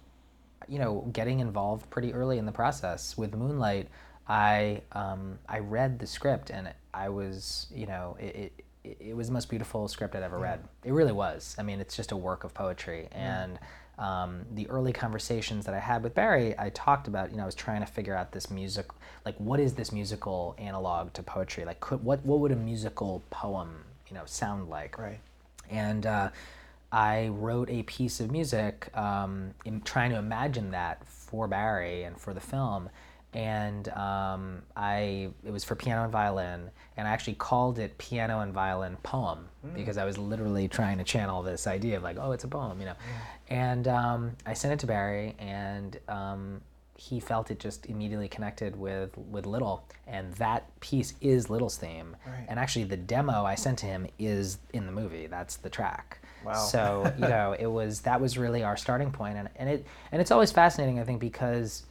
you 0.66 0.78
know, 0.78 1.08
getting 1.12 1.40
involved 1.40 1.88
pretty 1.88 2.12
early 2.12 2.38
in 2.38 2.46
the 2.46 2.52
process 2.52 3.16
with 3.16 3.34
Moonlight. 3.34 3.88
I 4.26 4.82
um, 4.92 5.38
I 5.48 5.60
read 5.60 5.98
the 5.98 6.06
script 6.06 6.50
and 6.50 6.74
I 6.92 7.08
was, 7.08 7.68
you 7.72 7.86
know, 7.86 8.16
it. 8.20 8.36
it 8.36 8.64
it 9.00 9.16
was 9.16 9.28
the 9.28 9.32
most 9.32 9.48
beautiful 9.48 9.88
script 9.88 10.14
I'd 10.16 10.22
ever 10.22 10.38
read. 10.38 10.60
It 10.84 10.92
really 10.92 11.12
was. 11.12 11.54
I 11.58 11.62
mean, 11.62 11.80
it's 11.80 11.96
just 11.96 12.12
a 12.12 12.16
work 12.16 12.44
of 12.44 12.54
poetry. 12.54 13.08
And 13.12 13.58
um, 13.98 14.46
the 14.54 14.68
early 14.70 14.92
conversations 14.92 15.64
that 15.66 15.74
I 15.74 15.80
had 15.80 16.02
with 16.02 16.14
Barry, 16.14 16.54
I 16.58 16.70
talked 16.70 17.08
about, 17.08 17.30
you 17.30 17.36
know, 17.36 17.42
I 17.42 17.46
was 17.46 17.54
trying 17.54 17.80
to 17.80 17.86
figure 17.86 18.14
out 18.14 18.32
this 18.32 18.50
music, 18.50 18.86
like 19.24 19.36
what 19.38 19.58
is 19.60 19.74
this 19.74 19.90
musical 19.92 20.54
analog 20.58 21.12
to 21.14 21.22
poetry? 21.22 21.64
Like, 21.64 21.80
could, 21.80 22.04
what 22.04 22.24
what 22.24 22.38
would 22.40 22.52
a 22.52 22.56
musical 22.56 23.22
poem, 23.30 23.84
you 24.08 24.14
know, 24.14 24.22
sound 24.26 24.68
like? 24.70 24.98
Right. 24.98 25.18
and 25.70 26.06
uh, 26.06 26.30
I 26.90 27.28
wrote 27.28 27.68
a 27.70 27.82
piece 27.82 28.20
of 28.20 28.30
music 28.30 28.88
um, 28.96 29.52
in 29.64 29.80
trying 29.82 30.10
to 30.10 30.16
imagine 30.16 30.70
that 30.70 31.06
for 31.06 31.46
Barry 31.46 32.04
and 32.04 32.18
for 32.18 32.32
the 32.32 32.40
film. 32.40 32.88
And 33.34 33.88
um, 33.90 34.62
I 34.74 35.28
it 35.44 35.52
was 35.52 35.62
for 35.62 35.74
piano 35.74 36.02
and 36.02 36.12
violin, 36.12 36.70
and 36.96 37.06
I 37.06 37.10
actually 37.10 37.34
called 37.34 37.78
it 37.78 37.98
piano 37.98 38.40
and 38.40 38.54
violin 38.54 38.96
poem 39.02 39.48
because 39.74 39.98
I 39.98 40.04
was 40.04 40.16
literally 40.16 40.66
trying 40.66 40.96
to 40.98 41.04
channel 41.04 41.42
this 41.42 41.66
idea 41.66 41.98
of 41.98 42.02
like, 42.02 42.16
oh, 42.18 42.32
it's 42.32 42.44
a 42.44 42.48
poem, 42.48 42.80
you 42.80 42.86
know. 42.86 42.94
And 43.50 43.86
um, 43.86 44.32
I 44.46 44.54
sent 44.54 44.72
it 44.72 44.78
to 44.80 44.86
Barry, 44.86 45.34
and 45.38 45.98
um, 46.08 46.62
he 46.96 47.20
felt 47.20 47.50
it 47.50 47.60
just 47.60 47.86
immediately 47.86 48.28
connected 48.28 48.74
with 48.74 49.16
with 49.16 49.46
Little, 49.46 49.84
and 50.06 50.34
that 50.34 50.68
piece 50.80 51.14
is 51.20 51.48
Little's 51.48 51.76
theme. 51.76 52.16
Right. 52.26 52.46
And 52.48 52.58
actually, 52.58 52.84
the 52.84 52.96
demo 52.96 53.44
I 53.44 53.54
sent 53.54 53.78
to 53.80 53.86
him 53.86 54.06
is 54.18 54.58
in 54.72 54.84
the 54.86 54.92
movie. 54.92 55.28
That's 55.28 55.56
the 55.56 55.70
track. 55.70 56.18
Wow. 56.44 56.54
So 56.54 57.12
you 57.16 57.28
know, 57.28 57.54
it 57.58 57.66
was 57.66 58.00
that 58.00 58.20
was 58.20 58.36
really 58.36 58.64
our 58.64 58.76
starting 58.76 59.12
point, 59.12 59.38
and 59.38 59.48
and 59.56 59.68
it 59.68 59.86
and 60.10 60.20
it's 60.20 60.30
always 60.30 60.50
fascinating, 60.50 60.98
I 60.98 61.04
think, 61.04 61.20
because 61.20 61.84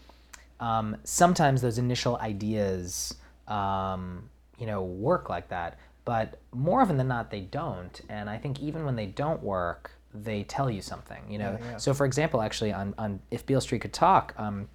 um, 0.59 0.97
sometimes 1.03 1.61
those 1.61 1.77
initial 1.77 2.17
ideas, 2.17 3.15
um, 3.47 4.29
you 4.57 4.65
know, 4.65 4.83
work 4.83 5.29
like 5.29 5.49
that, 5.49 5.77
but 6.05 6.39
more 6.53 6.81
often 6.81 6.97
than 6.97 7.07
not, 7.07 7.31
they 7.31 7.41
don't. 7.41 8.01
And 8.09 8.29
I 8.29 8.37
think 8.37 8.61
even 8.61 8.85
when 8.85 8.95
they 8.95 9.05
don't 9.05 9.43
work, 9.43 9.91
they 10.13 10.43
tell 10.43 10.69
you 10.69 10.81
something. 10.81 11.21
You 11.29 11.37
know. 11.39 11.57
Yeah, 11.59 11.71
yeah. 11.71 11.77
So 11.77 11.93
for 11.93 12.05
example, 12.05 12.41
actually, 12.41 12.73
on 12.73 12.93
on 12.97 13.19
if 13.31 13.45
Beale 13.45 13.61
Street 13.61 13.81
could 13.81 13.93
talk. 13.93 14.33
Um, 14.37 14.69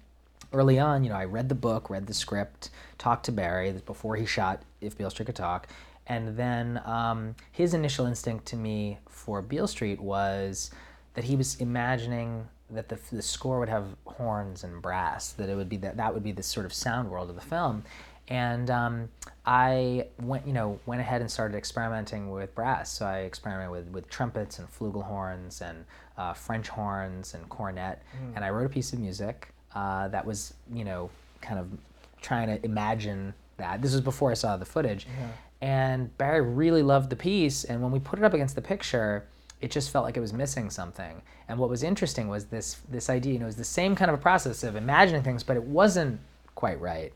early 0.53 0.79
on, 0.79 1.03
you 1.03 1.09
know, 1.09 1.15
I 1.15 1.25
read 1.25 1.49
the 1.49 1.55
book, 1.55 1.89
read 1.89 2.07
the 2.07 2.13
script, 2.13 2.69
talked 2.97 3.25
to 3.25 3.31
Barry 3.31 3.71
before 3.85 4.15
he 4.15 4.25
shot 4.25 4.61
If 4.81 4.97
Beale 4.97 5.09
Street 5.09 5.25
Could 5.25 5.35
Talk, 5.35 5.67
and 6.07 6.37
then 6.37 6.81
um, 6.85 7.35
his 7.51 7.73
initial 7.73 8.05
instinct 8.05 8.45
to 8.47 8.55
me 8.55 8.99
for 9.09 9.41
Beale 9.41 9.67
Street 9.67 9.99
was 9.99 10.69
that 11.15 11.23
he 11.23 11.35
was 11.35 11.55
imagining 11.55 12.47
that 12.69 12.89
the, 12.89 12.97
the 13.11 13.21
score 13.21 13.59
would 13.59 13.69
have 13.69 13.85
horns 14.05 14.63
and 14.63 14.81
brass, 14.81 15.31
that 15.33 15.49
it 15.49 15.55
would 15.55 15.69
be 15.69 15.77
that 15.77 15.97
that 15.97 16.13
would 16.13 16.23
be 16.23 16.31
the 16.31 16.43
sort 16.43 16.65
of 16.65 16.73
sound 16.73 17.09
world 17.09 17.29
of 17.29 17.35
the 17.35 17.41
film, 17.41 17.83
and 18.29 18.69
um, 18.71 19.09
I 19.45 20.07
went, 20.21 20.47
you 20.47 20.53
know, 20.53 20.79
went 20.85 21.01
ahead 21.01 21.21
and 21.21 21.29
started 21.29 21.57
experimenting 21.57 22.31
with 22.31 22.55
brass. 22.55 22.89
So 22.91 23.05
I 23.05 23.19
experimented 23.19 23.71
with, 23.71 23.87
with 23.89 24.09
trumpets 24.09 24.59
and 24.59 24.67
flugelhorns 24.71 25.61
and 25.61 25.83
uh, 26.17 26.33
French 26.33 26.69
horns 26.69 27.33
and 27.33 27.47
cornet, 27.49 28.01
and 28.35 28.45
I 28.45 28.49
wrote 28.49 28.65
a 28.65 28.69
piece 28.69 28.93
of 28.93 28.99
music 28.99 29.49
uh, 29.75 30.07
that 30.07 30.25
was, 30.25 30.53
you 30.73 30.85
know, 30.85 31.09
kind 31.41 31.59
of 31.59 31.67
trying 32.21 32.47
to 32.47 32.65
imagine 32.65 33.33
that. 33.57 33.81
This 33.81 33.91
was 33.91 34.01
before 34.01 34.31
I 34.31 34.35
saw 34.35 34.55
the 34.57 34.65
footage, 34.65 35.05
and 35.61 36.17
Barry 36.17 36.41
really 36.41 36.81
loved 36.81 37.09
the 37.09 37.15
piece. 37.15 37.65
And 37.65 37.81
when 37.81 37.91
we 37.91 37.99
put 37.99 38.19
it 38.19 38.25
up 38.25 38.33
against 38.33 38.55
the 38.55 38.61
picture, 38.61 39.25
it 39.63 39.71
just 39.71 39.91
felt 39.91 40.03
like 40.05 40.17
it 40.17 40.19
was 40.19 40.33
missing 40.33 40.69
something. 40.69 41.21
And 41.47 41.57
what 41.57 41.69
was 41.69 41.83
interesting 41.83 42.27
was 42.27 42.45
this 42.45 42.77
this 42.89 43.09
idea. 43.09 43.33
You 43.33 43.39
know, 43.39 43.45
it 43.45 43.53
was 43.55 43.55
the 43.67 43.73
same 43.79 43.95
kind 43.95 44.11
of 44.11 44.15
a 44.19 44.21
process 44.21 44.63
of 44.63 44.75
imagining 44.75 45.23
things, 45.23 45.41
but 45.43 45.55
it 45.55 45.63
wasn't 45.63 46.19
quite 46.55 46.79
right. 46.81 47.13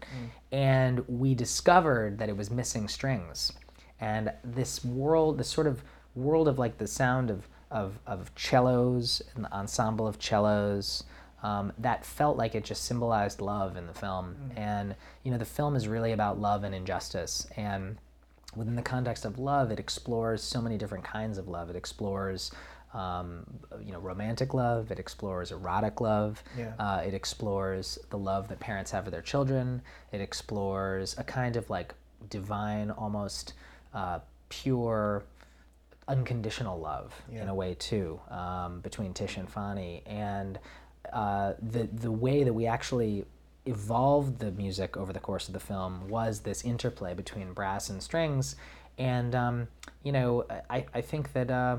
And 0.52 1.04
we 1.08 1.36
discovered 1.36 2.18
that 2.20 2.30
it 2.30 2.38
was 2.38 2.50
missing 2.50 2.88
strings. 2.88 3.52
and 4.00 4.32
this 4.44 4.84
world, 4.86 5.38
this 5.38 5.50
sort 5.50 5.68
of 5.68 5.84
world 6.16 6.48
of 6.48 6.58
like 6.60 6.78
the 6.78 6.88
sound 6.88 7.30
of 7.30 7.48
of, 7.70 8.00
of 8.08 8.32
cellos 8.38 9.22
and 9.36 9.44
the 9.46 9.52
ensemble 9.54 10.08
of 10.08 10.18
cellos. 10.22 11.04
Um, 11.44 11.72
that 11.78 12.06
felt 12.06 12.36
like 12.38 12.56
it 12.56 12.64
just 12.64 12.84
symbolized 12.86 13.42
love 13.42 13.78
in 13.78 13.86
the 13.86 13.94
film, 13.94 14.36
and 14.56 14.96
you 15.24 15.32
know 15.32 15.38
the 15.38 15.46
film 15.46 15.76
is 15.76 15.88
really 15.88 16.12
about 16.12 16.40
love 16.40 16.64
and 16.64 16.74
injustice, 16.74 17.46
and 17.56 17.98
within 18.58 18.76
the 18.76 18.82
context 18.82 19.24
of 19.24 19.38
love, 19.38 19.72
it 19.72 19.80
explores 19.80 20.42
so 20.42 20.62
many 20.62 20.78
different 20.78 21.04
kinds 21.04 21.38
of 21.38 21.48
love. 21.48 21.70
It 21.70 21.76
explores, 21.76 22.52
um, 22.94 23.46
you 23.86 23.92
know, 23.92 24.00
romantic 24.00 24.54
love. 24.54 24.92
It 24.92 25.00
explores 25.00 25.52
erotic 25.52 26.02
love. 26.02 26.44
Yeah. 26.58 26.74
Uh, 26.80 27.04
it 27.06 27.14
explores 27.14 28.00
the 28.10 28.18
love 28.18 28.48
that 28.50 28.60
parents 28.60 28.92
have 28.92 29.06
for 29.06 29.12
their 29.12 29.22
children. 29.22 29.82
It 30.12 30.22
explores 30.22 31.16
a 31.18 31.24
kind 31.24 31.56
of 31.56 31.70
like 31.70 31.94
divine, 32.30 32.92
almost 32.92 33.54
uh, 33.94 34.20
pure, 34.50 35.24
unconditional 36.08 36.80
love 36.80 37.14
in 37.42 37.50
a 37.50 37.54
way 37.56 37.76
too 37.76 38.20
um, 38.30 38.80
between 38.80 39.14
Tish 39.14 39.38
and 39.38 39.50
Fonny, 39.50 40.04
and 40.06 40.58
uh, 41.14 41.54
the 41.62 41.84
the 41.84 42.12
way 42.12 42.44
that 42.44 42.54
we 42.54 42.66
actually 42.66 43.26
evolved 43.68 44.40
the 44.40 44.52
music 44.52 44.98
over 44.98 45.12
the 45.14 45.20
course 45.20 45.48
of 45.48 45.54
the 45.54 45.60
film 45.60 46.08
was 46.10 46.40
this 46.42 46.64
interplay 46.64 47.14
between 47.14 47.54
brass 47.54 47.90
and 47.90 48.02
strings, 48.02 48.56
and 48.98 49.36
um, 49.36 49.68
you 50.04 50.12
know 50.12 50.46
I, 50.70 50.86
I 50.94 51.02
think 51.02 51.34
that 51.34 51.52
uh, 51.52 51.78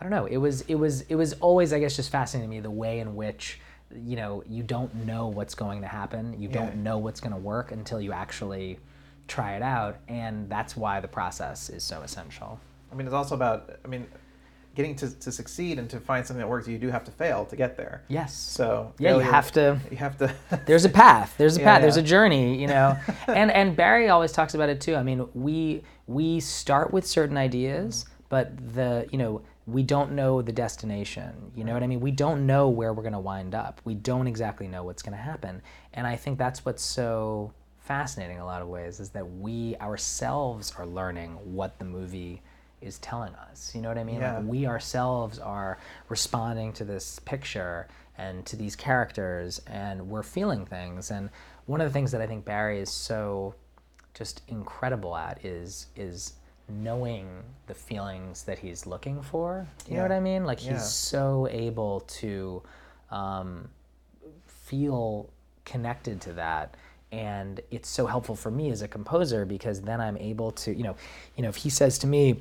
I 0.00 0.04
don't 0.04 0.10
know 0.10 0.26
it 0.26 0.36
was 0.38 0.62
it 0.62 0.74
was 0.74 1.02
it 1.02 1.14
was 1.14 1.32
always 1.34 1.72
I 1.72 1.78
guess 1.78 1.96
just 1.96 2.10
fascinating 2.10 2.50
to 2.50 2.56
me 2.56 2.60
the 2.60 2.70
way 2.70 3.00
in 3.00 3.14
which 3.16 3.60
you 3.94 4.16
know 4.16 4.42
you 4.48 4.62
don't 4.62 4.94
know 5.06 5.28
what's 5.28 5.54
going 5.54 5.80
to 5.82 5.88
happen. 5.88 6.40
You 6.40 6.48
Yeah. 6.48 6.54
don't 6.64 6.76
know 6.82 6.98
what's 6.98 7.20
going 7.20 7.32
to 7.34 7.40
work 7.40 7.72
until 7.72 8.00
you 8.00 8.12
actually 8.12 8.78
try 9.28 9.56
it 9.56 9.62
out. 9.62 9.96
And 10.08 10.48
that's 10.48 10.76
why 10.76 11.00
the 11.00 11.08
process 11.08 11.68
is 11.70 11.82
so 11.82 12.02
essential. 12.02 12.60
I 12.92 12.94
mean, 12.94 13.06
it's 13.06 13.14
also 13.14 13.34
about, 13.34 13.78
I 13.84 13.88
mean, 13.88 14.06
getting 14.76 14.94
to, 14.96 15.10
to 15.18 15.32
succeed 15.32 15.78
and 15.80 15.90
to 15.90 15.98
find 15.98 16.24
something 16.24 16.40
that 16.40 16.48
works, 16.48 16.68
you 16.68 16.78
do 16.78 16.88
have 16.90 17.02
to 17.04 17.10
fail 17.10 17.44
to 17.46 17.56
get 17.56 17.76
there. 17.76 18.02
yes. 18.08 18.34
So 18.34 18.92
yeah 18.98 19.14
you 19.14 19.20
have 19.20 19.50
to 19.52 19.80
You 19.90 19.96
have 19.96 20.16
to. 20.18 20.32
there's 20.66 20.84
a 20.84 20.88
path. 20.90 21.34
There's 21.38 21.56
a 21.56 21.60
Yeah, 21.60 21.66
path. 21.72 21.80
There's 21.82 21.96
a 21.96 22.02
journey 22.02 22.60
you 22.60 22.68
know? 22.68 22.96
And 23.28 23.50
and 23.50 23.74
barry 23.74 24.08
always 24.08 24.32
talks 24.32 24.54
about 24.54 24.68
it 24.68 24.80
too. 24.80 24.94
I 24.94 25.02
mean 25.02 25.26
we 25.34 25.82
we 26.06 26.40
start 26.40 26.92
with 26.92 27.04
certain 27.06 27.36
ideas 27.36 28.04
but 28.28 28.46
the 28.74 29.08
you 29.10 29.18
know 29.18 29.42
we 29.66 29.82
don't 29.82 30.12
know 30.12 30.42
the 30.42 30.52
destination. 30.52 31.32
You 31.56 31.64
know 31.64 31.72
what 31.74 31.82
i 31.82 31.88
mean? 31.88 32.00
We 32.00 32.12
don't 32.12 32.46
know 32.46 32.68
where 32.68 32.92
we're 32.94 33.02
going 33.02 33.12
to 33.14 33.18
wind 33.32 33.52
up. 33.54 33.80
We 33.84 33.94
don't 33.94 34.28
exactly 34.28 34.68
know 34.68 34.84
what's 34.84 35.02
going 35.02 35.16
to 35.16 35.22
happen. 35.22 35.62
And 35.94 36.06
i 36.06 36.16
think 36.16 36.38
that's 36.38 36.64
what's 36.64 36.84
so 36.84 37.52
fascinating 37.80 38.36
in 38.36 38.42
a 38.42 38.46
lot 38.46 38.62
of 38.62 38.68
ways 38.68 39.00
is 39.00 39.10
that 39.10 39.26
we 39.28 39.76
ourselves 39.80 40.72
are 40.78 40.86
learning 40.86 41.30
what 41.58 41.78
the 41.78 41.84
movie 41.84 42.42
is 42.80 42.98
telling 42.98 43.34
us 43.34 43.72
you 43.74 43.80
know 43.80 43.88
what 43.88 43.98
i 43.98 44.04
mean? 44.04 44.20
Yeah. 44.20 44.38
like 44.38 44.46
we 44.46 44.66
ourselves 44.66 45.38
are 45.38 45.78
responding 46.08 46.72
to 46.74 46.84
this 46.84 47.18
picture 47.20 47.88
and 48.18 48.44
to 48.46 48.56
these 48.56 48.74
characters 48.76 49.60
and 49.66 50.08
we're 50.08 50.22
feeling 50.22 50.64
things. 50.64 51.10
And 51.10 51.28
one 51.66 51.80
of 51.82 51.86
the 51.88 51.92
things 51.92 52.10
that 52.12 52.20
i 52.20 52.26
think 52.26 52.44
barry 52.44 52.80
is 52.80 52.90
so 52.90 53.54
just 54.14 54.42
incredible 54.48 55.14
at 55.16 55.44
is 55.44 55.86
is 55.96 56.32
knowing 56.68 57.28
the 57.66 57.74
feelings 57.74 58.42
that 58.44 58.58
he's 58.58 58.86
looking 58.86 59.22
for. 59.22 59.66
You 59.88 59.96
know 59.96 60.02
what 60.02 60.12
i 60.12 60.20
mean? 60.20 60.44
Like 60.44 60.64
Yeah. 60.64 60.72
he's 60.74 60.84
so 60.88 61.46
able 61.50 62.00
to 62.00 62.62
um, 63.10 63.68
feel 64.46 65.30
connected 65.64 66.20
to 66.22 66.32
that. 66.34 66.74
And 67.12 67.60
it's 67.70 67.88
so 67.88 68.06
helpful 68.06 68.34
for 68.34 68.50
me 68.50 68.70
as 68.70 68.82
a 68.82 68.88
composer 68.88 69.44
because 69.46 69.80
then 69.82 70.00
i'm 70.00 70.16
able 70.16 70.50
to 70.52 70.74
you 70.74 70.82
know 70.82 70.96
you 71.36 71.42
know 71.42 71.48
if 71.48 71.56
he 71.56 71.70
says 71.70 71.98
to 71.98 72.06
me 72.06 72.40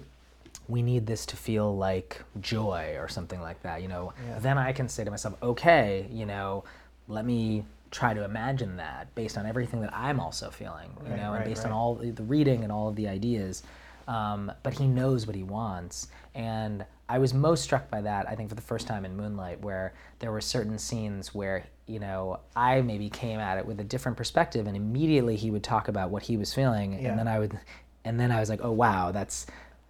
we 0.67 0.81
need 0.81 1.05
this 1.05 1.25
to 1.27 1.35
feel 1.35 1.75
like 1.75 2.21
joy 2.41 2.95
or 2.99 3.07
something 3.07 3.41
like 3.41 3.61
that 3.63 3.81
you 3.81 3.87
know? 3.87 4.13
Yeah. 4.27 4.39
then 4.39 4.57
i 4.57 4.71
can 4.71 4.87
say 4.89 5.03
to 5.03 5.11
myself 5.11 5.35
okay 5.41 6.07
you 6.11 6.25
know 6.25 6.63
let 7.07 7.25
me 7.25 7.65
try 7.91 8.13
to 8.13 8.23
imagine 8.25 8.77
that 8.77 9.13
based 9.15 9.37
on 9.37 9.45
everything 9.45 9.81
that 9.81 9.93
i'm 9.95 10.19
also 10.19 10.49
feeling 10.49 10.89
you 11.03 11.11
Right, 11.11 11.17
know 11.17 11.27
and 11.33 11.35
right, 11.39 11.45
based 11.45 11.65
on 11.65 11.71
all 11.71 11.95
the 11.95 12.11
the 12.11 12.23
reading 12.23 12.63
and 12.63 12.71
all 12.71 12.89
of 12.89 12.95
the 12.95 13.07
ideas. 13.07 13.63
Um, 14.07 14.51
but 14.61 14.73
he 14.73 14.85
knows 14.87 15.25
what 15.25 15.35
he 15.35 15.41
wants. 15.41 16.09
And 16.35 16.85
i 17.09 17.17
was 17.19 17.33
most 17.33 17.63
struck 17.63 17.89
by 17.91 18.01
that 18.01 18.27
i 18.27 18.33
think 18.35 18.49
for 18.49 18.55
the 18.55 18.61
first 18.61 18.87
time 18.87 19.05
in 19.05 19.15
moonlight 19.15 19.61
where 19.61 19.93
there 20.19 20.31
were 20.31 20.41
certain 20.41 20.77
scenes 20.79 21.33
where 21.35 21.63
you 21.85 21.99
know 21.99 22.39
i 22.55 22.81
maybe 22.81 23.09
came 23.09 23.39
at 23.39 23.57
it 23.59 23.65
with 23.65 23.79
a 23.79 23.83
different 23.83 24.17
perspective 24.17 24.65
and 24.67 24.75
immediately 24.75 25.35
he 25.35 25.51
would 25.51 25.63
talk 25.63 25.87
about 25.87 26.09
what 26.09 26.23
he 26.23 26.35
was 26.35 26.51
feeling. 26.53 26.93
Yeah. 26.93 27.09
and 27.09 27.19
then 27.19 27.27
i 27.27 27.37
would 27.39 27.57
and 28.03 28.19
then 28.19 28.31
i 28.31 28.39
was 28.39 28.49
like 28.49 28.59
oh 28.63 28.71
wow 28.71 29.11
that's 29.11 29.45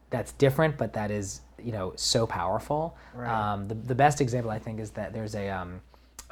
that's 0.10 0.32
different 0.34 0.78
but 0.78 0.94
that 0.94 1.12
is 1.12 1.42
you 1.64 1.72
know 1.72 1.94
so 1.96 2.26
powerful 2.28 2.96
Right. 3.14 3.30
um, 3.54 3.68
the, 3.68 3.76
the 3.76 3.96
best 3.96 4.22
example 4.22 4.52
i 4.52 4.60
think 4.60 4.80
is 4.80 4.92
that 4.92 5.14
there's 5.14 5.36
a, 5.36 5.50
um, 5.50 5.82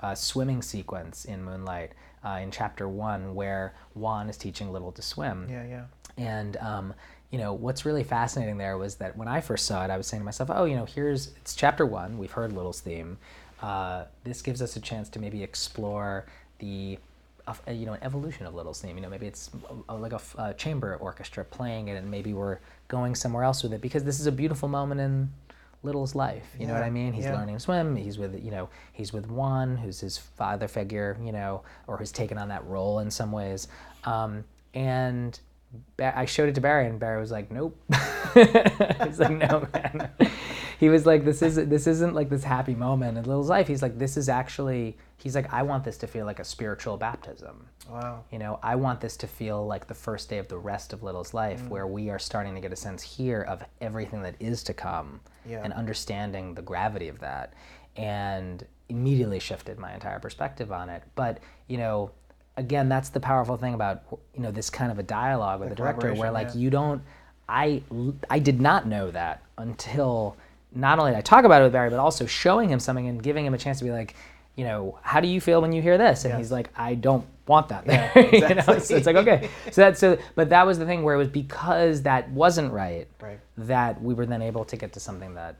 a 0.01 0.15
swimming 0.15 0.61
sequence 0.61 1.25
in 1.25 1.43
moonlight 1.43 1.91
uh, 2.25 2.39
in 2.41 2.51
chapter 2.51 2.87
one 2.87 3.33
where 3.35 3.73
juan 3.95 4.29
is 4.29 4.37
teaching 4.37 4.71
little 4.71 4.91
to 4.91 5.01
swim 5.01 5.47
yeah, 5.49 5.65
yeah. 5.65 5.83
and 6.17 6.57
um, 6.57 6.93
you 7.31 7.39
know 7.39 7.53
what's 7.53 7.83
really 7.85 8.03
fascinating 8.03 8.57
there 8.57 8.77
was 8.77 8.95
that 8.95 9.17
when 9.17 9.27
I 9.27 9.41
first 9.41 9.65
saw 9.65 9.83
it, 9.83 9.89
I 9.89 9.97
was 9.97 10.05
saying 10.05 10.21
to 10.21 10.25
myself, 10.25 10.51
"Oh, 10.53 10.65
you 10.65 10.75
know, 10.75 10.85
here's 10.85 11.29
it's 11.37 11.55
chapter 11.55 11.83
one. 11.83 12.19
We've 12.19 12.29
heard 12.31 12.53
Little's 12.53 12.79
theme. 12.79 13.17
Uh, 13.59 14.03
this 14.23 14.43
gives 14.43 14.61
us 14.61 14.75
a 14.75 14.79
chance 14.79 15.09
to 15.09 15.19
maybe 15.19 15.41
explore 15.41 16.27
the 16.59 16.99
uh, 17.47 17.53
you 17.71 17.87
know 17.87 17.93
an 17.93 18.03
evolution 18.03 18.45
of 18.45 18.53
Little's 18.53 18.81
theme. 18.81 18.95
You 18.97 19.01
know, 19.01 19.09
maybe 19.09 19.25
it's 19.25 19.49
uh, 19.89 19.95
like 19.95 20.13
a 20.37 20.53
chamber 20.53 20.95
orchestra 20.97 21.43
playing 21.43 21.87
it, 21.87 21.95
and 21.95 22.11
maybe 22.11 22.33
we're 22.33 22.59
going 22.93 23.15
somewhere 23.15 23.43
else 23.43 23.63
with 23.63 23.73
it 23.73 23.81
because 23.81 24.03
this 24.03 24.19
is 24.19 24.27
a 24.27 24.31
beautiful 24.31 24.69
moment 24.69 25.01
in 25.01 25.31
Little's 25.81 26.13
life. 26.13 26.45
You 26.59 26.67
know 26.67 26.73
what 26.73 26.83
I 26.83 26.91
mean? 26.91 27.11
He's 27.11 27.25
yeah. 27.25 27.35
learning 27.35 27.55
to 27.55 27.59
swim. 27.59 27.95
He's 27.95 28.19
with 28.19 28.41
you 28.45 28.51
know 28.51 28.69
he's 28.93 29.11
with 29.11 29.25
Juan, 29.29 29.75
who's 29.77 29.99
his 29.99 30.17
father 30.17 30.67
figure. 30.67 31.17
You 31.21 31.31
know, 31.31 31.63
or 31.87 31.97
who's 31.97 32.11
taken 32.11 32.37
on 32.37 32.49
that 32.49 32.63
role 32.67 32.99
in 32.99 33.09
some 33.09 33.31
ways. 33.31 33.67
Um, 34.03 34.45
and 34.75 35.37
I 35.99 36.25
showed 36.25 36.49
it 36.49 36.55
to 36.55 36.61
Barry, 36.61 36.87
and 36.87 36.99
Barry 36.99 37.19
was 37.19 37.31
like, 37.31 37.51
"Nope." 37.51 37.77
He's 38.33 39.19
like, 39.19 39.31
"No, 39.31 39.67
man." 39.73 40.09
he 40.79 40.89
was 40.89 41.05
like, 41.05 41.23
"This 41.25 41.41
is 41.41 41.55
this 41.55 41.87
isn't 41.87 42.13
like 42.13 42.29
this 42.29 42.43
happy 42.43 42.75
moment 42.75 43.17
in 43.17 43.23
Little's 43.23 43.49
life." 43.49 43.67
He's 43.67 43.81
like, 43.81 43.97
"This 43.97 44.17
is 44.17 44.29
actually." 44.29 44.97
He's 45.17 45.35
like, 45.35 45.51
"I 45.53 45.63
want 45.63 45.83
this 45.83 45.97
to 45.99 46.07
feel 46.07 46.25
like 46.25 46.39
a 46.39 46.43
spiritual 46.43 46.97
baptism." 46.97 47.67
Wow. 47.89 48.23
You 48.31 48.39
know, 48.39 48.59
I 48.63 48.75
want 48.75 49.01
this 49.01 49.15
to 49.17 49.27
feel 49.27 49.65
like 49.65 49.87
the 49.87 49.93
first 49.93 50.29
day 50.29 50.37
of 50.37 50.47
the 50.47 50.57
rest 50.57 50.93
of 50.93 51.03
Little's 51.03 51.33
life, 51.33 51.61
Mm. 51.63 51.69
where 51.69 51.87
we 51.87 52.09
are 52.09 52.19
starting 52.19 52.55
to 52.55 52.61
get 52.61 52.71
a 52.73 52.75
sense 52.77 53.01
here 53.01 53.41
of 53.41 53.63
everything 53.81 54.21
that 54.23 54.35
is 54.39 54.63
to 54.63 54.73
come 54.73 55.21
Yeah. 55.45 55.61
and 55.63 55.73
understanding 55.73 56.53
the 56.55 56.61
gravity 56.61 57.07
of 57.09 57.19
that. 57.19 57.53
And 57.95 58.65
immediately 58.89 59.39
shifted 59.39 59.77
my 59.79 59.93
entire 59.93 60.19
perspective 60.19 60.71
on 60.71 60.89
it. 60.89 61.03
But, 61.15 61.39
you 61.67 61.77
know, 61.77 62.11
again, 62.57 62.89
that's 62.89 63.09
the 63.09 63.19
powerful 63.19 63.57
thing 63.57 63.73
about, 63.73 64.03
you 64.33 64.41
know, 64.41 64.51
this 64.51 64.69
kind 64.69 64.91
of 64.91 64.99
a 64.99 65.03
dialogue 65.03 65.59
with 65.59 65.69
The 65.69 65.75
the, 65.75 65.81
director 65.81 66.13
where, 66.13 66.31
like, 66.31 66.49
yeah. 66.49 66.61
you 66.61 66.69
don't, 66.69 67.01
I, 67.49 67.81
I 68.29 68.39
did 68.39 68.61
not 68.61 68.87
know 68.87 69.11
that 69.11 69.41
until 69.57 70.37
not 70.73 70.99
only 70.99 71.11
did 71.11 71.17
I 71.17 71.21
talk 71.21 71.45
about 71.45 71.61
it 71.61 71.65
with 71.65 71.73
Barry, 71.73 71.89
but 71.89 71.99
also 71.99 72.25
showing 72.25 72.69
him 72.69 72.79
something 72.79 73.07
and 73.07 73.21
giving 73.21 73.45
him 73.45 73.53
a 73.53 73.57
chance 73.57 73.79
to 73.79 73.83
be 73.83 73.91
like, 73.91 74.15
you 74.55 74.65
know, 74.65 74.99
how 75.01 75.19
do 75.19 75.27
you 75.27 75.41
feel 75.41 75.61
when 75.61 75.73
you 75.73 75.81
hear 75.81 75.97
this? 75.97 76.25
And 76.25 76.33
Yeah. 76.33 76.37
he's 76.37 76.51
like, 76.51 76.69
I 76.75 76.93
don't 76.95 77.25
want 77.47 77.69
that 77.69 77.85
Yeah, 77.87 78.11
there. 78.13 78.25
you 78.33 78.39
know, 78.39 78.47
exactly. 78.47 78.79
so 78.79 78.95
it's 78.95 79.05
like 79.07 79.15
okay. 79.15 79.49
So 79.71 79.81
that's 79.81 79.99
so, 79.99 80.17
but 80.35 80.49
that 80.49 80.65
was 80.65 80.77
the 80.79 80.85
thing 80.85 81.03
where 81.03 81.15
it 81.15 81.17
was 81.17 81.27
because 81.27 82.03
that 82.03 82.29
wasn't 82.29 82.71
right 82.71 83.07
Right. 83.19 83.39
that 83.57 84.01
we 84.01 84.13
were 84.13 84.25
then 84.27 84.41
able 84.43 84.63
to 84.65 84.77
get 84.77 84.93
to 84.93 84.99
something 84.99 85.33
that 85.35 85.55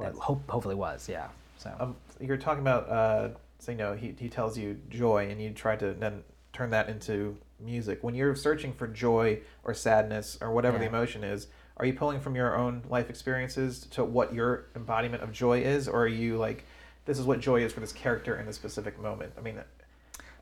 that 0.00 0.14
hope, 0.14 0.48
hopefully 0.50 0.74
was. 0.74 1.06
Yeah. 1.08 1.28
So 1.58 1.70
Um, 1.78 1.96
you're 2.18 2.38
talking 2.38 2.62
about, 2.62 2.88
uh, 2.88 3.28
so, 3.58 3.72
you 3.72 3.78
know, 3.78 3.92
he, 3.92 4.14
he 4.18 4.28
tells 4.30 4.56
you 4.56 4.78
joy, 4.88 5.28
and 5.28 5.40
you 5.40 5.50
try 5.50 5.76
to 5.76 5.92
then 5.92 6.22
turn 6.52 6.70
that 6.70 6.88
into 6.88 7.36
music. 7.58 8.02
When 8.02 8.14
you're 8.14 8.34
searching 8.34 8.72
for 8.72 8.86
joy 8.86 9.40
or 9.64 9.74
sadness 9.74 10.38
or 10.40 10.50
whatever 10.52 10.78
the 10.78 10.86
emotion 10.86 11.24
is, 11.24 11.48
are 11.76 11.86
you 11.86 11.94
pulling 11.94 12.20
from 12.20 12.34
your 12.34 12.56
own 12.56 12.82
life 12.88 13.08
experiences 13.08 13.86
to 13.92 14.04
what 14.04 14.34
your 14.34 14.66
embodiment 14.76 15.22
of 15.22 15.32
joy 15.32 15.60
is, 15.60 15.88
or 15.88 16.02
are 16.02 16.08
you 16.08 16.36
like, 16.36 16.64
this 17.06 17.18
is 17.18 17.24
what 17.24 17.40
joy 17.40 17.62
is 17.62 17.72
for 17.72 17.80
this 17.80 17.92
character 17.92 18.38
in 18.38 18.46
this 18.46 18.56
specific 18.56 19.00
moment? 19.00 19.32
I 19.38 19.40
mean, 19.40 19.58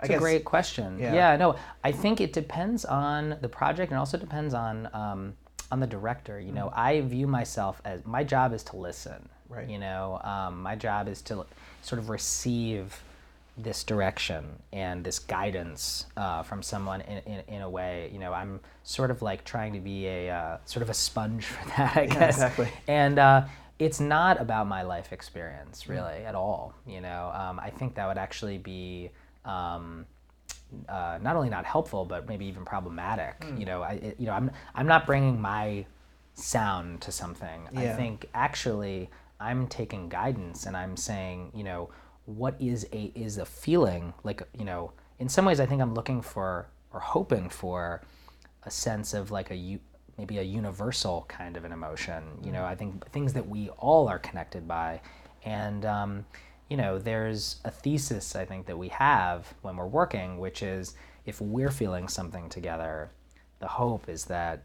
I 0.00 0.06
It's 0.06 0.14
a 0.14 0.18
great 0.18 0.44
question. 0.44 0.98
Yeah. 0.98 1.14
Yeah. 1.14 1.36
no, 1.36 1.56
I 1.84 1.92
think 1.92 2.20
it 2.20 2.32
depends 2.32 2.84
on 2.84 3.36
the 3.40 3.48
project 3.48 3.92
and 3.92 3.98
also 3.98 4.18
depends 4.18 4.54
on 4.54 4.88
um, 4.92 5.34
on 5.70 5.80
the 5.80 5.86
director. 5.86 6.40
You 6.40 6.52
know, 6.52 6.72
I 6.74 7.00
view 7.02 7.26
myself 7.26 7.80
as 7.84 8.04
my 8.06 8.24
job 8.24 8.52
is 8.52 8.62
to 8.64 8.76
listen. 8.76 9.28
Right. 9.48 9.68
You 9.68 9.78
know, 9.78 10.20
um, 10.24 10.62
my 10.62 10.76
job 10.76 11.08
is 11.08 11.22
to 11.22 11.46
sort 11.82 11.98
of 11.98 12.10
receive 12.10 13.00
this 13.58 13.82
direction 13.82 14.44
and 14.72 15.04
this 15.04 15.18
guidance 15.18 16.06
uh, 16.16 16.42
from 16.42 16.62
someone 16.62 17.00
in, 17.02 17.18
in, 17.18 17.42
in 17.48 17.62
a 17.62 17.68
way. 17.68 18.10
You 18.12 18.18
know, 18.20 18.32
I'm 18.32 18.60
sort 18.84 19.10
of 19.10 19.20
like 19.20 19.44
trying 19.44 19.72
to 19.72 19.80
be 19.80 20.06
a 20.06 20.30
uh, 20.30 20.58
sort 20.64 20.82
of 20.82 20.90
a 20.90 20.94
sponge 20.94 21.44
for 21.46 21.68
that, 21.70 21.96
I 21.96 22.06
guess. 22.06 22.36
exactly. 22.36 22.68
And 22.86 23.18
uh, 23.18 23.44
it's 23.78 24.00
not 24.00 24.40
about 24.40 24.66
my 24.66 24.82
life 24.82 25.12
experience 25.12 25.88
really 25.88 26.24
at 26.24 26.34
all. 26.34 26.74
You 26.86 27.00
know, 27.00 27.32
um, 27.34 27.60
I 27.60 27.70
think 27.70 27.94
that 27.96 28.06
would 28.06 28.18
actually 28.18 28.58
be 28.58 29.10
um, 29.44 30.06
uh, 30.88 31.18
not 31.22 31.36
only 31.36 31.48
not 31.48 31.64
helpful, 31.64 32.04
but 32.04 32.28
maybe 32.28 32.46
even 32.46 32.64
problematic. 32.64 33.44
You 33.56 33.66
know, 33.66 33.82
I, 33.82 33.92
it, 33.92 34.16
you 34.18 34.26
know, 34.26 34.32
I'm 34.32 34.50
I'm 34.74 34.86
not 34.86 35.06
bringing 35.06 35.40
my 35.40 35.86
sound 36.34 37.00
to 37.02 37.12
something. 37.12 37.68
I 37.74 37.88
think 37.88 38.28
actually 38.34 39.10
I'm 39.40 39.66
taking 39.66 40.08
guidance 40.08 40.66
and 40.66 40.76
I'm 40.76 40.96
saying, 40.96 41.52
you 41.54 41.64
know, 41.64 41.90
what 42.28 42.54
is 42.60 42.86
a 42.92 43.10
is 43.14 43.38
a 43.38 43.46
feeling 43.46 44.12
like 44.22 44.42
you 44.58 44.64
know 44.64 44.92
in 45.18 45.30
some 45.30 45.46
ways 45.46 45.60
I 45.60 45.66
think 45.66 45.80
I'm 45.80 45.94
looking 45.94 46.20
for 46.20 46.68
or 46.92 47.00
hoping 47.00 47.48
for 47.48 48.02
a 48.64 48.70
sense 48.70 49.14
of 49.14 49.30
like 49.30 49.50
a 49.50 49.78
maybe 50.18 50.38
a 50.38 50.42
universal 50.42 51.24
kind 51.28 51.56
of 51.56 51.64
an 51.64 51.72
emotion. 51.72 52.22
You 52.44 52.52
know, 52.52 52.64
I 52.64 52.74
think 52.74 53.08
things 53.12 53.32
that 53.32 53.48
we 53.48 53.70
all 53.70 54.08
are 54.08 54.18
connected 54.18 54.68
by, 54.68 55.00
and 55.44 55.86
um, 55.86 56.26
you 56.68 56.76
know, 56.76 56.98
there's 56.98 57.56
a 57.64 57.70
thesis 57.70 58.36
I 58.36 58.44
think 58.44 58.66
that 58.66 58.76
we 58.76 58.88
have 58.88 59.54
when 59.62 59.76
we're 59.76 59.86
working, 59.86 60.38
which 60.38 60.62
is 60.62 60.94
if 61.24 61.40
we're 61.40 61.70
feeling 61.70 62.08
something 62.08 62.48
together, 62.48 63.10
the 63.60 63.68
hope 63.68 64.08
is 64.08 64.24
that 64.26 64.64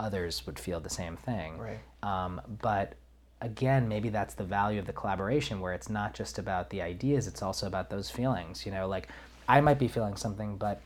others 0.00 0.46
would 0.46 0.58
feel 0.58 0.80
the 0.80 0.90
same 0.90 1.16
thing. 1.16 1.58
Right. 1.58 1.80
Um, 2.02 2.40
but 2.60 2.94
again, 3.42 3.88
maybe 3.88 4.08
that's 4.08 4.32
the 4.34 4.44
value 4.44 4.78
of 4.80 4.86
the 4.86 4.92
collaboration, 4.94 5.60
where 5.60 5.74
it's 5.74 5.90
not 5.90 6.14
just 6.14 6.38
about 6.38 6.70
the 6.70 6.80
ideas; 6.80 7.26
it's 7.26 7.42
also 7.42 7.66
about 7.66 7.90
those 7.90 8.08
feelings. 8.10 8.64
You 8.64 8.72
know, 8.72 8.88
like 8.88 9.08
I 9.46 9.60
might 9.60 9.78
be 9.78 9.88
feeling 9.88 10.16
something, 10.16 10.56
but 10.56 10.80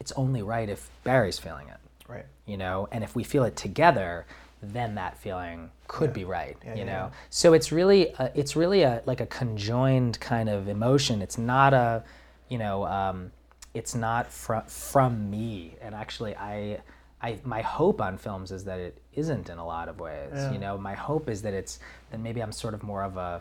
it's 0.00 0.10
only 0.12 0.42
right 0.42 0.68
if 0.68 0.90
Barry's 1.04 1.38
feeling 1.38 1.68
it 1.68 1.76
Right. 2.08 2.26
you 2.44 2.56
know 2.56 2.88
and 2.90 3.04
if 3.04 3.14
we 3.14 3.22
feel 3.22 3.44
it 3.44 3.54
together 3.56 4.26
then 4.60 4.96
that 4.96 5.16
feeling 5.18 5.70
could 5.86 6.12
be 6.12 6.24
right 6.24 6.56
Yeah, 6.64 6.72
you 6.74 6.78
yeah, 6.80 6.84
know 6.84 6.92
yeah. 6.92 7.10
so 7.30 7.52
it's 7.52 7.70
really 7.70 8.08
a, 8.18 8.32
it's 8.34 8.56
really 8.56 8.82
a 8.82 9.02
like 9.06 9.20
a 9.20 9.26
conjoined 9.26 10.18
kind 10.20 10.48
of 10.48 10.66
emotion 10.68 11.22
it's 11.22 11.38
not 11.38 11.72
a 11.72 12.02
you 12.48 12.58
know 12.58 12.84
um, 12.86 13.30
it's 13.74 13.94
not 13.94 14.26
from 14.32 14.64
from 14.66 15.30
me 15.30 15.76
and 15.80 15.94
actually 15.94 16.34
i 16.36 16.80
i 17.22 17.38
my 17.44 17.62
hope 17.62 18.00
on 18.00 18.18
films 18.18 18.50
is 18.52 18.64
that 18.64 18.78
it 18.80 18.98
isn't 19.14 19.48
in 19.48 19.58
a 19.58 19.66
lot 19.66 19.88
of 19.88 20.00
ways 20.00 20.30
Yeah. 20.34 20.52
you 20.52 20.58
know 20.58 20.76
my 20.78 20.94
hope 20.94 21.28
is 21.28 21.42
that 21.42 21.54
it's 21.54 21.78
that 22.10 22.20
maybe 22.20 22.40
i'm 22.42 22.52
sort 22.52 22.74
of 22.74 22.82
more 22.82 23.02
of 23.02 23.16
a 23.16 23.40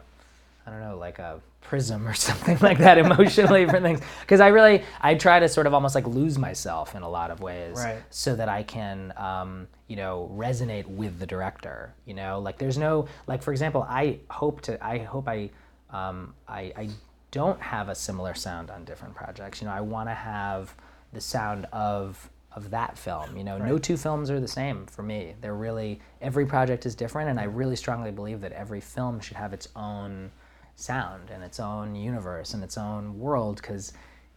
I 0.64 0.70
don't 0.70 0.80
know, 0.82 0.96
like 0.96 1.18
a 1.18 1.42
prism 1.62 2.08
or 2.08 2.14
something 2.30 2.60
like 2.62 2.78
that 2.78 3.00
emotionally 3.00 3.66
for 3.66 3.82
things. 3.82 4.00
Because 4.20 4.40
I 4.40 4.50
really, 4.50 4.84
I 5.02 5.16
try 5.16 5.40
to 5.40 5.50
sort 5.50 5.66
of 5.66 5.74
almost 5.74 5.96
like 5.96 6.06
lose 6.06 6.38
myself 6.38 6.94
in 6.94 7.02
a 7.02 7.10
lot 7.10 7.32
of 7.32 7.42
ways 7.42 7.78
Right. 7.78 7.98
so 8.12 8.36
that 8.36 8.48
I 8.48 8.62
can, 8.62 9.12
um, 9.18 9.68
you 9.88 9.96
know, 9.96 10.30
resonate 10.36 10.86
with 10.86 11.18
the 11.18 11.26
director. 11.26 11.96
You 12.06 12.14
know, 12.14 12.40
like 12.40 12.60
there's 12.60 12.78
no, 12.78 13.08
like 13.26 13.42
for 13.42 13.52
example, 13.52 13.88
I 13.90 14.20
hope 14.30 14.62
to, 14.62 14.78
I 14.86 15.00
hope 15.00 15.28
I, 15.28 15.50
um, 15.90 16.36
I, 16.48 16.72
I 16.78 16.90
don't 17.32 17.60
have 17.60 17.90
a 17.90 17.96
similar 17.96 18.36
sound 18.36 18.70
on 18.70 18.86
different 18.86 19.16
projects. 19.16 19.62
You 19.64 19.68
know, 19.68 19.74
I 19.74 19.82
want 19.82 20.10
to 20.10 20.14
have 20.14 20.76
the 21.12 21.22
sound 21.22 21.66
of 21.74 22.30
of 22.56 22.70
that 22.72 22.98
film. 22.98 23.38
You 23.38 23.44
know, 23.44 23.58
no 23.58 23.78
two 23.78 23.96
films 23.98 24.30
are 24.30 24.40
the 24.40 24.48
same 24.48 24.86
for 24.88 25.04
me. 25.04 25.36
They're 25.42 25.56
really 25.56 26.02
every 26.22 26.46
project 26.46 26.86
is 26.86 26.96
different, 26.96 27.30
and 27.30 27.40
I 27.40 27.44
really 27.44 27.76
strongly 27.76 28.12
believe 28.12 28.42
that 28.42 28.52
every 28.52 28.82
film 28.82 29.20
should 29.20 29.38
have 29.38 29.54
its 29.54 29.68
own 29.76 30.32
sound 30.76 31.30
and 31.32 31.44
its 31.44 31.60
own 31.60 31.96
universe 31.96 32.54
and 32.54 32.64
its 32.64 32.78
own 32.78 33.20
world 33.20 33.58
because 33.58 33.94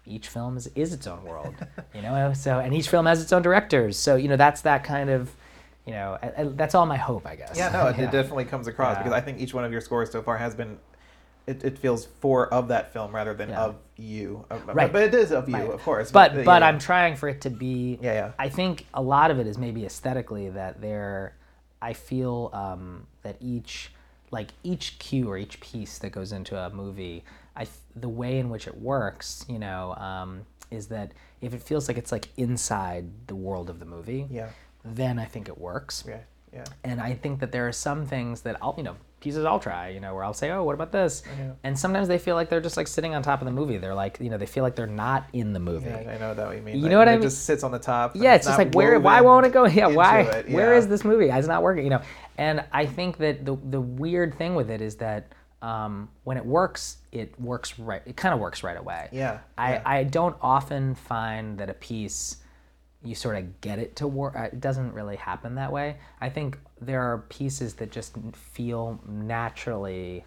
each 0.06 0.28
film 0.28 0.56
is, 0.58 0.66
is 0.74 0.92
its 0.92 1.06
own 1.06 1.24
world 1.24 1.54
you 1.94 2.02
know 2.02 2.32
so 2.36 2.58
and 2.58 2.74
each 2.74 2.90
film 2.90 3.06
has 3.06 3.22
its 3.22 3.32
own 3.32 3.40
directors 3.40 3.96
so 3.96 4.16
you 4.16 4.28
know 4.28 4.36
that's 4.36 4.60
that 4.60 4.84
kind 4.84 5.08
of 5.08 5.30
you 5.86 5.92
know 5.92 6.18
I, 6.22 6.42
I- 6.42 6.44
that's 6.54 6.74
all 6.74 6.84
my 6.84 6.98
hope 6.98 7.26
i 7.26 7.34
guess 7.34 7.56
Yeah, 7.56 7.70
no, 7.70 7.86
it, 7.86 7.96
Yeah. 7.98 8.04
it 8.08 8.10
definitely 8.10 8.44
comes 8.44 8.66
across 8.66 8.96
Yeah. 8.96 9.04
because 9.04 9.14
I 9.14 9.22
think 9.22 9.38
each 9.40 9.54
one 9.54 9.64
of 9.64 9.72
your 9.72 9.80
scores 9.80 10.10
so 10.10 10.20
far 10.22 10.36
has 10.36 10.54
been. 10.54 10.76
It, 11.46 11.62
it 11.62 11.78
feels 11.78 12.06
for 12.20 12.52
of 12.52 12.68
that 12.68 12.92
film 12.92 13.14
rather 13.14 13.34
than 13.34 13.50
Yeah. 13.50 13.64
of 13.64 13.76
you. 13.96 14.44
Uh, 14.50 14.58
but- 14.66 14.74
Right. 14.74 14.92
But 14.92 15.02
it 15.02 15.14
is 15.14 15.30
of 15.30 15.48
you, 15.48 15.54
Right. 15.56 15.70
of 15.70 15.82
course. 15.82 16.10
but 16.10 16.32
uh, 16.32 16.42
but 16.44 16.62
yeah, 16.62 16.68
i'm 16.68 16.78
trying 16.78 17.16
for 17.16 17.28
it 17.28 17.40
to 17.42 17.50
be 17.50 17.98
Yeah, 18.02 18.12
yeah. 18.14 18.30
i 18.38 18.48
think 18.48 18.86
a 18.94 19.02
lot 19.02 19.30
of 19.30 19.38
it 19.38 19.46
is 19.46 19.56
maybe 19.58 19.84
aesthetically 19.86 20.48
that 20.50 20.80
there 20.80 21.34
i 21.82 21.92
feel 21.92 22.50
um, 22.52 23.06
that 23.22 23.36
each 23.40 23.92
like 24.30 24.48
each 24.64 24.98
cue 24.98 25.28
or 25.30 25.36
each 25.38 25.60
piece 25.60 25.98
that 25.98 26.10
goes 26.10 26.32
into 26.32 26.58
a 26.58 26.70
movie 26.70 27.22
i 27.56 27.66
the 27.94 28.08
way 28.08 28.38
in 28.38 28.48
which 28.50 28.66
it 28.66 28.76
works 28.80 29.44
you 29.48 29.58
know 29.58 29.94
um, 29.96 30.44
is 30.70 30.88
that 30.88 31.12
if 31.40 31.52
it 31.54 31.62
feels 31.62 31.86
like 31.88 31.98
it's 31.98 32.10
like 32.10 32.28
inside 32.36 33.04
the 33.28 33.34
world 33.36 33.68
of 33.70 33.78
the 33.78 33.86
movie 33.86 34.26
Yeah. 34.30 34.48
then 34.84 35.18
i 35.20 35.24
think 35.26 35.46
it 35.48 35.58
works 35.58 36.04
Yeah. 36.08 36.18
Yeah. 36.52 36.64
and 36.84 37.00
I 37.00 37.14
think 37.14 37.40
that 37.40 37.50
there 37.52 37.66
are 37.66 37.72
some 37.72 38.06
things 38.06 38.42
that 38.42 38.56
I'll, 38.62 38.74
you 38.76 38.84
know, 38.84 38.94
pieces 39.24 39.44
I'll 39.44 39.58
try, 39.58 39.88
you 39.88 39.98
know, 40.00 40.14
where 40.14 40.22
I'll 40.22 40.34
say, 40.34 40.50
oh, 40.50 40.62
what 40.62 40.74
about 40.74 40.92
this? 40.92 41.22
Yeah. 41.38 41.52
And 41.64 41.76
sometimes 41.78 42.06
they 42.06 42.18
feel 42.18 42.36
like 42.36 42.48
they're 42.50 42.60
just 42.60 42.76
like 42.76 42.86
sitting 42.86 43.14
on 43.14 43.22
top 43.22 43.40
of 43.40 43.46
the 43.46 43.50
movie. 43.52 43.78
They're 43.78 43.94
like, 43.94 44.18
you 44.20 44.30
know, 44.30 44.36
they 44.38 44.46
feel 44.46 44.62
like 44.62 44.76
they're 44.76 44.86
not 44.86 45.24
in 45.32 45.52
the 45.52 45.58
movie. 45.58 45.86
Yeah, 45.90 46.10
I 46.14 46.18
know 46.18 46.34
that 46.34 46.46
what 46.46 46.56
you 46.56 46.62
mean. 46.62 46.76
You 46.76 46.82
Like, 46.82 46.90
know 46.92 46.98
what 46.98 47.08
I 47.08 47.12
it 47.12 47.16
mean? 47.16 47.22
just 47.22 47.44
sits 47.46 47.64
on 47.64 47.72
the 47.72 47.78
top. 47.78 48.14
Yeah, 48.14 48.34
it's 48.34 48.46
just 48.46 48.58
like 48.58 48.74
where? 48.74 49.00
Why 49.00 49.20
won't 49.22 49.46
it 49.46 49.52
go? 49.52 49.64
Yeah, 49.74 49.88
why? 49.88 50.20
it, 50.20 50.48
yeah. 50.48 50.72
is 50.72 50.86
this 50.86 51.04
movie? 51.04 51.30
It's 51.30 51.48
not 51.48 51.62
working. 51.62 51.84
You 51.84 51.90
know, 51.90 52.02
and 52.38 52.64
I 52.72 52.86
think 52.86 53.16
that 53.18 53.44
the 53.44 53.56
the 53.70 53.80
weird 53.80 54.36
thing 54.36 54.54
with 54.54 54.70
it 54.70 54.80
is 54.80 54.96
that 54.96 55.32
um, 55.62 56.10
when 56.24 56.36
it 56.36 56.44
works, 56.44 56.98
it 57.10 57.38
works 57.40 57.78
right. 57.78 58.02
It 58.06 58.16
kind 58.16 58.34
of 58.34 58.40
works 58.40 58.62
right 58.62 58.76
away. 58.76 59.08
Yeah, 59.10 59.38
I 59.56 59.72
yeah. 59.72 59.82
I 59.84 60.04
don't 60.04 60.36
often 60.42 60.94
find 60.94 61.58
that 61.58 61.70
a 61.70 61.74
piece 61.74 62.36
you 63.02 63.14
sort 63.14 63.36
of 63.36 63.60
get 63.60 63.78
it 63.78 63.96
to 63.96 64.06
work. 64.06 64.34
It 64.36 64.60
doesn't 64.60 64.92
really 64.94 65.16
happen 65.16 65.56
that 65.56 65.70
way. 65.70 65.96
I 66.20 66.30
think 66.30 66.58
there 66.84 67.02
are 67.02 67.18
pieces 67.28 67.74
that 67.74 67.90
just 67.90 68.16
feel 68.32 69.00
naturally 69.06 70.24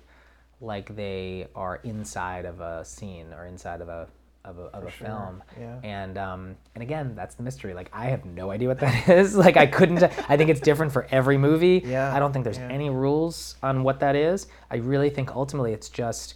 like 0.59 0.95
they 0.95 1.47
are 1.55 1.79
inside 1.83 2.45
of 2.45 2.61
a 2.61 2.83
scene 2.83 3.33
or 3.33 3.45
inside 3.45 3.81
of 3.81 3.89
a 3.89 4.07
of 4.47 4.59
a, 4.59 4.63
of 4.67 4.85
a 4.85 4.91
sure, 4.91 5.07
film. 5.07 5.43
yeah. 5.59 5.79
And 5.83 6.17
um, 6.17 6.55
and 6.73 6.81
again, 6.81 7.15
that's 7.15 7.35
the 7.35 7.43
mystery. 7.43 7.73
Like 7.73 7.89
I 7.91 8.05
have 8.05 8.25
no 8.25 8.49
idea 8.49 8.69
what 8.69 8.79
that 8.79 9.09
is. 9.09 9.35
like 9.35 9.57
I 9.57 9.67
couldn't. 9.67 10.01
I 10.03 10.37
think 10.37 10.49
it's 10.49 10.61
different 10.61 10.91
for 10.91 11.05
every 11.11 11.37
movie. 11.37 11.81
Yeah, 11.85 12.15
I 12.15 12.19
don't 12.19 12.31
think 12.31 12.45
there's 12.45 12.57
yeah. 12.57 12.69
any 12.69 12.89
rules 12.89 13.55
on 13.61 13.83
what 13.83 13.99
that 13.99 14.15
is. 14.15 14.47
I 14.71 14.77
really 14.77 15.09
think 15.09 15.35
ultimately 15.35 15.73
it's 15.73 15.89
just 15.89 16.35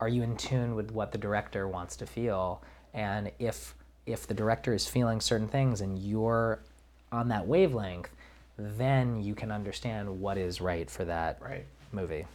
are 0.00 0.08
you 0.08 0.22
in 0.22 0.36
tune 0.36 0.74
with 0.74 0.90
what 0.90 1.12
the 1.12 1.18
director 1.18 1.66
wants 1.66 1.96
to 1.96 2.06
feel, 2.06 2.62
and 2.92 3.30
if 3.38 3.74
if 4.04 4.26
the 4.26 4.34
director 4.34 4.74
is 4.74 4.86
feeling 4.86 5.20
certain 5.20 5.48
things 5.48 5.80
and 5.80 5.98
you're 5.98 6.60
on 7.10 7.28
that 7.28 7.46
wavelength, 7.46 8.10
then 8.58 9.22
you 9.22 9.34
can 9.34 9.50
understand 9.52 10.20
what 10.20 10.38
is 10.38 10.60
right 10.60 10.90
for 10.90 11.04
that 11.04 11.38
Right. 11.40 11.66
movie. 11.92 12.26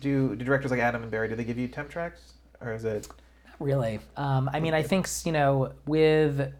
Do, 0.00 0.34
do 0.34 0.44
directors 0.44 0.70
like 0.70 0.80
Adam 0.80 1.02
and 1.02 1.10
Barry 1.10 1.28
do 1.28 1.36
they 1.36 1.44
give 1.44 1.58
you 1.58 1.68
temp 1.68 1.88
tracks 1.90 2.32
or 2.60 2.72
is 2.72 2.84
it? 2.84 3.08
Really. 3.60 4.00
Um, 4.16 4.50
I 4.52 4.58
mean, 4.60 4.74
I 4.74 4.82
think, 4.82 5.06
you 5.24 5.30
know, 5.30 5.72
with 5.86 6.52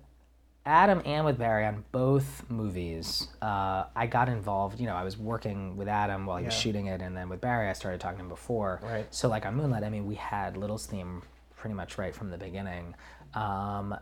Adam 0.64 1.02
and 1.04 1.24
with 1.24 1.38
Barry 1.38 1.66
on 1.66 1.84
both 1.90 2.44
movies, 2.48 3.26
uh, 3.40 3.84
I 3.96 4.06
got 4.06 4.28
involved. 4.28 4.78
You 4.78 4.86
know, 4.86 4.94
I 4.94 5.02
was 5.02 5.18
working 5.18 5.76
with 5.76 5.88
Adam 5.88 6.26
while 6.26 6.36
he 6.38 6.44
was 6.44 6.54
shooting 6.54 6.86
it, 6.86 7.02
and 7.02 7.16
then 7.16 7.28
with 7.28 7.40
Barry, 7.40 7.68
I 7.68 7.72
started 7.72 8.00
talking 8.00 8.18
to 8.18 8.22
him 8.22 8.28
before. 8.28 8.78
Right. 8.84 9.12
So, 9.12 9.28
like 9.28 9.44
on 9.44 9.56
Moonlight, 9.56 9.82
I 9.82 9.90
mean, 9.90 10.06
we 10.06 10.14
had 10.14 10.56
Little's 10.56 10.86
theme 10.86 11.22
pretty 11.56 11.74
much 11.74 11.98
right 11.98 12.14
from 12.14 12.30
the 12.30 12.38
beginning. 12.38 12.94
Um, 13.34 13.96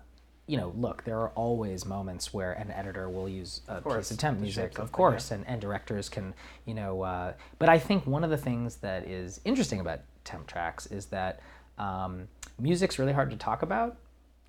you 0.51 0.57
know, 0.57 0.73
look, 0.77 1.05
there 1.05 1.19
are 1.21 1.29
always 1.37 1.87
moments 1.87 2.35
where 2.35 2.53
an 2.55 2.73
editor 2.73 3.09
will 3.09 3.29
use 3.29 3.61
a 3.69 3.81
course, 3.81 3.97
piece 4.09 4.11
of 4.11 4.19
temp 4.19 4.41
music, 4.41 4.81
of 4.81 4.91
course, 4.91 5.31
and, 5.31 5.47
and 5.47 5.61
directors 5.61 6.09
can, 6.09 6.35
you 6.67 6.75
know. 6.75 7.03
Uh, 7.03 7.33
but 7.61 7.69
I 7.69 7.79
think 7.79 8.05
one 8.05 8.25
of 8.25 8.31
the 8.31 8.37
things 8.37 8.77
that 8.79 9.07
is 9.07 9.41
interesting 9.45 9.79
about 9.79 10.01
temp 10.25 10.49
tracks 10.49 10.87
is 10.87 11.07
that 11.07 11.39
um, 11.79 12.27
music's 12.59 12.99
really 12.99 13.13
hard 13.13 13.31
to 13.31 13.37
talk 13.37 13.63
about. 13.63 13.97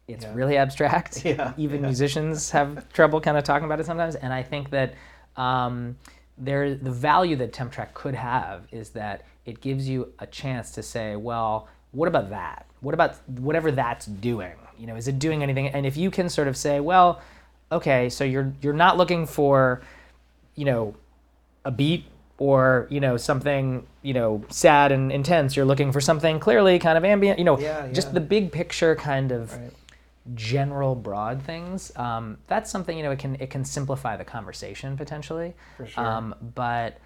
It's 0.07 0.25
Yeah. 0.25 0.33
really 0.33 0.57
abstract. 0.57 1.23
Yeah, 1.25 1.53
Even 1.55 1.81
yeah. 1.81 1.87
musicians 1.87 2.49
have 2.49 2.91
trouble 2.93 3.21
kind 3.21 3.37
of 3.37 3.43
talking 3.43 3.65
about 3.65 3.79
it 3.79 3.85
sometimes. 3.85 4.15
And 4.15 4.33
I 4.33 4.41
think 4.41 4.71
that 4.71 4.95
um, 5.37 5.97
there, 6.35 6.73
the 6.73 6.89
value 6.91 7.35
that 7.35 7.53
temp 7.53 7.71
track 7.71 7.93
could 7.93 8.15
have 8.15 8.67
is 8.71 8.89
that 8.91 9.21
it 9.45 9.61
gives 9.61 9.87
you 9.87 10.11
a 10.17 10.25
chance 10.25 10.71
to 10.71 10.81
say, 10.81 11.15
well, 11.15 11.67
what 11.91 12.07
about 12.07 12.31
that? 12.31 12.65
What 12.81 12.93
about 12.93 13.15
whatever 13.29 13.71
that's 13.71 14.05
doing? 14.05 14.53
You 14.77 14.87
know, 14.87 14.95
is 14.95 15.07
it 15.07 15.19
doing 15.19 15.43
anything? 15.43 15.67
And 15.67 15.85
if 15.85 15.95
you 15.95 16.11
can 16.11 16.29
sort 16.29 16.47
of 16.47 16.57
say, 16.57 16.79
well, 16.79 17.21
okay, 17.71 18.09
so 18.09 18.23
you're 18.23 18.51
you're 18.61 18.73
not 18.73 18.97
looking 18.97 19.25
for, 19.25 19.81
you 20.55 20.65
know, 20.65 20.95
a 21.63 21.71
beat 21.71 22.05
or 22.39 22.87
you 22.89 22.99
know 22.99 23.17
something 23.17 23.85
you 24.01 24.13
know 24.15 24.43
sad 24.49 24.91
and 24.91 25.11
intense. 25.11 25.55
You're 25.55 25.65
looking 25.65 25.91
for 25.91 26.01
something 26.01 26.39
clearly 26.39 26.79
kind 26.79 26.97
of 26.97 27.05
ambient. 27.05 27.37
You 27.37 27.45
know, 27.45 27.59
Yeah, 27.59 27.87
just 27.91 28.13
the 28.13 28.19
big 28.19 28.51
picture 28.51 28.95
kind 28.95 29.31
of 29.31 29.55
Right. 29.55 29.71
general 30.33 30.95
broad 30.95 31.43
things. 31.43 31.91
Um, 31.95 32.37
that's 32.47 32.71
something 32.71 32.97
you 32.97 33.03
know 33.03 33.11
it 33.11 33.19
can 33.19 33.35
it 33.39 33.51
can 33.51 33.63
simplify 33.63 34.17
the 34.17 34.25
conversation 34.25 34.97
potentially. 34.97 35.53
For 35.77 35.85
sure. 35.85 36.03
Um, 36.03 36.33
but 36.55 36.97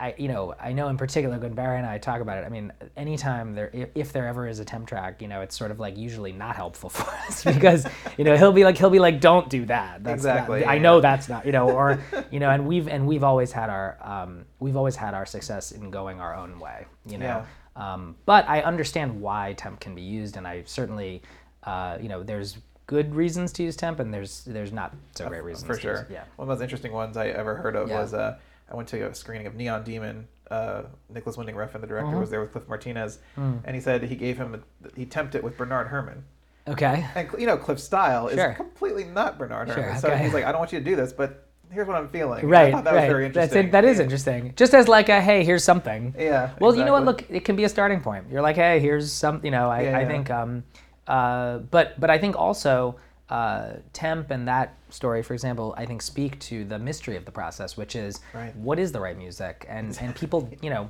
I 0.00 0.14
you 0.18 0.26
know 0.28 0.54
I 0.60 0.72
know 0.72 0.88
in 0.88 0.96
particular 0.96 1.38
when 1.38 1.54
Barry 1.54 1.78
and 1.78 1.86
I 1.86 1.98
talk 1.98 2.20
about 2.20 2.38
it. 2.38 2.44
I 2.44 2.48
mean, 2.48 2.72
anytime 2.96 3.54
there 3.54 3.70
if, 3.72 3.90
if 3.94 4.12
there 4.12 4.26
ever 4.26 4.48
is 4.48 4.58
a 4.58 4.64
temp 4.64 4.88
track, 4.88 5.22
you 5.22 5.28
know, 5.28 5.40
it's 5.40 5.56
sort 5.56 5.70
of 5.70 5.78
like 5.78 5.96
usually 5.96 6.32
not 6.32 6.56
helpful 6.56 6.88
for 6.98 7.08
us 7.28 7.44
because 7.54 7.86
you 8.18 8.24
know 8.24 8.36
he'll 8.36 8.52
be 8.52 8.64
like 8.64 8.76
he'll 8.76 8.90
be 8.90 8.98
like 8.98 9.20
don't 9.20 9.48
do 9.48 9.64
that. 9.66 10.02
That's 10.02 10.14
Exactly, 10.16 10.64
I 10.64 10.74
yeah. 10.74 10.82
know 10.82 11.00
that's 11.00 11.28
not 11.28 11.46
you 11.46 11.52
know 11.52 11.70
or 11.70 12.00
you 12.30 12.40
know 12.40 12.50
and 12.50 12.66
we've 12.66 12.88
and 12.88 13.06
we've 13.06 13.24
always 13.24 13.52
had 13.52 13.70
our 13.70 13.96
um, 14.02 14.44
we've 14.58 14.76
always 14.76 14.96
had 14.96 15.14
our 15.14 15.26
success 15.26 15.70
in 15.72 15.90
going 15.90 16.20
our 16.20 16.34
own 16.34 16.58
way. 16.58 16.86
You 17.06 17.18
know. 17.18 17.44
Um, 17.76 18.14
but 18.24 18.48
I 18.48 18.60
understand 18.62 19.20
why 19.20 19.54
temp 19.56 19.80
can 19.80 19.94
be 19.96 20.02
used, 20.02 20.36
and 20.36 20.46
I 20.46 20.62
certainly, 20.64 21.22
uh, 21.64 21.98
you 22.00 22.08
know, 22.08 22.22
there's 22.22 22.58
good 22.86 23.14
reasons 23.14 23.52
to 23.54 23.64
use 23.64 23.74
temp, 23.76 23.98
and 23.98 24.14
there's 24.14 24.44
there's 24.44 24.72
not 24.72 24.94
so 25.16 25.28
great 25.28 25.42
reasons. 25.42 25.66
For 25.66 25.74
to 25.76 25.88
use 25.88 25.98
sure. 25.98 26.06
it. 26.08 26.12
Yeah. 26.12 26.24
One 26.36 26.44
of 26.44 26.48
the 26.48 26.54
most 26.54 26.62
interesting 26.62 26.92
ones 26.92 27.16
I 27.16 27.28
ever 27.28 27.56
heard 27.56 27.74
of 27.74 27.88
Yeah. 27.88 28.00
was 28.00 28.14
uh, 28.14 28.36
I 28.70 28.76
went 28.76 28.88
to 28.88 29.06
a 29.06 29.14
screening 29.14 29.46
of 29.46 29.54
Neon 29.54 29.84
Demon. 29.84 30.28
Uh, 30.50 30.82
Nicolas 31.08 31.36
Winding 31.36 31.56
Refn, 31.56 31.80
the 31.80 31.86
director, 31.86 32.12
Mhm. 32.12 32.20
was 32.20 32.30
there 32.30 32.40
with 32.40 32.52
Cliff 32.52 32.68
Martinez, 32.68 33.18
Mm. 33.36 33.60
and 33.64 33.74
he 33.74 33.80
said 33.80 34.02
he 34.02 34.14
gave 34.14 34.36
him 34.36 34.54
a, 34.54 34.88
he 34.94 35.06
temped 35.06 35.34
it 35.34 35.42
with 35.42 35.56
Bernard 35.56 35.88
Herrmann. 35.88 36.22
Okay. 36.68 37.04
And 37.14 37.28
you 37.38 37.46
know, 37.46 37.56
Cliff's 37.56 37.82
style 37.82 38.28
Sure. 38.28 38.50
is 38.50 38.56
completely 38.56 39.04
not 39.04 39.38
Bernard 39.38 39.68
Sure, 39.68 39.76
Herrmann. 39.76 39.98
So 40.00 40.08
okay. 40.08 40.22
he's 40.22 40.34
like, 40.34 40.44
I 40.44 40.52
don't 40.52 40.58
want 40.58 40.72
you 40.72 40.78
to 40.78 40.84
do 40.84 40.96
this, 40.96 41.12
but 41.14 41.46
here's 41.70 41.86
what 41.88 41.96
I'm 41.96 42.08
feeling. 42.08 42.46
Right. 42.46 42.68
I 42.68 42.72
thought 42.72 42.84
that 42.84 42.94
right. 42.94 43.00
was 43.04 43.10
very 43.10 43.24
That's 43.28 43.36
interesting. 43.54 43.68
it. 43.68 43.72
That 43.72 43.84
is 43.86 43.98
interesting. 44.00 44.52
Just 44.54 44.74
as 44.74 44.86
like 44.86 45.08
a 45.08 45.20
hey, 45.20 45.44
here's 45.44 45.64
something. 45.64 46.14
Yeah. 46.18 46.50
Well, 46.60 46.76
you 46.76 46.84
know 46.84 46.92
what? 46.92 47.04
Look, 47.06 47.24
it 47.30 47.44
can 47.44 47.56
be 47.56 47.64
a 47.64 47.68
starting 47.68 48.00
point. 48.00 48.26
You're 48.30 48.42
like, 48.42 48.56
hey, 48.56 48.80
here's 48.80 49.10
some. 49.12 49.40
You 49.42 49.50
know, 49.50 49.70
I, 49.70 49.80
Yeah, 49.82 49.96
I 49.98 50.00
yeah. 50.02 50.08
think. 50.08 50.30
Um, 50.30 50.64
uh, 51.08 51.58
but 51.58 51.98
but 51.98 52.10
I 52.10 52.18
think 52.18 52.36
also 52.36 52.96
uh, 53.34 53.76
temp 53.92 54.30
and 54.30 54.46
that 54.54 54.68
story, 54.90 55.22
for 55.22 55.34
example, 55.34 55.74
I 55.76 55.84
think 55.86 56.00
speak 56.02 56.32
to 56.50 56.56
the 56.72 56.78
mystery 56.78 57.16
of 57.16 57.24
the 57.24 57.32
process, 57.40 57.70
which 57.80 57.94
is 57.96 58.12
Right. 58.32 58.54
what 58.56 58.78
is 58.78 58.88
the 58.92 59.00
right 59.06 59.18
music, 59.26 59.56
and 59.68 59.86
and 60.02 60.14
people, 60.14 60.38
you 60.64 60.70
know, 60.74 60.84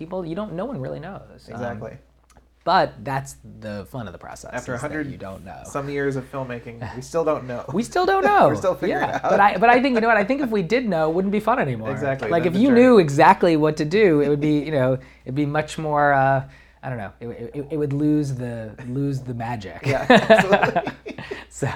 people 0.00 0.18
you 0.30 0.34
don't. 0.34 0.52
No 0.62 0.64
one 0.70 0.78
really 0.80 1.00
knows. 1.08 1.48
Um, 1.48 1.54
Exactly. 1.56 1.94
but 2.64 2.86
that's 3.04 3.32
the 3.66 3.86
fun 3.92 4.06
of 4.08 4.12
the 4.16 4.22
process. 4.26 4.50
After 4.58 4.72
that 4.72 4.82
100 4.82 5.10
you 5.14 5.18
don't 5.26 5.42
know. 5.44 5.60
Some 5.76 5.86
years 5.96 6.14
of 6.16 6.24
filmmaking, 6.32 6.76
we 6.96 7.02
still 7.12 7.24
don't 7.30 7.44
know. 7.50 7.64
We 7.80 7.82
still 7.82 8.06
don't 8.12 8.24
know. 8.30 8.42
We're 8.50 8.56
still 8.64 8.74
figuring 8.82 9.02
yeah. 9.02 9.16
it 9.18 9.24
out. 9.24 9.30
But 9.34 9.40
I, 9.40 9.50
but 9.62 9.68
I 9.74 9.76
think 9.82 9.94
you 9.96 10.00
know 10.00 10.08
what? 10.12 10.16
I 10.24 10.24
think 10.24 10.40
if 10.46 10.50
we 10.58 10.62
did 10.62 10.84
know, 10.88 11.02
it 11.10 11.14
wouldn't 11.14 11.32
be 11.32 11.40
fun 11.50 11.58
anymore. 11.58 11.90
Exactly, 11.90 12.28
Like 12.36 12.46
if 12.46 12.54
you 12.54 12.68
journey- 12.68 12.80
knew 12.80 12.98
exactly 12.98 13.54
what 13.64 13.76
to 13.78 13.84
do, 13.84 14.20
it 14.24 14.28
would 14.32 14.40
be 14.50 14.56
you 14.68 14.72
know 14.78 14.98
it'd 15.24 15.34
be 15.44 15.46
much 15.60 15.76
more. 15.78 16.12
Uh, 16.14 16.48
I 16.82 16.88
don't 16.88 16.98
know. 16.98 17.12
It, 17.20 17.50
it, 17.54 17.66
it 17.72 17.76
would 17.76 17.92
lose 17.92 18.34
the 18.34 18.74
lose 18.88 19.20
the 19.20 19.34
magic. 19.34 19.82
Yeah, 19.84 20.06
absolutely. 20.08 20.92
so 21.48 21.68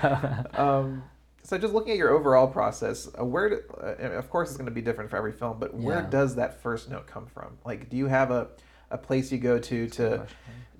um, 0.54 1.02
so 1.42 1.58
just 1.58 1.74
looking 1.74 1.92
at 1.92 1.98
your 1.98 2.10
overall 2.10 2.46
process, 2.46 3.06
uh, 3.20 3.24
where, 3.24 3.50
do, 3.50 3.60
uh, 3.78 4.12
of 4.16 4.30
course, 4.30 4.48
it's 4.48 4.56
going 4.56 4.64
to 4.64 4.72
be 4.72 4.80
different 4.80 5.10
for 5.10 5.18
every 5.18 5.32
film, 5.32 5.58
but 5.60 5.74
where 5.74 6.00
Yeah. 6.00 6.08
does 6.08 6.36
that 6.36 6.62
first 6.62 6.90
note 6.90 7.06
come 7.06 7.26
from? 7.26 7.58
Like, 7.66 7.90
do 7.90 7.98
you 7.98 8.06
have 8.06 8.30
a, 8.30 8.48
a 8.90 8.96
place 8.96 9.30
you 9.30 9.36
go 9.36 9.58
to 9.58 9.86
to, 9.90 10.26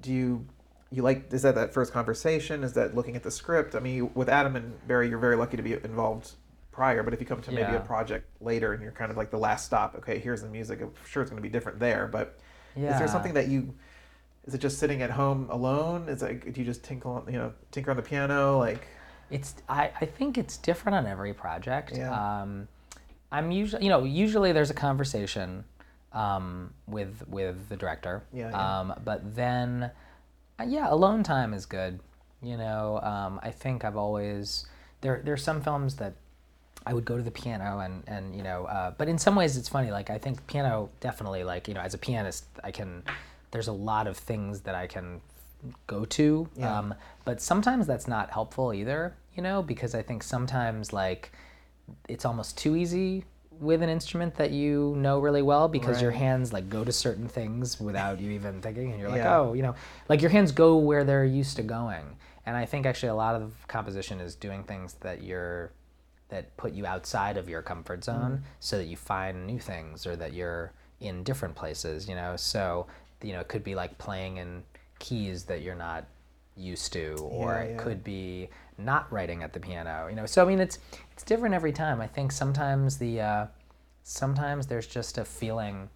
do 0.01 0.11
you, 0.11 0.47
you 0.91 1.03
like, 1.03 1.31
is 1.35 1.43
that 1.43 1.55
that 1.57 1.75
first 1.75 1.93
conversation? 1.93 2.65
Is 2.65 2.73
that 2.73 2.95
looking 2.95 3.15
at 3.15 3.23
the 3.23 3.31
script? 3.31 3.75
I 3.75 3.81
mean, 3.81 4.11
with 4.15 4.31
Adam 4.31 4.57
and 4.57 4.75
Barry, 4.89 5.11
you're 5.11 5.19
very 5.19 5.37
lucky 5.37 5.59
to 5.59 5.63
be 5.63 5.75
involved 5.75 6.33
prior, 6.73 7.03
but 7.03 7.13
if 7.13 7.21
you 7.21 7.27
come 7.27 7.43
to 7.43 7.51
maybe 7.53 7.71
Yeah. 7.73 7.77
a 7.77 7.81
project 7.81 8.27
later 8.41 8.73
and 8.73 8.83
you're 8.83 8.91
kind 8.93 9.11
of 9.11 9.19
like 9.19 9.31
the 9.31 9.39
last 9.39 9.67
stop, 9.67 9.95
okay, 9.97 10.19
here's 10.19 10.41
the 10.41 10.49
music, 10.49 10.81
I'm 10.81 10.93
sure 11.07 11.21
it's 11.23 11.31
going 11.31 11.43
to 11.43 11.47
be 11.47 11.53
different 11.53 11.79
there, 11.79 12.09
but 12.11 12.39
yeah. 12.75 12.95
is 12.95 12.99
there 12.99 13.07
something 13.09 13.35
that 13.35 13.49
you, 13.49 13.75
is 14.47 14.55
it 14.55 14.59
just 14.59 14.79
sitting 14.79 15.03
at 15.03 15.11
home 15.11 15.49
alone? 15.51 16.09
Is 16.09 16.23
like 16.23 16.53
do 16.53 16.61
you 16.61 16.67
just 16.67 16.83
tinkle, 16.85 17.13
on- 17.13 17.33
you 17.33 17.39
know, 17.39 17.53
tinker 17.71 17.91
on 17.91 17.97
the 17.97 18.03
piano? 18.03 18.59
Like, 18.59 18.87
It's 19.31 19.55
I, 19.69 19.91
I 20.01 20.05
think 20.07 20.37
it's 20.39 20.57
different 20.57 20.97
on 20.97 21.07
every 21.07 21.33
project. 21.33 21.93
Yeah. 21.97 22.13
Um, 22.43 22.69
I'm 23.33 23.51
usually 23.51 23.85
you 23.85 23.91
know 23.91 24.05
usually 24.05 24.53
there's 24.53 24.71
a 24.71 24.75
conversation 24.75 25.65
um, 26.13 26.73
with 26.87 27.25
with 27.29 27.69
the 27.69 27.77
director. 27.77 28.23
Yeah, 28.33 28.51
yeah. 28.51 28.81
Um, 28.81 28.95
but 29.05 29.35
then 29.35 29.91
uh, 30.61 30.65
yeah, 30.67 30.87
alone 30.91 31.23
time 31.23 31.53
is 31.55 31.67
good. 31.67 32.01
You 32.43 32.57
know, 32.59 33.01
um, 33.03 33.41
I 33.43 33.51
think 33.51 33.85
I've 33.85 33.97
always 33.97 34.67
there 35.01 35.21
there's 35.25 35.43
some 35.43 35.63
films 35.63 35.97
that 35.97 36.13
I 36.87 36.93
would 36.93 37.07
go 37.07 37.17
to 37.17 37.23
the 37.23 37.31
piano 37.31 37.79
and 37.81 38.05
and 38.07 38.37
you 38.37 38.43
know, 38.43 38.67
uh, 38.67 38.93
but 38.99 39.09
in 39.09 39.19
some 39.19 39.35
ways 39.35 39.57
it's 39.57 39.69
funny. 39.69 39.91
Like 39.91 40.11
I 40.11 40.19
think 40.19 40.47
piano 40.47 40.91
definitely 41.01 41.43
like 41.43 41.67
you 41.67 41.75
know 41.75 41.81
as 41.81 41.95
a 41.95 41.99
pianist 41.99 42.45
I 42.63 42.71
can. 42.71 43.03
There's 43.55 43.69
a 43.69 43.73
lot 43.73 44.09
of 44.09 44.17
things 44.17 44.63
that 44.63 44.75
I 44.75 44.89
can 44.89 45.21
go 45.87 46.05
to, 46.05 46.49
Yeah. 46.57 46.79
um, 46.79 46.95
but 47.25 47.41
sometimes 47.41 47.87
that's 47.87 48.09
not 48.09 48.31
helpful 48.33 48.75
either. 48.75 49.15
You 49.37 49.43
know, 49.45 49.63
because 49.63 49.95
I 49.95 50.03
think 50.03 50.25
sometimes 50.25 50.93
like 50.93 51.31
it's 52.09 52.25
almost 52.25 52.59
too 52.59 52.75
easy 52.77 53.25
with 53.61 53.81
an 53.81 53.89
instrument 53.89 54.35
that 54.35 54.51
you 54.51 54.95
know 54.97 55.21
really 55.21 55.41
well 55.43 55.69
because 55.69 56.03
your 56.03 56.11
hands 56.11 56.53
like 56.53 56.69
go 56.69 56.83
to 56.85 56.91
certain 56.91 57.29
things 57.29 57.81
without 57.81 58.21
you 58.21 58.33
even 58.33 58.61
thinking 58.61 58.91
and 58.91 58.99
you're 59.01 59.09
like 59.09 59.19
Yeah. 59.19 59.39
oh 59.39 59.53
you 59.53 59.63
know 59.63 59.77
like 60.09 60.21
your 60.21 60.31
hands 60.31 60.51
go 60.51 60.77
where 60.77 61.05
they're 61.05 61.25
used 61.25 61.55
to 61.57 61.63
going 61.63 62.17
and 62.47 62.57
i 62.57 62.65
think 62.67 62.85
actually 62.85 63.11
a 63.11 63.15
lot 63.15 63.37
of 63.37 63.53
composition 63.69 64.19
is 64.19 64.35
doing 64.35 64.65
things 64.65 64.95
that 65.03 65.23
you're 65.23 65.71
that 66.31 66.57
put 66.57 66.73
you 66.73 66.85
outside 66.85 67.37
of 67.37 67.49
your 67.49 67.63
comfort 67.63 68.03
zone 68.03 68.43
so 68.59 68.77
that 68.77 68.87
you 68.87 68.97
find 68.97 69.47
new 69.47 69.61
things 69.61 70.05
or 70.05 70.17
that 70.17 70.33
you're 70.33 70.73
in 70.99 71.23
different 71.23 71.55
places 71.55 72.09
you 72.09 72.17
know 72.17 72.35
so 72.35 72.87
you 73.23 73.33
know 73.33 73.41
it 73.41 73.49
could 73.49 73.65
be 73.65 73.75
like 73.75 73.97
playing 73.99 74.37
in 74.39 74.63
keys 74.99 75.45
that 75.45 75.63
you're 75.63 75.75
not 75.75 76.05
used 76.57 76.93
to 76.93 77.15
or 77.17 77.55
Yeah, 77.55 77.61
it 77.63 77.79
could 77.79 78.05
be 78.05 78.49
not 78.79 79.11
writing 79.13 79.43
at 79.43 79.53
the 79.53 79.61
piano 79.61 80.07
you 80.09 80.15
know? 80.15 80.27
So 80.27 80.45
i 80.45 80.49
mean 80.49 80.61
it's 80.61 80.79
it's 81.13 81.23
different 81.23 81.55
every 81.55 81.73
time. 81.73 82.01
I 82.01 82.07
think 82.07 82.33
sometimes 82.33 82.99
the 82.99 83.21
uh, 83.21 83.47
sometimes 84.03 84.67
there's 84.67 84.87
just 84.87 85.19
a 85.19 85.25
feeling 85.25 85.89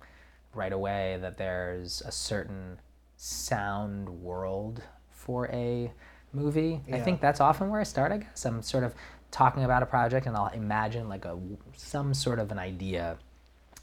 right 0.55 0.73
away 0.73 1.19
that 1.21 1.37
there's 1.37 2.03
a 2.03 2.13
certain 2.13 2.79
sound 3.17 4.09
world 4.09 4.83
for 5.11 5.49
a 5.49 5.93
movie. 6.33 6.81
I 6.93 7.01
think 7.01 7.21
that's 7.21 7.41
often 7.41 7.69
where 7.71 7.81
i 7.81 7.85
start 7.85 8.13
i 8.13 8.19
guess. 8.19 8.45
I'm 8.45 8.63
sort 8.63 8.85
of 8.85 8.95
talking 9.31 9.65
about 9.65 9.83
a 9.83 9.87
project 9.87 10.27
and 10.27 10.37
i'll 10.37 10.49
imagine 10.49 11.09
like 11.09 11.25
a 11.25 11.39
some 11.77 12.15
sort 12.15 12.39
of 12.39 12.51
an 12.51 12.59
idea 12.59 13.19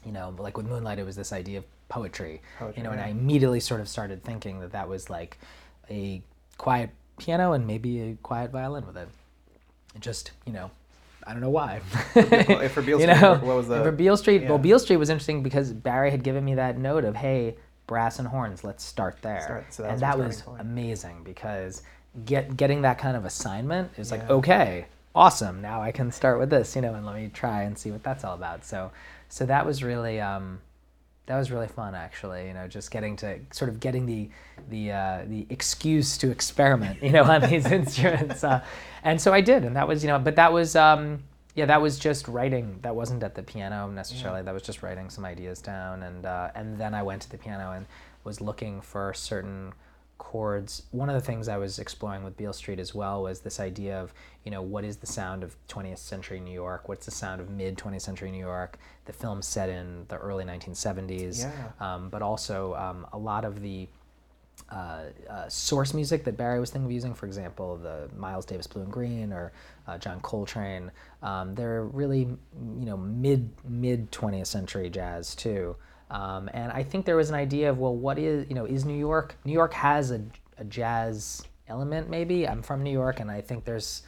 you 0.04 0.12
know? 0.12 0.34
Like 0.38 0.56
with 0.56 0.66
moonlight 0.66 0.98
it 0.98 1.04
was 1.04 1.16
this 1.16 1.32
idea 1.32 1.58
of 1.58 1.64
poetry, 1.88 2.42
Poetry, 2.58 2.78
you 2.78 2.82
know 2.82 2.90
and 2.90 3.00
i 3.00 3.08
immediately 3.08 3.60
sort 3.60 3.80
of 3.80 3.88
started 3.88 4.24
thinking 4.24 4.60
that 4.60 4.72
that 4.72 4.88
was 4.88 5.08
like 5.08 5.38
a 5.90 6.20
quiet 6.58 6.90
piano 7.18 7.52
and 7.52 7.66
maybe 7.66 8.00
a 8.00 8.14
quiet 8.22 8.50
violin 8.50 8.86
with 8.86 8.96
it. 8.96 9.08
It 9.94 10.00
just 10.02 10.32
you 10.44 10.52
know 10.52 10.70
i 11.26 11.32
don't 11.32 11.40
know 11.40 11.50
why. 11.50 11.80
For 12.12 12.22
Beale 12.82 13.00
you 13.00 13.06
Street, 13.06 13.20
know? 13.20 13.34
what 13.34 13.56
was 13.56 13.68
the- 13.68 13.82
for 13.82 13.92
beale 13.92 14.16
street 14.16 14.42
well 14.42 14.52
yeah. 14.58 14.62
beale 14.62 14.78
street 14.78 14.96
was 14.96 15.10
interesting 15.10 15.42
because 15.42 15.72
barry 15.72 16.10
had 16.10 16.22
given 16.22 16.44
me 16.44 16.54
that 16.56 16.76
note 16.78 17.04
of 17.04 17.16
hey 17.16 17.56
brass 17.86 18.18
and 18.18 18.26
horns 18.28 18.64
let's 18.64 18.82
start 18.84 19.16
there. 19.22 19.40
Start- 19.42 19.72
so 19.72 19.82
that 19.84 19.92
and 19.92 20.00
that 20.00 20.18
was 20.18 20.42
point. 20.42 20.60
amazing 20.60 21.22
because 21.24 21.82
get 22.24 22.56
getting 22.56 22.82
that 22.82 22.98
kind 22.98 23.16
of 23.16 23.24
assignment 23.24 23.92
is 23.96 24.10
like 24.10 24.28
okay 24.28 24.86
awesome 25.14 25.62
now 25.62 25.80
i 25.82 25.90
can 25.92 26.10
start 26.10 26.38
with 26.38 26.50
this 26.50 26.74
you 26.74 26.82
know 26.82 26.94
and 26.94 27.06
let 27.06 27.14
me 27.14 27.28
try 27.32 27.62
and 27.62 27.78
see 27.78 27.90
what 27.90 28.02
that's 28.02 28.24
all 28.24 28.34
about. 28.34 28.64
So 28.64 28.90
so 29.28 29.46
that 29.46 29.64
was 29.66 29.82
really 29.82 30.20
um 30.20 30.60
that 31.26 31.36
was 31.36 31.50
really 31.50 31.68
fun 31.68 31.94
actually 31.94 32.46
you 32.46 32.54
know 32.54 32.66
just 32.66 32.90
getting 32.90 33.16
to 33.16 33.38
sort 33.52 33.68
of 33.68 33.80
getting 33.80 34.06
the 34.06 34.28
the 34.70 34.92
uh, 34.92 35.24
the 35.26 35.46
excuse 35.50 36.16
to 36.16 36.30
experiment 36.30 37.02
you 37.02 37.10
know 37.10 37.24
on 37.24 37.40
these 37.42 37.66
instruments 37.72 38.44
uh, 38.44 38.62
and 39.02 39.20
so 39.20 39.32
i 39.32 39.40
did 39.40 39.64
and 39.64 39.76
that 39.76 39.86
was 39.86 40.02
you 40.02 40.08
know 40.08 40.18
but 40.18 40.36
that 40.36 40.52
was 40.52 40.76
um 40.76 41.22
yeah 41.54 41.66
that 41.66 41.80
was 41.80 41.98
just 41.98 42.28
writing 42.28 42.78
that 42.82 42.94
wasn't 42.94 43.22
at 43.22 43.34
the 43.34 43.42
piano 43.42 43.88
necessarily 43.90 44.42
that 44.42 44.54
was 44.54 44.62
just 44.62 44.82
writing 44.82 45.10
some 45.10 45.24
ideas 45.24 45.60
down 45.60 46.02
and 46.02 46.26
uh, 46.26 46.50
and 46.54 46.78
then 46.78 46.94
i 46.94 47.02
went 47.02 47.20
to 47.20 47.30
the 47.30 47.38
piano 47.38 47.72
and 47.72 47.86
was 48.24 48.40
looking 48.40 48.80
for 48.80 49.14
certain 49.14 49.72
chords. 50.18 50.82
One 50.90 51.08
of 51.08 51.14
the 51.14 51.20
things 51.20 51.48
I 51.48 51.56
was 51.56 51.78
exploring 51.78 52.24
with 52.24 52.36
Beale 52.36 52.52
Street 52.52 52.78
as 52.78 52.94
well 52.94 53.22
was 53.22 53.40
this 53.40 53.60
idea 53.60 54.00
of, 54.00 54.12
you 54.44 54.50
know, 54.50 54.62
what 54.62 54.84
is 54.84 54.96
the 54.96 55.06
sound 55.06 55.42
of 55.42 55.56
20th 55.68 55.98
century 55.98 56.40
New 56.40 56.52
York? 56.52 56.88
What's 56.88 57.06
the 57.06 57.12
sound 57.12 57.40
of 57.40 57.50
mid 57.50 57.76
20th 57.76 58.02
century 58.02 58.30
New 58.30 58.38
York? 58.38 58.78
The 59.06 59.12
film 59.12 59.40
set 59.42 59.68
in 59.68 60.04
the 60.08 60.16
early 60.16 60.44
1970s, 60.44 61.40
Yeah. 61.44 61.52
um, 61.80 62.08
but 62.10 62.22
also 62.22 62.74
um, 62.74 63.06
a 63.12 63.18
lot 63.18 63.44
of 63.44 63.62
the 63.62 63.88
uh, 64.70 65.02
uh, 65.30 65.48
source 65.48 65.94
music 65.94 66.24
that 66.24 66.36
Barry 66.36 66.58
was 66.58 66.70
thinking 66.70 66.86
of 66.86 66.92
using, 66.92 67.14
for 67.14 67.26
example, 67.26 67.76
the 67.76 68.08
Miles 68.16 68.44
Davis 68.44 68.66
Blue 68.66 68.82
in 68.82 68.90
Green 68.90 69.32
or 69.32 69.52
uh, 69.86 69.96
John 69.98 70.18
Coltrane. 70.20 70.90
Um, 71.22 71.54
they're 71.54 71.84
really, 71.84 72.20
you 72.20 72.86
know, 72.86 72.96
mid 72.96 73.48
mid 73.68 74.10
20th 74.10 74.46
century 74.46 74.90
jazz 74.90 75.34
too. 75.36 75.76
Um, 76.10 76.48
and 76.52 76.72
I 76.72 76.82
think 76.82 77.04
there 77.04 77.16
was 77.16 77.28
an 77.28 77.36
idea 77.36 77.70
of 77.70 77.78
well, 77.78 77.94
what 77.94 78.18
is 78.18 78.46
you 78.48 78.54
know 78.54 78.64
is 78.64 78.84
New 78.84 78.98
York? 78.98 79.36
New 79.44 79.52
York 79.52 79.72
has 79.74 80.10
a, 80.10 80.20
a 80.58 80.64
jazz 80.64 81.42
element 81.68 82.08
maybe. 82.08 82.48
I'm 82.48 82.62
from 82.62 82.82
New 82.82 82.92
York, 82.92 83.20
and 83.20 83.30
I 83.30 83.40
think 83.42 83.64
there's 83.64 84.02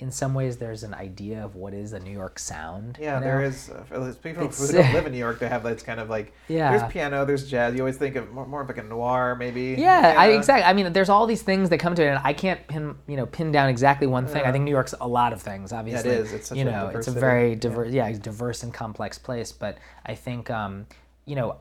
in 0.00 0.10
some 0.10 0.32
ways 0.32 0.56
there's 0.56 0.82
an 0.82 0.94
idea 0.94 1.44
of 1.44 1.56
what 1.56 1.74
is 1.74 1.92
a 1.92 2.00
New 2.00 2.10
York 2.10 2.38
sound. 2.38 2.96
Yeah, 2.98 3.14
you 3.16 3.20
know? 3.20 3.26
there 3.26 3.42
is. 3.44 3.68
Uh, 3.70 4.12
people 4.22 4.44
It's- 4.44 4.58
who 4.70 4.76
don't 4.78 4.92
live 4.94 5.04
in 5.06 5.12
New 5.12 5.18
York, 5.18 5.38
they 5.38 5.46
have 5.48 5.62
that's 5.62 5.82
kind 5.82 6.00
of 6.00 6.08
like 6.08 6.32
Yeah. 6.48 6.70
there's 6.76 6.90
piano, 6.90 7.24
there's 7.26 7.48
jazz. 7.48 7.74
You 7.74 7.80
always 7.82 7.98
think 7.98 8.16
of 8.16 8.32
more, 8.32 8.46
more 8.46 8.62
of 8.62 8.68
like 8.68 8.78
a 8.78 8.82
noir, 8.82 9.36
maybe. 9.38 9.76
Yeah, 9.78 10.14
I, 10.16 10.28
exactly. 10.30 10.64
I 10.64 10.72
mean, 10.72 10.92
there's 10.94 11.10
all 11.10 11.26
these 11.26 11.42
things 11.42 11.68
that 11.68 11.78
come 11.78 11.94
to 11.94 12.02
it, 12.02 12.08
and 12.08 12.20
I 12.24 12.32
can't 12.32 12.66
pin, 12.66 12.94
you 13.06 13.16
know, 13.16 13.26
pin 13.26 13.52
down 13.52 13.68
exactly 13.68 14.06
one 14.06 14.26
thing. 14.26 14.42
I 14.44 14.52
think 14.52 14.64
New 14.64 14.70
York's 14.70 14.94
a 15.00 15.06
lot 15.06 15.32
of 15.34 15.42
things. 15.42 15.70
Obviously, 15.72 16.10
is. 16.10 16.32
It's 16.32 16.48
such 16.48 16.56
you 16.58 16.66
a 16.66 16.70
know, 16.70 16.88
it's 16.88 17.06
a 17.08 17.12
very 17.12 17.54
diverse, 17.54 17.92
yeah, 17.92 18.08
it's 18.08 18.18
diverse 18.18 18.62
and 18.62 18.72
complex 18.72 19.18
place. 19.18 19.52
But 19.52 19.76
I 20.06 20.14
think, 20.14 20.48
um, 20.50 20.86
you 21.26 21.36
know, 21.36 21.56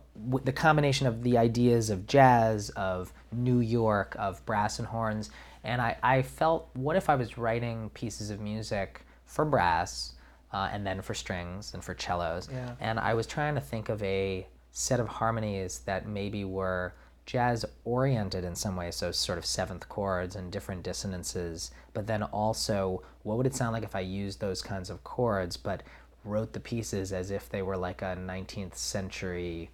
the 0.46 0.54
combination 0.54 1.08
of 1.08 1.24
the 1.24 1.38
ideas 1.38 1.90
of 1.90 2.08
jazz, 2.08 2.70
of 2.72 3.12
New 3.34 3.60
York, 3.60 4.16
of 4.18 4.44
brass 4.46 4.80
and 4.80 4.88
horns, 4.88 5.30
and 5.64 5.82
I, 5.82 5.98
I 6.02 6.22
felt, 6.22 6.70
what 6.74 6.96
if 6.96 7.10
I 7.10 7.16
was 7.16 7.38
writing 7.38 7.90
pieces 7.94 8.30
of 8.30 8.40
music 8.40 9.02
for 9.26 9.46
brass, 9.46 10.14
uh, 10.52 10.70
and 10.72 10.86
then 10.86 11.02
for 11.02 11.14
strings 11.14 11.74
and 11.74 11.84
for 11.84 11.94
cellos, 11.96 12.50
Yeah. 12.52 12.76
and 12.80 13.00
I 13.00 13.14
was 13.14 13.28
trying 13.28 13.56
to 13.56 13.62
think 13.62 13.90
of 13.90 14.02
a 14.02 14.48
set 14.72 15.00
of 15.00 15.08
harmonies 15.08 15.80
that 15.86 16.08
maybe 16.08 16.44
were 16.46 16.94
jazz 17.26 17.64
oriented 17.86 18.44
in 18.44 18.56
some 18.56 18.76
way, 18.76 18.90
so 18.90 19.12
sort 19.12 19.38
of 19.38 19.46
seventh 19.46 19.88
chords 19.90 20.36
and 20.36 20.52
different 20.52 20.82
dissonances, 20.82 21.70
but 21.94 22.08
then 22.08 22.24
also 22.24 23.04
what 23.22 23.38
would 23.38 23.46
it 23.46 23.54
sound 23.56 23.74
like 23.74 23.84
if 23.84 23.96
I 23.96 24.00
used 24.00 24.40
those 24.40 24.62
kinds 24.64 24.90
of 24.90 25.04
chords, 25.04 25.56
but 25.56 25.84
wrote 26.24 26.54
the 26.54 26.60
pieces 26.60 27.14
as 27.14 27.30
if 27.30 27.48
they 27.48 27.62
were 27.62 27.78
like 27.78 28.02
a 28.02 28.16
19th 28.20 28.76
century 28.76 29.70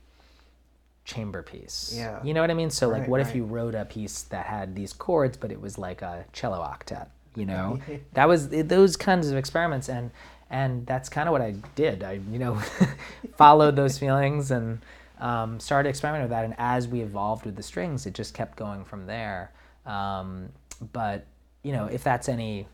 chamber 1.05 1.41
piece. 1.43 1.93
Yeah. 1.95 2.19
You 2.23 2.33
know 2.33 2.41
what 2.41 2.51
I 2.51 2.55
mean? 2.55 2.69
So 2.71 2.89
like 2.89 3.01
Right, 3.01 3.09
what 3.09 3.21
if 3.21 3.33
you 3.35 3.45
wrote 3.45 3.75
a 3.75 3.85
piece 3.85 4.23
that 4.23 4.47
had 4.47 4.75
these 4.75 4.91
chords 4.91 5.37
but 5.37 5.51
it 5.51 5.61
was 5.61 5.77
like 5.77 6.01
a 6.01 6.25
cello 6.33 6.59
octet, 6.59 7.07
you 7.35 7.45
know? 7.45 7.79
that 8.13 8.27
was 8.27 8.51
it- 8.51 8.67
those 8.69 8.97
kinds 8.97 9.29
of 9.29 9.37
experiments 9.37 9.87
and 9.87 10.11
and 10.49 10.85
that's 10.85 11.09
kind 11.09 11.27
of 11.27 11.31
what 11.33 11.41
I 11.41 11.51
did. 11.75 12.03
I 12.03 12.13
you 12.31 12.39
know 12.39 12.55
followed 13.37 13.75
those 13.75 13.97
feelings 13.97 14.51
and 14.51 14.79
um, 15.19 15.59
started 15.61 15.87
experimenting 15.89 16.25
with 16.25 16.31
that 16.31 16.43
and 16.43 16.55
as 16.57 16.87
we 16.89 16.99
evolved 17.01 17.45
with 17.45 17.55
the 17.55 17.63
strings 17.63 18.05
it 18.05 18.13
just 18.13 18.33
kept 18.33 18.57
going 18.57 18.83
from 18.83 19.05
there. 19.05 19.51
Um, 19.85 20.49
but 20.91 21.25
you 21.63 21.71
know, 21.71 21.85
if 21.85 22.03
that's 22.03 22.27
any 22.29 22.67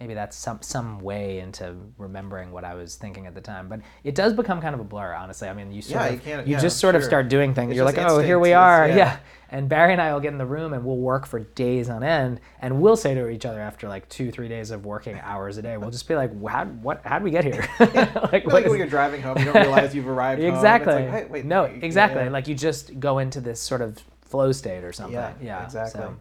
maybe 0.00 0.14
that's 0.14 0.36
some 0.36 0.60
some 0.62 1.00
way 1.00 1.38
into 1.40 1.74
remembering 1.98 2.52
what 2.52 2.64
I 2.64 2.74
was 2.74 2.96
thinking 2.96 3.26
at 3.26 3.34
the 3.34 3.40
time. 3.40 3.68
But 3.68 3.80
it 4.04 4.14
does 4.14 4.32
become 4.34 4.60
kind 4.60 4.74
of 4.74 4.80
a 4.80 4.84
blur, 4.84 5.14
honestly. 5.14 5.48
I 5.48 5.52
mean, 5.54 5.72
you 5.72 5.82
sort 5.82 6.02
Yeah, 6.02 6.06
of 6.08 6.26
you 6.26 6.32
you 6.36 6.42
yeah, 6.52 6.60
just 6.60 6.78
sort 6.78 6.94
of 6.94 7.02
start 7.04 7.28
doing 7.28 7.54
things. 7.54 7.70
It's 7.70 7.76
You're 7.76 7.84
like, 7.84 7.98
oh, 7.98 8.18
here 8.18 8.38
we 8.38 8.52
are, 8.52 8.88
yeah. 8.88 8.96
yeah. 8.96 9.16
And 9.48 9.68
Barry 9.68 9.92
and 9.92 10.02
I 10.02 10.12
will 10.12 10.18
get 10.18 10.32
in 10.32 10.38
the 10.38 10.44
room 10.44 10.72
and 10.72 10.84
we'll 10.84 10.96
work 10.96 11.24
for 11.24 11.38
days 11.38 11.88
on 11.88 12.02
end, 12.02 12.40
and 12.60 12.80
we'll 12.82 12.96
say 12.96 13.14
to 13.14 13.28
each 13.28 13.46
other 13.46 13.60
after 13.60 13.88
like 13.88 14.08
two, 14.08 14.32
three 14.32 14.48
days 14.48 14.72
of 14.72 14.84
working 14.84 15.20
hours 15.22 15.56
a 15.56 15.62
day, 15.62 15.76
we'll 15.76 15.92
just 15.92 16.08
be 16.08 16.16
like, 16.16 16.32
how, 16.48 16.64
what, 16.64 17.00
how 17.06 17.14
would 17.18 17.22
we 17.22 17.30
get 17.30 17.44
here? 17.44 17.64
like, 17.78 17.94
Like 18.32 18.44
what 18.44 18.64
when 18.64 18.64
is- 18.72 18.76
you're 18.76 18.86
driving 18.88 19.22
home, 19.22 19.38
you 19.38 19.44
don't 19.44 19.54
realize 19.62 19.94
you've 19.94 20.08
arrived 20.08 20.40
home. 20.42 20.48
It's 20.50 20.56
exactly. 20.56 20.94
like, 20.94 21.08
hey, 21.10 21.24
wait, 21.26 21.44
no, 21.44 21.62
exactly. 21.62 22.24
yeah. 22.24 22.30
Like 22.30 22.48
you 22.48 22.56
just 22.56 22.98
go 22.98 23.18
into 23.20 23.40
this 23.40 23.60
sort 23.62 23.82
of 23.82 23.96
flow 24.22 24.50
state 24.50 24.82
or 24.82 24.92
something. 24.92 25.14
Yeah, 25.14 25.34
Yeah, 25.40 25.64
exactly. 25.64 26.00
so- 26.00 26.16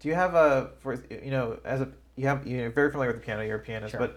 Do 0.00 0.08
you 0.08 0.14
have 0.16 0.34
a 0.34 0.70
for 0.80 0.94
you 1.22 1.30
know 1.30 1.60
as 1.64 1.80
a 1.80 1.88
you 2.16 2.26
have 2.26 2.46
you're 2.46 2.70
very 2.70 2.90
familiar 2.90 3.12
with 3.12 3.20
the 3.20 3.26
piano, 3.26 3.42
you're 3.44 3.56
a 3.56 3.60
pianist, 3.60 3.92
Sure. 3.92 4.00
but 4.00 4.16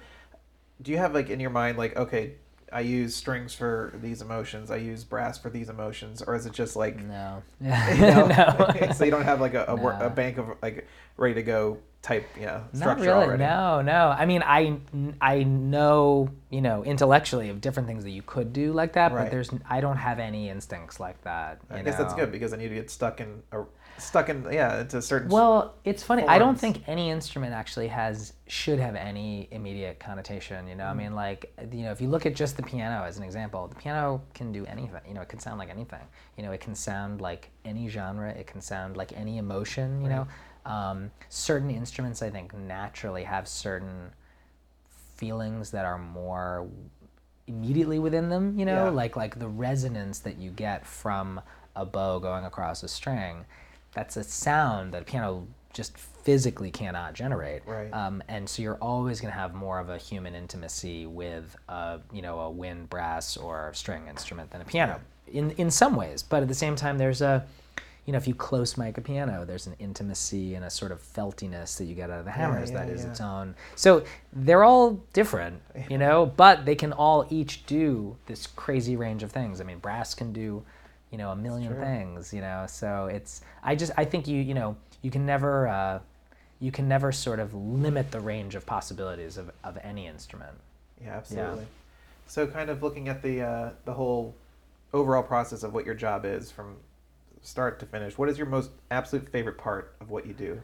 do 0.81 0.91
you 0.91 0.97
have 0.97 1.13
like 1.13 1.29
in 1.29 1.39
your 1.39 1.49
mind 1.49 1.77
like 1.77 1.95
okay, 1.97 2.33
I 2.71 2.81
use 2.81 3.15
strings 3.15 3.53
for 3.53 3.93
these 4.01 4.21
emotions, 4.21 4.69
I 4.71 4.75
use 4.77 5.03
brass 5.03 5.37
for 5.37 5.49
these 5.49 5.69
emotions, 5.69 6.21
or 6.21 6.35
is 6.35 6.45
it 6.45 6.53
just 6.53 6.75
like 6.75 6.97
no. 7.03 7.41
you 7.61 7.67
know, 7.69 8.27
no. 8.81 8.91
so 8.93 9.03
you 9.05 9.11
don't 9.11 9.23
have 9.23 9.41
like 9.41 9.53
a 9.53 9.65
a, 9.69 9.75
wor- 9.75 9.97
a 9.99 10.09
bank 10.09 10.37
of 10.37 10.47
like 10.61 10.87
ready 11.17 11.33
to 11.35 11.43
go 11.43 11.79
type 12.03 12.27
yeah 12.39 12.61
Not 12.73 12.75
structure 12.75 13.03
really. 13.05 13.23
already? 13.25 13.43
No, 13.43 13.81
no. 13.81 14.09
I 14.09 14.25
mean, 14.27 14.43
I 14.45 14.77
I 15.19 15.43
know 15.43 16.29
you 16.51 16.61
know 16.61 16.83
intellectually 16.83 17.49
of 17.49 17.59
different 17.61 17.87
things 17.87 18.03
that 18.03 18.11
you 18.11 18.21
could 18.21 18.53
do 18.53 18.71
like 18.73 18.93
that, 18.93 19.11
Right. 19.11 19.23
but 19.23 19.31
there's 19.31 19.49
I 19.67 19.81
don't 19.81 19.97
have 19.97 20.19
any 20.19 20.49
instincts 20.49 20.99
like 20.99 21.19
that. 21.23 21.59
I 21.71 21.81
guess 21.81 21.97
that's 21.97 22.13
good 22.13 22.31
because 22.31 22.51
then 22.51 22.59
you 22.59 22.69
get 22.69 22.91
stuck 22.91 23.19
in 23.21 23.41
a 23.51 23.63
stuck 23.97 24.29
in 24.29 24.45
yeah 24.51 24.81
into 24.81 25.01
certain 25.01 25.29
Well, 25.29 25.75
it's 25.83 26.03
funny. 26.03 26.23
I 26.27 26.37
don't 26.37 26.59
think 26.59 26.87
any 26.87 27.09
instrument 27.09 27.53
actually 27.53 27.87
has 27.87 28.33
should 28.47 28.79
have 28.79 28.95
any 28.95 29.47
immediate 29.51 29.99
connotation. 29.99 30.67
You 30.67 30.75
know, 30.75 30.85
I 30.85 30.93
Mm. 30.93 30.97
mean, 30.97 31.15
like 31.15 31.53
you 31.71 31.83
know, 31.83 31.91
if 31.91 31.99
you 32.01 32.07
look 32.07 32.25
at 32.25 32.35
just 32.35 32.57
the 32.57 32.63
piano 32.63 33.03
as 33.03 33.17
an 33.17 33.23
example, 33.23 33.67
the 33.67 33.75
piano 33.75 34.21
can 34.33 34.51
do 34.51 34.65
anything. 34.65 35.01
You 35.07 35.13
know, 35.13 35.21
it 35.21 35.29
can 35.29 35.39
sound 35.39 35.57
like 35.59 35.69
anything. 35.69 36.05
You 36.35 36.43
know, 36.43 36.51
it 36.51 36.61
can 36.61 36.75
sound 36.75 37.21
like 37.21 37.49
any 37.65 37.87
genre. 37.89 38.29
It 38.31 38.47
can 38.47 38.61
sound 38.61 38.97
like 38.97 39.13
any 39.13 39.37
emotion. 39.37 40.01
You 40.01 40.09
know, 40.09 40.27
um, 40.65 41.11
certain 41.29 41.69
instruments 41.71 42.21
I 42.21 42.29
think 42.29 42.53
naturally 42.53 43.23
have 43.23 43.47
certain 43.47 44.11
feelings 45.15 45.71
that 45.71 45.85
are 45.85 45.97
more 45.97 46.67
immediately 47.47 47.97
within 47.97 48.29
them 48.29 48.59
you 48.59 48.65
know 48.65 48.85
Yeah. 48.85 48.89
like 48.89 49.15
like 49.15 49.39
the 49.39 49.47
resonance 49.47 50.19
that 50.19 50.37
you 50.37 50.51
get 50.51 50.85
from 50.85 51.41
a 51.75 51.85
bow 51.85 52.19
going 52.19 52.43
across 52.45 52.83
a 52.83 52.87
string 52.87 53.45
that's 53.97 54.15
a 54.15 54.23
sound 54.23 54.93
that 54.93 55.01
a 55.01 55.05
piano 55.05 55.47
just 55.73 55.97
physically 55.97 56.69
cannot 56.69 57.13
generate. 57.13 57.61
Right. 57.65 57.91
um, 57.91 58.21
and 58.27 58.47
so 58.47 58.61
you're 58.61 58.77
always 58.81 59.19
going 59.19 59.33
to 59.33 59.39
have 59.39 59.55
more 59.55 59.79
of 59.79 59.89
a 59.89 59.97
human 59.97 60.35
intimacy 60.35 61.05
with 61.07 61.55
a 61.67 61.99
you 62.11 62.21
know 62.21 62.39
a 62.41 62.49
wind 62.49 62.89
brass 62.89 63.37
or 63.37 63.71
string 63.73 64.07
instrument 64.07 64.51
than 64.51 64.61
a 64.61 64.65
piano. 64.65 64.99
In 65.27 65.51
in 65.51 65.71
some 65.71 65.95
ways 65.95 66.21
but 66.23 66.41
at 66.43 66.47
the 66.47 66.53
same 66.53 66.75
time 66.75 66.97
there's 66.97 67.21
a 67.21 67.45
you 68.05 68.13
know 68.13 68.17
if 68.17 68.27
you 68.27 68.35
close 68.35 68.77
mic 68.77 68.97
a 68.97 69.01
piano 69.01 69.45
there's 69.45 69.67
an 69.67 69.75
intimacy 69.79 70.55
and 70.55 70.63
a 70.63 70.69
sort 70.69 70.91
of 70.91 71.01
feltiness 71.01 71.77
that 71.77 71.85
you 71.85 71.95
get 71.95 72.09
out 72.09 72.19
of 72.19 72.25
the 72.25 72.31
hammers 72.31 72.71
yeah, 72.71 72.77
that 72.77 72.89
is 72.89 73.03
yeah. 73.03 73.09
its 73.11 73.21
own. 73.21 73.55
So 73.75 74.03
they're 74.31 74.63
all 74.63 74.91
different 75.13 75.61
you 75.89 75.97
know 75.97 76.25
but 76.25 76.65
they 76.65 76.75
can 76.75 76.93
all 76.93 77.25
each 77.29 77.65
do 77.65 78.15
this 78.27 78.47
crazy 78.47 78.95
range 78.95 79.23
of 79.23 79.31
things. 79.31 79.59
I 79.59 79.63
mean 79.63 79.79
brass 79.79 80.13
can 80.13 80.33
do 80.33 80.63
you 81.11 81.17
know 81.17 81.31
a 81.31 81.35
million 81.35 81.73
things 81.75 82.33
you 82.33 82.41
know 82.41 82.65
so 82.67 83.05
it's 83.05 83.41
i 83.63 83.75
just 83.75 83.91
i 83.97 84.03
think 84.03 84.27
you 84.27 84.41
you 84.41 84.53
know 84.53 84.75
you 85.01 85.11
can 85.11 85.25
never 85.25 85.67
uh, 85.67 85.99
you 86.59 86.71
can 86.71 86.87
never 86.87 87.11
sort 87.11 87.39
of 87.39 87.53
limit 87.53 88.11
the 88.11 88.19
range 88.19 88.55
of 88.55 88.65
possibilities 88.65 89.37
of, 89.37 89.51
of 89.63 89.77
any 89.83 90.07
instrument 90.07 90.57
Yeah, 91.03 91.17
absolutely. 91.17 91.59
yeah. 91.59 91.65
So, 92.29 92.45
kind 92.45 92.69
of 92.69 92.83
looking 92.83 93.07
at 93.07 93.21
the 93.21 93.41
uh, 93.41 93.69
the 93.85 93.93
whole 93.93 94.35
overall 94.93 95.23
process 95.23 95.63
of 95.63 95.73
what 95.73 95.85
your 95.85 95.95
job 95.95 96.25
is 96.25 96.51
from 96.51 96.75
start 97.41 97.79
to 97.79 97.85
finish. 97.85 98.17
What 98.17 98.27
is 98.27 98.37
your 98.37 98.47
most 98.47 98.71
absolute 98.91 99.29
favorite 99.29 99.57
part 99.57 99.95
of 100.01 100.09
what 100.09 100.25
you 100.25 100.33
do, 100.33 100.61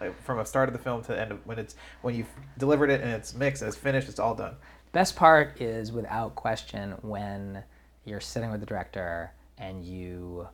like 0.00 0.20
from 0.22 0.40
a 0.40 0.44
start 0.44 0.68
of 0.68 0.74
the 0.74 0.78
film 0.78 1.00
to 1.02 1.08
the 1.08 1.20
end 1.20 1.32
of 1.32 1.46
when 1.46 1.58
it's 1.58 1.74
when 2.02 2.14
you've 2.14 2.28
delivered 2.58 2.90
it 2.90 3.00
and 3.00 3.10
it's 3.10 3.34
mixed 3.34 3.62
and 3.62 3.68
it's 3.68 3.78
finished, 3.78 4.08
it's 4.10 4.18
all 4.18 4.34
done. 4.34 4.56
best 4.92 5.16
part 5.16 5.58
is 5.60 5.90
without 5.92 6.34
question 6.34 6.92
when 7.00 7.62
you're 8.04 8.20
sitting 8.20 8.50
with 8.50 8.60
the 8.60 8.66
director 8.66 9.32
and 9.58 9.84
you 9.84 10.46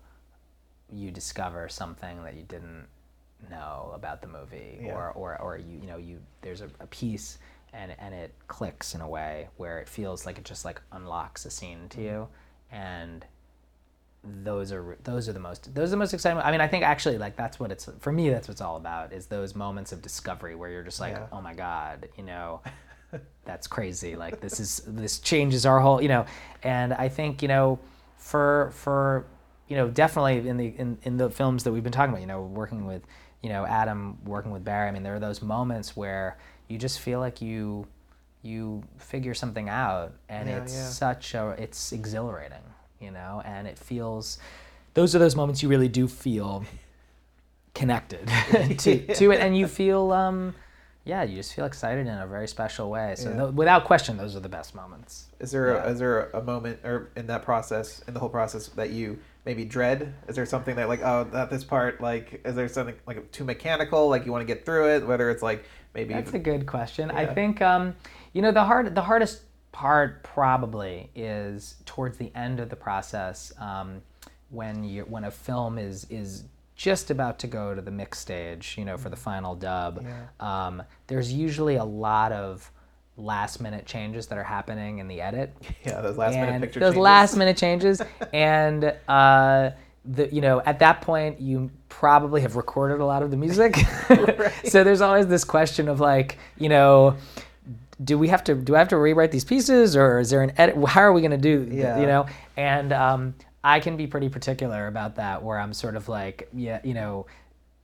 you 0.90 1.10
discover 1.10 1.68
something 1.68 2.22
that 2.24 2.34
you 2.34 2.42
didn't 2.42 2.86
know 3.50 3.90
about 3.94 4.20
the 4.20 4.28
movie 4.28 4.80
Yeah. 4.82 4.92
or, 4.94 5.10
or 5.10 5.38
or 5.40 5.56
you 5.58 5.78
you 5.80 5.86
know 5.86 5.96
you 5.96 6.20
there's 6.42 6.60
a, 6.60 6.68
a 6.80 6.86
piece 6.86 7.38
and 7.72 7.94
and 7.98 8.14
it 8.14 8.32
clicks 8.46 8.94
in 8.94 9.00
a 9.00 9.08
way 9.08 9.48
where 9.56 9.78
it 9.78 9.88
feels 9.88 10.26
like 10.26 10.38
it 10.38 10.44
just 10.44 10.64
like 10.64 10.80
unlocks 10.92 11.44
a 11.46 11.50
scene 11.50 11.88
to 11.90 12.00
you 12.02 12.28
mm-hmm. 12.72 12.76
and 12.76 13.24
those 14.44 14.70
are 14.70 14.96
those 15.02 15.28
are 15.28 15.32
the 15.32 15.40
most 15.40 15.74
those 15.74 15.88
are 15.88 15.92
the 15.92 15.96
most 15.96 16.14
exciting 16.14 16.38
i 16.42 16.52
mean 16.52 16.60
i 16.60 16.68
think 16.68 16.84
actually 16.84 17.18
like 17.18 17.34
that's 17.34 17.58
what 17.58 17.72
it's 17.72 17.88
for 17.98 18.12
me 18.12 18.30
that's 18.30 18.46
what 18.46 18.52
it's 18.52 18.60
all 18.60 18.76
about 18.76 19.12
is 19.12 19.26
those 19.26 19.56
moments 19.56 19.90
of 19.90 20.00
discovery 20.00 20.54
where 20.54 20.70
you're 20.70 20.84
just 20.84 21.00
like 21.00 21.14
Yeah. 21.14 21.26
oh 21.32 21.40
my 21.40 21.54
god 21.54 22.08
you 22.16 22.22
know 22.22 22.60
that's 23.44 23.66
crazy 23.66 24.14
like 24.14 24.40
this 24.40 24.60
is 24.60 24.82
this 24.86 25.18
changes 25.18 25.66
our 25.66 25.80
whole 25.80 26.00
you 26.00 26.06
know 26.08 26.24
and 26.62 26.92
i 26.92 27.08
think 27.08 27.42
you 27.42 27.48
know 27.48 27.80
for 28.22 28.70
for 28.72 29.26
you 29.66 29.76
know 29.76 29.88
definitely 29.88 30.48
in 30.48 30.56
the 30.56 30.66
in, 30.78 30.96
in 31.02 31.16
the 31.16 31.28
films 31.28 31.64
that 31.64 31.72
we've 31.72 31.82
been 31.82 31.92
talking 31.92 32.10
about 32.12 32.20
you 32.20 32.26
know 32.26 32.40
working 32.42 32.86
with 32.86 33.02
you 33.42 33.48
know 33.48 33.66
adam 33.66 34.16
working 34.24 34.52
with 34.52 34.64
barry 34.64 34.88
i 34.88 34.92
mean 34.92 35.02
there 35.02 35.14
are 35.16 35.20
those 35.20 35.42
moments 35.42 35.96
where 35.96 36.38
you 36.68 36.78
just 36.78 37.00
feel 37.00 37.18
like 37.18 37.42
you 37.42 37.84
you 38.42 38.82
figure 38.96 39.34
something 39.34 39.68
out 39.68 40.12
and 40.28 40.48
Yeah, 40.48 40.58
it's 40.62 40.72
yeah. 40.74 40.88
such 40.88 41.34
a 41.34 41.56
it's 41.58 41.90
exhilarating 41.92 42.62
you 43.00 43.10
know 43.10 43.42
and 43.44 43.66
it 43.66 43.76
feels 43.76 44.38
those 44.94 45.16
are 45.16 45.18
those 45.18 45.34
moments 45.34 45.60
you 45.62 45.68
really 45.68 45.88
do 45.88 46.06
feel 46.06 46.64
connected 47.74 48.26
to, 48.78 49.14
to 49.14 49.30
it 49.32 49.40
and 49.40 49.56
you 49.58 49.66
feel 49.66 50.12
um 50.12 50.54
yeah 51.04 51.22
you 51.22 51.36
just 51.36 51.54
feel 51.54 51.64
excited 51.64 52.06
in 52.06 52.18
a 52.18 52.26
very 52.26 52.46
special 52.48 52.90
way 52.90 53.14
so 53.16 53.30
Yeah. 53.30 53.36
tho- 53.36 53.50
without 53.50 53.84
question 53.84 54.16
those 54.16 54.36
are 54.36 54.40
the 54.40 54.48
best 54.48 54.74
moments 54.74 55.26
Is 55.40 55.50
there 55.50 55.74
Yeah. 55.74 55.84
a, 55.84 55.90
is 55.90 55.98
there 55.98 56.30
a 56.30 56.42
moment 56.42 56.80
or 56.84 57.10
in 57.16 57.26
that 57.26 57.42
process 57.42 58.00
in 58.06 58.14
the 58.14 58.20
whole 58.20 58.28
process 58.28 58.68
that 58.68 58.90
you 58.90 59.18
maybe 59.44 59.64
dread? 59.64 60.14
Is 60.28 60.36
there 60.36 60.46
something 60.46 60.76
that 60.76 60.88
like 60.88 61.00
oh 61.02 61.28
at 61.34 61.50
this 61.50 61.64
part 61.64 62.00
like 62.00 62.40
is 62.44 62.54
there 62.54 62.68
something 62.68 62.94
like 63.06 63.30
too 63.32 63.44
mechanical 63.44 64.08
like 64.08 64.24
you 64.24 64.30
want 64.32 64.46
to 64.46 64.54
get 64.54 64.64
through 64.64 64.94
it? 64.94 65.06
Whether 65.06 65.30
it's 65.30 65.42
like 65.42 65.64
maybe 65.94 66.14
That's 66.14 66.32
a 66.34 66.38
good 66.38 66.66
question. 66.66 67.10
I 67.10 67.26
think 67.26 67.60
um, 67.60 67.96
you 68.32 68.40
know 68.42 68.52
the 68.52 68.62
hard 68.64 68.94
the 68.94 69.02
hardest 69.02 69.42
part 69.72 70.22
probably 70.22 71.10
is 71.16 71.76
towards 71.86 72.18
the 72.18 72.30
end 72.36 72.60
of 72.60 72.68
the 72.68 72.76
process 72.76 73.52
um, 73.58 74.02
when 74.50 74.84
you 74.84 75.02
when 75.08 75.24
a 75.24 75.30
film 75.30 75.76
is 75.78 76.06
is 76.08 76.44
just 76.82 77.12
about 77.12 77.38
to 77.38 77.46
go 77.46 77.76
to 77.76 77.80
the 77.80 77.92
mix 77.92 78.18
stage, 78.18 78.74
you 78.76 78.84
know, 78.84 78.98
for 78.98 79.08
the 79.08 79.14
final 79.16 79.54
dub. 79.54 80.04
Yeah. 80.04 80.66
Um, 80.66 80.82
there's 81.06 81.32
usually 81.32 81.76
a 81.76 81.84
lot 81.84 82.32
of 82.32 82.68
last 83.16 83.60
minute 83.60 83.86
changes 83.86 84.26
that 84.26 84.36
are 84.36 84.42
happening 84.42 84.98
in 84.98 85.06
the 85.06 85.20
edit 85.20 85.54
yeah 85.84 86.00
those 86.00 86.16
last 86.16 86.32
minute 86.34 86.62
picture 86.62 86.80
those 86.80 86.92
changes. 86.94 87.02
last 87.02 87.36
minute 87.36 87.56
changes 87.58 88.00
and 88.32 88.84
uh, 89.06 89.68
the 90.06 90.32
you 90.34 90.40
know 90.40 90.62
at 90.64 90.78
that 90.78 91.02
point 91.02 91.38
you 91.38 91.70
probably 91.90 92.40
have 92.40 92.56
recorded 92.56 93.00
a 93.00 93.04
lot 93.04 93.22
of 93.22 93.30
the 93.30 93.36
music 93.36 93.76
so 94.64 94.82
there's 94.82 95.02
always 95.02 95.26
this 95.26 95.44
question 95.44 95.88
of 95.90 96.00
like 96.00 96.38
you 96.56 96.70
know 96.70 97.14
do 98.02 98.16
we 98.18 98.28
have 98.28 98.42
to 98.42 98.54
do 98.54 98.74
I 98.74 98.78
have 98.78 98.88
to 98.88 98.96
rewrite 98.96 99.30
these 99.30 99.44
pieces 99.44 99.94
or 99.94 100.18
is 100.18 100.30
there 100.30 100.42
an 100.42 100.52
edit 100.56 100.82
how 100.86 101.02
are 101.02 101.12
we 101.12 101.20
going 101.20 101.32
to 101.32 101.36
do 101.36 101.68
Yeah. 101.70 102.00
you 102.00 102.06
know 102.06 102.24
and 102.56 102.94
um, 102.94 103.34
I 103.64 103.80
can 103.80 103.96
be 103.96 104.06
pretty 104.06 104.28
particular 104.28 104.86
about 104.86 105.16
that 105.16 105.42
where 105.42 105.58
I'm 105.58 105.72
sort 105.72 105.96
of 105.96 106.08
like 106.08 106.48
yeah 106.52 106.80
you 106.84 106.94
know 106.94 107.26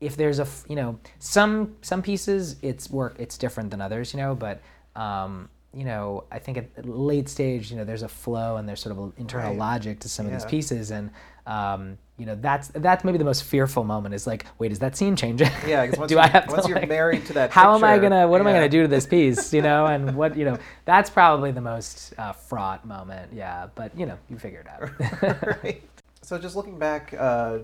if 0.00 0.16
there's 0.16 0.38
a, 0.38 0.46
you 0.68 0.76
know 0.76 0.98
some 1.18 1.76
some 1.82 2.02
pieces 2.02 2.56
it's 2.62 2.90
work 2.90 3.16
it's 3.18 3.36
different 3.38 3.70
than 3.70 3.80
others 3.80 4.12
you 4.12 4.18
know 4.20 4.34
but 4.34 4.60
um, 4.96 5.48
you 5.74 5.84
know 5.84 6.24
I 6.30 6.38
think 6.38 6.56
at 6.58 6.84
late 6.88 7.28
stage 7.28 7.70
you 7.70 7.76
know 7.76 7.84
there's 7.84 8.02
a 8.02 8.08
flow 8.08 8.56
and 8.56 8.68
there's 8.68 8.80
sort 8.80 8.96
of 8.96 8.98
an 9.04 9.12
internal 9.18 9.50
Right. 9.50 9.58
logic 9.58 10.00
to 10.00 10.08
some 10.08 10.26
of 10.26 10.32
these 10.32 10.44
pieces 10.50 10.90
and 10.90 11.10
um, 11.46 11.98
you 12.18 12.26
know 12.26 12.34
that's 12.34 12.68
that's 12.74 13.04
maybe 13.04 13.16
the 13.18 13.24
most 13.24 13.44
fearful 13.44 13.84
moment 13.84 14.14
is 14.14 14.26
like 14.26 14.44
wait 14.58 14.72
is 14.72 14.80
that 14.80 14.96
scene 14.96 15.14
changing 15.14 15.48
Yeah, 15.66 15.86
'cause 15.86 15.98
once 15.98 16.08
do 16.10 16.18
i 16.18 16.26
have 16.26 16.46
to, 16.46 16.52
once 16.52 16.66
you're 16.68 16.78
like- 16.78 16.88
married 16.88 17.24
to 17.26 17.32
that 17.34 17.50
how 17.52 17.74
am 17.76 17.84
i 17.84 17.96
gonna 17.98 18.26
what 18.26 18.40
am 18.40 18.46
i 18.48 18.52
gonna 18.52 18.68
do 18.68 18.82
to 18.82 18.88
this 18.88 19.06
piece 19.16 19.52
you 19.54 19.62
know 19.62 19.86
and 19.86 20.16
what 20.16 20.36
you 20.36 20.44
know 20.44 20.58
that's 20.84 21.10
probably 21.10 21.52
the 21.52 21.60
most 21.60 22.12
uh, 22.18 22.32
fraught 22.32 22.84
moment 22.86 23.32
yeah 23.32 23.68
but 23.76 23.96
you 23.96 24.04
know 24.06 24.18
you 24.28 24.36
figure 24.38 24.60
it 24.60 24.68
out 24.68 25.62
right. 25.64 25.82
So 26.22 26.38
just 26.38 26.56
looking 26.56 26.78
back 26.78 27.14
uh, 27.18 27.60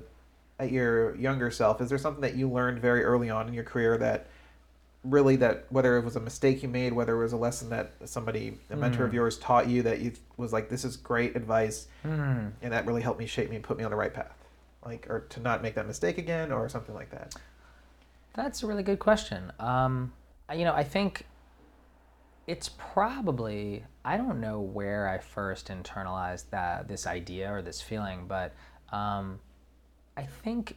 at 0.58 0.70
your 0.72 1.16
younger 1.16 1.50
self, 1.50 1.82
is 1.82 1.88
there 1.90 1.98
something 1.98 2.22
that 2.22 2.34
you 2.34 2.48
learned 2.48 2.78
very 2.78 3.04
early 3.04 3.28
on 3.28 3.46
in 3.46 3.52
your 3.52 3.64
career 3.64 3.98
that 3.98 4.26
really 5.02 5.36
that 5.36 5.66
whether 5.68 5.98
it 5.98 6.04
was 6.04 6.16
a 6.16 6.20
mistake 6.20 6.62
you 6.62 6.68
made, 6.70 6.94
whether 6.94 7.14
it 7.14 7.22
was 7.22 7.34
a 7.34 7.36
lesson 7.36 7.68
that 7.68 7.92
somebody 8.06 8.56
a 8.70 8.76
mentor 8.76 9.04
of 9.04 9.10
Hmm. 9.10 9.16
yours 9.16 9.36
taught 9.38 9.68
you 9.68 9.82
that 9.82 10.00
you 10.00 10.12
was 10.38 10.50
like 10.50 10.70
this 10.70 10.82
is 10.84 10.96
great 10.96 11.36
advice 11.36 11.88
Hmm. 12.02 12.46
and 12.62 12.72
that 12.72 12.86
really 12.86 13.02
helped 13.02 13.18
me 13.18 13.26
shape 13.26 13.50
me 13.50 13.56
and 13.56 13.64
put 13.64 13.76
me 13.76 13.84
on 13.84 13.90
the 13.90 13.96
right 13.98 14.14
path, 14.14 14.32
like 14.84 15.08
or 15.08 15.20
to 15.30 15.40
not 15.40 15.62
make 15.62 15.74
that 15.74 15.86
mistake 15.86 16.18
again 16.18 16.52
or 16.52 16.68
something 16.68 16.94
like 16.94 17.10
that. 17.10 17.34
That's 18.34 18.62
a 18.62 18.66
really 18.66 18.82
good 18.82 18.98
question. 18.98 19.52
Um, 19.60 20.12
you 20.54 20.64
know, 20.64 20.74
I 20.74 20.84
think 20.84 21.26
it's 22.46 22.68
probably 22.68 23.84
I 24.04 24.16
don't 24.16 24.40
know 24.40 24.60
where 24.60 25.08
I 25.08 25.18
first 25.18 25.68
internalized 25.68 26.50
that 26.50 26.88
this 26.88 27.06
idea 27.06 27.52
or 27.52 27.62
this 27.62 27.80
feeling, 27.80 28.26
but 28.26 28.52
um, 28.92 29.38
I 30.16 30.22
think 30.24 30.76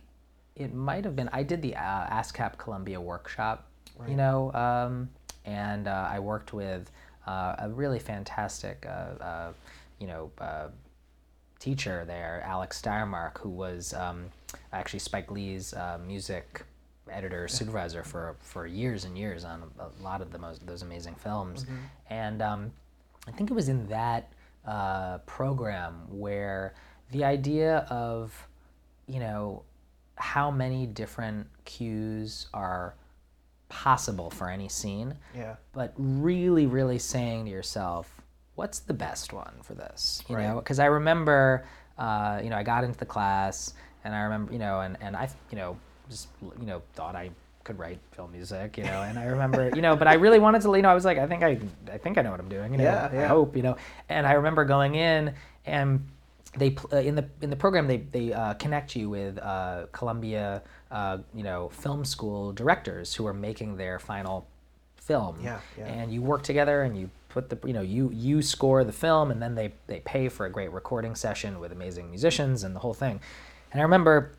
it 0.55 0.73
might 0.73 1.03
have 1.05 1.15
been 1.15 1.29
I 1.33 1.43
did 1.43 1.61
the 1.61 1.75
uh, 1.75 2.07
ASCAP 2.07 2.57
Columbia 2.57 3.01
workshop, 3.01 3.69
you 4.07 4.15
know, 4.15 4.53
um, 4.53 5.09
and 5.45 5.87
uh, 5.87 6.07
I 6.09 6.19
worked 6.19 6.53
with 6.53 6.89
uh, 7.25 7.55
a 7.59 7.69
really 7.69 7.99
fantastic, 7.99 8.85
uh, 8.87 9.23
uh, 9.23 9.53
you 9.99 10.07
know. 10.07 10.31
Teacher 11.59 12.03
there, 12.05 12.43
Alex 12.45 12.81
Steyermark, 12.81 13.39
who 13.39 13.49
was 13.49 13.93
um, 13.93 14.25
actually 14.71 14.99
Spike 14.99 15.31
Lee's 15.31 15.73
uh, 15.73 15.97
music 16.05 16.63
editor 17.09 17.47
supervisor 17.47 18.03
for 18.03 18.35
for 18.41 18.67
years 18.67 19.05
and 19.05 19.17
years 19.17 19.43
on 19.45 19.63
a, 19.79 20.03
lot 20.03 20.21
of 20.21 20.31
the 20.31 20.37
most 20.37 20.65
those 20.67 20.81
amazing 20.81 21.15
films, 21.15 21.65
and 22.09 22.41
um, 22.41 22.71
I 23.27 23.31
think 23.31 23.49
it 23.49 23.53
was 23.53 23.69
in 23.69 23.87
that 23.87 24.31
uh, 24.65 25.17
program 25.19 25.93
where 26.09 26.73
the 27.11 27.23
idea 27.23 27.87
of 27.89 28.47
you 29.07 29.19
know 29.19 29.63
how 30.15 30.51
many 30.51 30.85
different 30.85 31.47
cues 31.65 32.47
are 32.53 32.93
possible 33.69 34.29
for 34.29 34.49
any 34.49 34.67
scene 34.69 35.13
Yeah. 35.35 35.55
but 35.73 35.93
really 35.97 36.65
really 36.65 36.99
saying 36.99 37.45
to 37.45 37.51
yourself 37.51 38.16
what's 38.57 38.79
the 38.79 38.93
best 38.93 39.31
one 39.33 39.53
for 39.61 39.73
this 39.75 40.21
you 40.27 40.35
Right. 40.35 40.47
know 40.47 40.55
because 40.55 40.79
i 40.79 40.85
remember 40.87 41.65
uh, 41.97 42.41
you 42.43 42.49
know 42.49 42.57
i 42.57 42.63
got 42.63 42.83
into 42.83 42.97
the 42.99 43.05
class 43.05 43.73
and 44.03 44.13
i 44.13 44.21
remember 44.21 44.51
you 44.51 44.59
know 44.59 44.81
and, 44.81 44.97
and 44.99 45.15
i 45.15 45.29
you 45.51 45.57
know 45.57 45.77
just 46.09 46.27
you 46.59 46.65
know 46.65 46.81
thought 46.93 47.15
i 47.15 47.29
could 47.63 47.77
write 47.79 47.99
film 48.11 48.31
music 48.31 48.77
you 48.77 48.83
know 48.83 49.01
and 49.03 49.17
i 49.19 49.25
remember 49.25 49.69
you 49.75 49.81
know 49.81 49.95
but 49.95 50.07
i 50.07 50.13
really 50.15 50.39
wanted 50.39 50.61
to 50.61 50.75
you 50.75 50.81
know 50.81 50.89
i 50.89 50.93
was 50.95 51.05
like 51.05 51.17
i 51.17 51.27
think 51.27 51.43
i 51.43 51.59
i 51.91 51.97
think 51.97 52.17
i 52.17 52.21
know 52.21 52.31
what 52.31 52.39
i'm 52.39 52.49
doing 52.49 52.71
you 52.71 52.77
know 52.79 52.83
Yeah, 52.85 53.09
i 53.23 53.25
hope 53.27 53.55
you 53.55 53.61
know 53.61 53.75
and 54.09 54.25
i 54.25 54.33
remember 54.33 54.63
going 54.65 54.95
in 54.95 55.33
and 55.65 56.05
they 56.57 56.75
uh, 56.91 56.97
in 56.97 57.13
the 57.15 57.25
in 57.41 57.49
the 57.49 57.55
program 57.57 57.85
they 57.87 57.97
they 57.97 58.33
uh, 58.33 58.53
connect 58.55 58.95
you 58.95 59.09
with 59.09 59.37
uh, 59.37 59.85
Columbia 59.91 60.63
uh, 60.89 61.17
you 61.35 61.43
know 61.43 61.69
film 61.69 62.05
school 62.05 62.53
directors 62.53 63.13
who 63.13 63.27
are 63.27 63.33
making 63.33 63.75
their 63.77 63.99
final 63.99 64.47
film 64.95 65.37
Yeah, 65.43 65.59
yeah. 65.77 65.85
and 65.87 66.11
you 66.11 66.21
work 66.21 66.41
together 66.43 66.81
and 66.83 66.97
you 66.97 67.09
put 67.37 67.49
the 67.49 67.67
you 67.67 67.73
know 67.73 67.81
you 67.81 68.09
you 68.11 68.41
score 68.41 68.83
the 68.83 68.91
film 68.91 69.29
and 69.29 69.39
then 69.39 69.53
they 69.53 69.71
they 69.85 69.99
pay 69.99 70.27
for 70.27 70.47
a 70.47 70.49
great 70.49 70.71
recording 70.71 71.13
session 71.13 71.59
with 71.59 71.71
amazing 71.71 72.09
musicians 72.09 72.63
and 72.63 72.75
the 72.75 72.79
whole 72.79 72.95
thing. 72.95 73.19
And 73.71 73.79
i 73.79 73.83
remember 73.83 74.31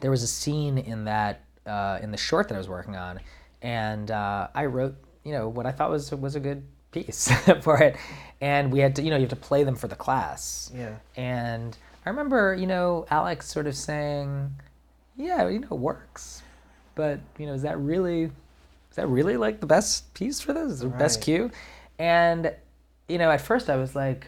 there 0.00 0.10
was 0.10 0.24
a 0.24 0.26
scene 0.26 0.76
in 0.76 1.04
that 1.04 1.44
uh, 1.66 2.00
in 2.02 2.10
the 2.10 2.16
short 2.16 2.48
that 2.48 2.56
i 2.56 2.58
was 2.58 2.68
working 2.68 2.96
on 2.96 3.20
and 3.62 4.10
uh, 4.10 4.48
i 4.56 4.64
wrote 4.64 4.96
you 5.22 5.30
know 5.30 5.48
what 5.48 5.66
i 5.66 5.70
thought 5.70 5.88
was 5.88 6.10
was 6.10 6.34
a 6.34 6.40
good 6.40 6.64
piece 6.90 7.30
for 7.62 7.80
it. 7.80 7.96
And 8.40 8.72
we 8.72 8.80
had 8.80 8.96
to 8.96 9.02
you 9.02 9.10
know 9.10 9.16
you 9.16 9.22
have 9.22 9.30
to 9.30 9.36
play 9.50 9.62
them 9.62 9.76
for 9.76 9.86
the 9.86 9.94
class. 9.94 10.72
Yeah. 10.74 10.96
and 11.16 11.78
i 12.04 12.10
remember 12.10 12.56
you 12.56 12.66
know 12.66 13.06
alex 13.08 13.46
sort 13.46 13.68
of 13.68 13.76
saying 13.76 14.52
yeah 15.16 15.48
you 15.48 15.60
know 15.60 15.68
it 15.70 15.78
works. 15.78 16.42
But 16.96 17.20
you 17.38 17.46
know 17.46 17.54
is 17.54 17.62
that 17.62 17.78
really 17.78 18.24
is 18.24 18.96
that 18.96 19.06
really 19.06 19.36
like 19.36 19.60
the 19.60 19.66
best 19.66 20.12
piece 20.12 20.40
for 20.40 20.52
this? 20.52 20.80
The 20.80 20.88
best 20.88 21.22
cue 21.22 21.52
and 22.02 22.52
you 23.08 23.18
know 23.18 23.30
at 23.30 23.40
first 23.40 23.70
i 23.70 23.76
was 23.76 23.94
like 23.94 24.22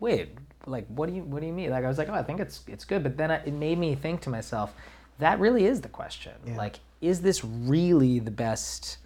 wait 0.00 0.28
like 0.66 0.86
what 0.88 1.08
do 1.08 1.14
you 1.14 1.22
what 1.22 1.40
do 1.40 1.46
you 1.46 1.52
mean? 1.52 1.70
Like 1.70 1.84
i 1.84 1.88
was 1.88 1.98
like 1.98 2.08
oh 2.08 2.14
i 2.14 2.22
think 2.22 2.40
it's 2.40 2.56
it's 2.66 2.84
good. 2.84 3.02
But 3.02 3.16
then 3.16 3.30
I, 3.30 3.36
it 3.48 3.52
made 3.54 3.78
me 3.78 3.94
think 3.94 4.20
to 4.22 4.30
myself 4.30 4.74
that 5.18 5.40
really 5.40 5.64
is 5.66 5.80
the 5.80 5.88
question. 5.88 6.32
Yeah. 6.46 6.56
like 6.56 6.76
is 7.00 7.20
this 7.22 7.44
really 7.44 8.18
the 8.18 8.30
best 8.30 8.98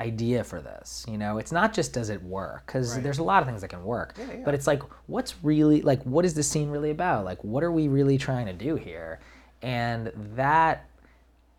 idea 0.00 0.42
for 0.44 0.60
this? 0.60 1.04
You 1.08 1.18
know 1.18 1.38
it's 1.38 1.52
not 1.52 1.72
just 1.74 1.92
does 1.92 2.08
it 2.10 2.22
work? 2.22 2.64
Because 2.66 2.94
Right. 2.94 3.02
there's 3.02 3.18
a 3.18 3.22
lot 3.32 3.42
of 3.42 3.48
things 3.48 3.60
that 3.60 3.68
can 3.68 3.84
work. 3.84 4.14
Yeah, 4.18 4.26
yeah. 4.38 4.42
but 4.44 4.54
it's 4.54 4.66
like 4.66 4.82
what's 5.06 5.34
really 5.42 5.82
like 5.82 6.02
what 6.04 6.24
is 6.24 6.34
this 6.34 6.48
scene 6.48 6.70
really 6.70 6.90
about? 6.90 7.24
Like 7.24 7.42
what 7.44 7.62
are 7.62 7.72
we 7.72 7.88
really 7.88 8.16
trying 8.18 8.46
to 8.46 8.52
do 8.68 8.76
here? 8.76 9.20
And 9.62 10.12
that 10.36 10.86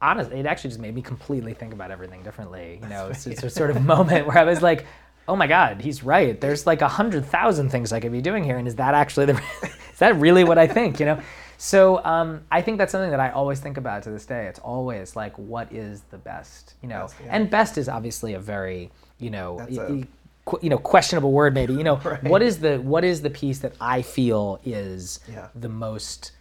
honestly 0.02 0.40
it 0.40 0.46
actually 0.46 0.72
just 0.72 0.80
made 0.82 0.96
me 0.96 1.02
completely 1.02 1.54
think 1.54 1.74
about 1.74 1.92
everything 1.92 2.24
differently. 2.24 2.80
You 2.82 2.90
know 2.90 3.08
it's, 3.08 3.28
it's 3.28 3.44
a 3.44 3.50
sort 3.50 3.70
of 3.72 3.84
moment 3.96 4.26
where 4.28 4.38
i 4.38 4.44
was 4.44 4.62
like 4.62 4.86
oh 5.28 5.36
my 5.36 5.48
god 5.48 5.82
he's 5.82 6.04
right 6.04 6.40
there's 6.42 6.66
like 6.66 6.82
a 6.82 6.88
hundred 6.88 7.26
thousand 7.26 7.70
things 7.70 7.92
i 7.94 8.00
could 8.00 8.12
be 8.12 8.22
doing 8.22 8.44
here 8.44 8.58
and 8.58 8.68
is 8.68 8.76
that 8.76 8.94
actually 8.94 9.26
the 9.26 9.34
is 9.64 10.00
that 10.00 10.16
really 10.18 10.44
what 10.44 10.58
i 10.58 10.68
think 10.68 11.00
you 11.00 11.06
know 11.06 11.20
so 11.60 12.04
um, 12.06 12.42
i 12.52 12.62
think 12.62 12.78
that's 12.78 12.92
something 12.92 13.10
that 13.12 13.20
i 13.20 13.30
always 13.32 13.60
think 13.60 13.78
about 13.78 14.04
to 14.04 14.10
this 14.12 14.26
day 14.26 14.46
it's 14.46 14.60
always 14.60 15.16
like 15.16 15.38
what 15.38 15.72
is 15.74 16.02
the 16.12 16.18
best 16.18 16.76
you 16.82 16.88
know 16.90 17.02
Best, 17.02 17.16
yeah. 17.26 17.36
and 17.36 17.50
best 17.50 17.78
is 17.78 17.90
obviously 17.90 18.34
a 18.34 18.40
very 18.40 18.90
you 19.20 19.30
know 19.30 19.54
y- 19.70 19.78
a- 19.84 19.94
y- 19.94 20.04
qu- 20.46 20.60
you 20.62 20.70
know 20.70 20.78
questionable 20.78 21.32
word 21.32 21.54
maybe 21.54 21.74
you 21.74 21.84
know 21.84 21.96
Right. 22.06 22.24
what 22.24 22.42
is 22.42 22.60
the 22.60 22.78
what 22.78 23.04
is 23.04 23.22
the 23.22 23.30
piece 23.32 23.60
that 23.60 23.74
i 23.82 24.02
feel 24.02 24.60
is 24.66 25.20
Yeah. 25.32 25.48
the 25.56 25.70
most 25.70 26.32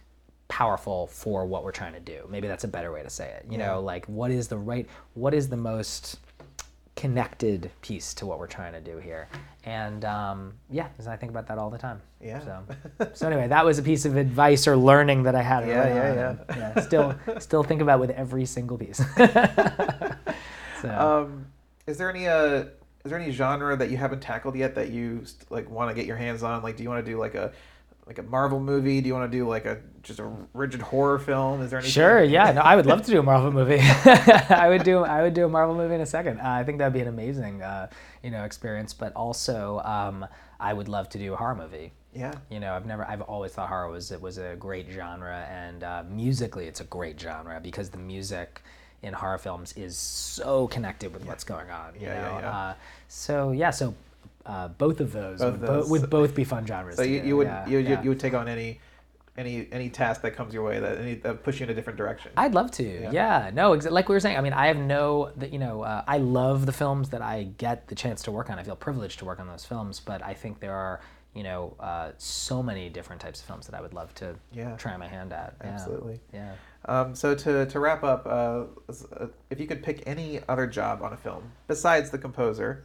powerful 0.49 1.07
for 1.07 1.45
what 1.45 1.63
we're 1.65 1.71
trying 1.73 1.93
to 1.93 1.99
do 1.99 2.25
maybe 2.29 2.47
that's 2.47 2.63
a 2.63 2.67
better 2.69 2.91
way 2.91 3.03
to 3.03 3.09
say 3.09 3.27
it 3.31 3.45
you 3.49 3.57
Yeah. 3.57 3.67
know 3.67 3.81
like 3.81 4.05
what 4.05 4.31
is 4.31 4.47
the 4.47 4.57
right 4.57 4.87
what 5.13 5.33
is 5.33 5.49
the 5.49 5.57
most 5.57 6.19
connected 6.97 7.71
piece 7.81 8.13
to 8.15 8.25
what 8.25 8.39
we're 8.39 8.47
trying 8.47 8.73
to 8.73 8.81
do 8.81 8.97
here 8.97 9.29
and 9.63 10.03
um, 10.03 10.53
yeah 10.69 10.87
i 11.07 11.15
think 11.15 11.29
about 11.29 11.47
that 11.47 11.57
all 11.57 11.69
the 11.69 11.77
time 11.77 12.01
Yeah. 12.19 12.39
so, 12.43 13.07
so 13.13 13.27
anyway 13.27 13.47
that 13.47 13.63
was 13.63 13.79
a 13.79 13.83
piece 13.83 14.03
of 14.05 14.17
advice 14.17 14.67
or 14.67 14.75
learning 14.75 15.23
that 15.23 15.35
i 15.35 15.41
had 15.41 15.67
Yeah, 15.67 15.87
yeah, 15.87 16.13
yeah. 16.13 16.29
and, 16.29 16.39
yeah 16.57 16.79
still 16.81 17.15
still 17.39 17.63
think 17.63 17.81
about 17.81 17.99
with 18.01 18.09
every 18.09 18.45
single 18.45 18.77
piece 18.77 18.97
so 20.81 20.89
Um, 20.89 21.47
is 21.85 21.97
there 21.97 22.09
any 22.09 22.27
uh, 22.27 22.65
is 23.05 23.11
there 23.11 23.19
any 23.19 23.31
genre 23.31 23.75
that 23.77 23.89
you 23.89 23.97
haven't 23.97 24.19
tackled 24.21 24.55
yet 24.55 24.75
that 24.75 24.89
you 24.89 25.23
like 25.49 25.69
want 25.69 25.89
to 25.89 25.95
get 25.95 26.05
your 26.05 26.17
hands 26.17 26.43
on? 26.43 26.61
Like, 26.61 26.75
do 26.75 26.83
you 26.83 26.89
want 26.89 27.05
to 27.05 27.09
do 27.11 27.17
like 27.17 27.35
a 27.35 27.53
like 28.07 28.17
a 28.17 28.23
Marvel 28.23 28.59
movie? 28.59 29.01
Do 29.01 29.07
you 29.07 29.13
want 29.13 29.29
to 29.29 29.37
do 29.37 29.47
like 29.47 29.65
a 29.65 29.79
just 30.01 30.19
a 30.19 30.31
rigid 30.53 30.81
horror 30.81 31.19
film? 31.19 31.61
Is 31.61 31.69
there 31.69 31.79
anything? 31.79 31.91
Sure, 31.91 32.23
yeah. 32.23 32.53
No, 32.53 32.61
I 32.61 32.75
would 32.75 32.85
love 32.85 33.01
to 33.03 33.11
do 33.11 33.19
a 33.19 33.23
Marvel 33.23 33.51
movie. 33.51 33.79
I 33.81 34.67
would 34.69 34.83
do 34.83 34.99
I 34.99 35.21
would 35.21 35.33
do 35.33 35.45
a 35.45 35.49
Marvel 35.49 35.75
movie 35.75 35.95
in 35.95 36.01
a 36.01 36.05
second. 36.05 36.39
Uh, 36.39 36.49
I 36.49 36.63
think 36.63 36.77
that'd 36.77 36.93
be 36.93 37.01
an 37.01 37.09
amazing 37.09 37.61
uh, 37.61 37.87
you 38.23 38.31
know 38.31 38.45
experience. 38.45 38.93
But 38.93 39.13
also, 39.13 39.81
um, 39.83 40.25
I 40.59 40.73
would 40.73 40.87
love 40.87 41.09
to 41.09 41.17
do 41.17 41.33
a 41.33 41.35
horror 41.35 41.55
movie. 41.55 41.91
Yeah. 42.13 42.33
You 42.49 42.59
know, 42.59 42.73
I've 42.73 42.85
never 42.85 43.05
I've 43.05 43.21
always 43.21 43.51
thought 43.51 43.69
horror 43.69 43.89
was 43.89 44.11
it 44.11 44.21
was 44.21 44.37
a 44.37 44.55
great 44.57 44.87
genre, 44.89 45.45
and 45.51 45.83
uh, 45.83 46.03
musically, 46.09 46.65
it's 46.65 46.79
a 46.79 46.85
great 46.85 47.19
genre 47.19 47.59
because 47.61 47.89
the 47.89 47.99
music 47.99 48.61
in 49.03 49.13
horror 49.13 49.37
films 49.37 49.73
is 49.73 49.95
so 49.97 50.67
connected 50.67 51.13
with 51.13 51.25
what's 51.25 51.43
going 51.43 51.69
on. 51.69 51.93
You 51.95 52.07
Yeah, 52.07 52.13
yeah, 52.13 52.39
yeah. 52.39 52.57
Uh, 52.57 52.73
so 53.07 53.51
yeah, 53.51 53.69
so. 53.69 53.93
Uh, 54.47 54.69
both 54.69 55.01
of 55.01 55.11
those, 55.11 55.39
Both 55.39 55.59
would, 55.59 55.69
of 55.69 55.83
bo- 55.83 55.89
would 55.89 56.09
both 56.09 56.33
be 56.33 56.45
fun 56.45 56.65
genres. 56.65 56.95
So 56.95 57.03
you, 57.03 57.21
do, 57.21 57.27
you 57.27 57.37
would 57.37 57.47
yeah, 57.47 57.67
you, 57.67 57.77
you, 57.79 57.89
yeah. 57.89 58.01
you 58.01 58.09
would 58.09 58.19
take 58.19 58.33
on 58.33 58.47
any 58.47 58.79
any 59.37 59.67
any 59.71 59.89
task 59.89 60.21
that 60.21 60.31
comes 60.35 60.53
your 60.53 60.63
way 60.63 60.79
that 60.79 60.97
any 60.97 61.15
that 61.15 61.43
push 61.43 61.59
you 61.59 61.65
in 61.65 61.69
a 61.69 61.73
different 61.73 61.97
direction. 61.97 62.31
I'd 62.37 62.53
love 62.53 62.71
to. 62.71 62.83
Yeah. 62.83 63.11
Yeah. 63.11 63.51
No, 63.53 63.71
exa- 63.77 63.91
like 63.91 64.07
we 64.09 64.15
were 64.15 64.19
saying. 64.21 64.37
I 64.37 64.41
mean, 64.41 64.53
I 64.53 64.67
have 64.67 64.77
no. 64.77 65.31
that 65.37 65.51
You 65.51 65.59
know, 65.59 65.81
uh, 65.81 66.03
I 66.07 66.17
love 66.17 66.65
the 66.65 66.71
films 66.71 67.09
that 67.09 67.21
I 67.21 67.49
get 67.57 67.87
the 67.87 67.95
chance 67.95 68.23
to 68.23 68.31
work 68.31 68.49
on. 68.49 68.57
I 68.57 68.63
feel 68.63 68.75
privileged 68.77 69.19
to 69.19 69.25
work 69.25 69.39
on 69.39 69.47
those 69.47 69.65
films. 69.65 69.99
But 69.99 70.23
I 70.23 70.33
think 70.33 70.59
there 70.61 70.73
are, 70.73 71.01
you 71.35 71.43
know, 71.43 71.75
uh, 71.79 72.11
so 72.17 72.63
many 72.63 72.89
different 72.89 73.21
types 73.21 73.41
of 73.41 73.45
films 73.47 73.67
that 73.67 73.75
I 73.75 73.81
would 73.81 73.93
love 73.93 74.15
to 74.15 74.35
Yeah. 74.53 74.75
try 74.77 74.95
my 74.97 75.07
hand 75.07 75.33
at. 75.33 75.55
Yeah. 75.61 75.67
Absolutely. 75.67 76.19
Yeah. 76.33 76.53
Um, 76.85 77.13
so 77.15 77.35
to, 77.35 77.65
to 77.65 77.79
wrap 77.81 78.03
up, 78.05 78.25
uh, 78.25 78.63
uh, 79.19 79.27
if 79.49 79.59
you 79.59 79.67
could 79.67 79.83
pick 79.83 80.03
any 80.07 80.39
other 80.47 80.65
job 80.65 81.01
on 81.03 81.11
a 81.11 81.17
film 81.17 81.43
besides 81.67 82.11
the 82.11 82.17
composer, 82.17 82.83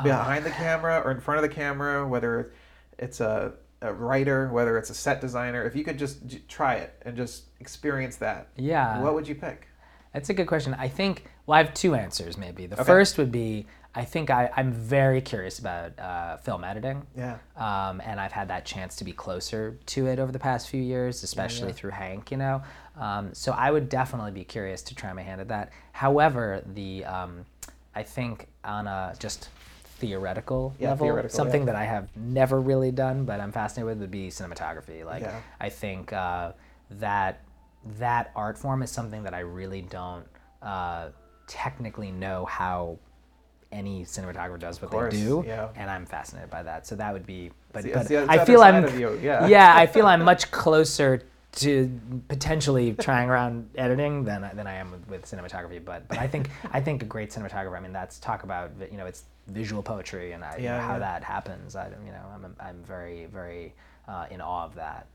Oh. 0.00 0.02
behind 0.02 0.44
the 0.44 0.50
camera 0.50 1.00
or 1.04 1.10
in 1.10 1.20
front 1.20 1.38
of 1.38 1.42
the 1.42 1.54
camera, 1.54 2.06
whether 2.06 2.52
it's 2.98 3.20
a, 3.20 3.52
a 3.82 3.92
writer, 3.92 4.48
whether 4.52 4.78
it's 4.78 4.90
a 4.90 4.94
set 4.94 5.20
designer, 5.20 5.64
if 5.64 5.74
you 5.76 5.84
could 5.84 5.98
just 5.98 6.26
j- 6.26 6.42
try 6.48 6.74
it 6.76 6.94
and 7.02 7.16
just 7.16 7.44
experience 7.60 8.16
that, 8.16 8.48
Yeah. 8.56 9.00
what 9.00 9.14
would 9.14 9.28
you 9.28 9.34
pick? 9.34 9.68
That's 10.12 10.30
a 10.30 10.34
good 10.34 10.46
question. 10.46 10.74
I 10.74 10.88
think, 10.88 11.24
well, 11.46 11.56
I 11.58 11.62
have 11.62 11.74
two 11.74 11.94
answers 11.94 12.38
maybe. 12.38 12.66
The 12.66 12.76
Okay. 12.76 12.84
first 12.84 13.18
would 13.18 13.32
be 13.32 13.66
I 13.96 14.04
think 14.04 14.28
I, 14.28 14.50
I'm 14.56 14.72
very 14.72 15.20
curious 15.20 15.60
about 15.60 15.96
uh, 16.00 16.36
film 16.38 16.64
editing. 16.64 17.06
Yeah. 17.16 17.38
Um, 17.56 18.00
and 18.04 18.18
I've 18.18 18.32
had 18.32 18.48
that 18.48 18.64
chance 18.64 18.96
to 18.96 19.04
be 19.04 19.12
closer 19.12 19.78
to 19.86 20.06
it 20.08 20.18
over 20.18 20.32
the 20.32 20.38
past 20.40 20.68
few 20.68 20.82
years, 20.82 21.22
especially 21.22 21.68
yeah. 21.68 21.74
through 21.74 21.90
Hank, 21.92 22.32
you 22.32 22.36
know. 22.36 22.62
Um, 22.98 23.32
so 23.34 23.52
I 23.52 23.70
would 23.70 23.88
definitely 23.88 24.32
be 24.32 24.42
curious 24.42 24.82
to 24.82 24.96
try 24.96 25.12
my 25.12 25.22
hand 25.22 25.40
at 25.40 25.46
that. 25.48 25.70
However, 25.92 26.64
the 26.74 27.04
um, 27.04 27.46
I 27.94 28.02
think 28.02 28.48
on 28.64 28.88
a 28.88 29.14
just 29.20 29.48
theoretical 30.06 30.74
Yeah, 30.78 30.90
level, 30.90 31.06
theoretical, 31.06 31.36
something 31.36 31.62
yeah. 31.62 31.66
that 31.66 31.76
I 31.76 31.84
have 31.84 32.08
never 32.16 32.60
really 32.60 32.90
done, 32.90 33.24
but 33.24 33.40
I'm 33.40 33.52
fascinated 33.52 33.86
with, 33.86 34.00
would 34.00 34.10
be 34.10 34.28
cinematography. 34.28 35.04
Like 35.04 35.22
Yeah. 35.22 35.40
I 35.60 35.68
think 35.68 36.12
uh, 36.12 36.52
that 36.90 37.40
that 37.98 38.30
art 38.34 38.58
form 38.58 38.82
is 38.82 38.90
something 38.90 39.22
that 39.24 39.34
I 39.34 39.40
really 39.40 39.82
don't 39.82 40.26
uh, 40.62 41.08
technically 41.46 42.10
know 42.10 42.44
how 42.46 42.98
any 43.72 44.04
cinematographer 44.04 44.58
does 44.58 44.80
what 44.80 44.90
course, 44.90 45.12
they 45.12 45.20
do, 45.20 45.42
yeah. 45.46 45.68
and 45.74 45.90
I'm 45.90 46.06
fascinated 46.06 46.48
by 46.50 46.62
that. 46.62 46.86
So 46.86 46.94
that 46.96 47.12
would 47.12 47.26
be, 47.26 47.50
but, 47.72 47.84
It's 47.84 47.94
but 47.94 48.10
it's 48.10 48.30
I 48.30 48.44
feel 48.44 48.62
I'm, 48.62 48.98
you, 48.98 49.18
yeah. 49.22 49.72
I 49.76 49.86
feel 49.86 50.06
I'm 50.06 50.24
much 50.32 50.50
closer 50.50 51.22
to 51.56 52.00
potentially 52.28 52.94
trying 52.94 53.28
around 53.28 53.70
editing 53.76 54.24
than 54.24 54.42
I- 54.44 54.54
than 54.54 54.66
I 54.66 54.74
am 54.74 54.90
with, 54.92 55.08
with 55.08 55.22
cinematography. 55.24 55.84
But 55.84 56.08
but 56.08 56.18
I 56.18 56.26
think 56.26 56.50
I 56.72 56.80
think 56.80 57.02
a 57.02 57.06
great 57.06 57.30
cinematographer. 57.30 57.76
I 57.76 57.80
mean, 57.80 57.92
that's 57.92 58.18
talk 58.18 58.42
about 58.44 58.70
you 58.90 58.98
know 58.98 59.06
it's 59.06 59.24
visual 59.46 59.82
poetry 59.82 60.32
and 60.32 60.44
I, 60.44 60.56
you 60.56 60.64
know, 60.64 60.78
how 60.78 60.94
yeah. 60.94 60.98
that 61.00 61.24
happens. 61.24 61.76
I 61.76 61.88
you 62.04 62.12
know 62.12 62.24
I'm 62.34 62.56
I'm 62.60 62.82
very 62.84 63.26
very 63.26 63.74
uh, 64.08 64.26
in 64.30 64.40
awe 64.40 64.64
of 64.64 64.74
that. 64.76 65.06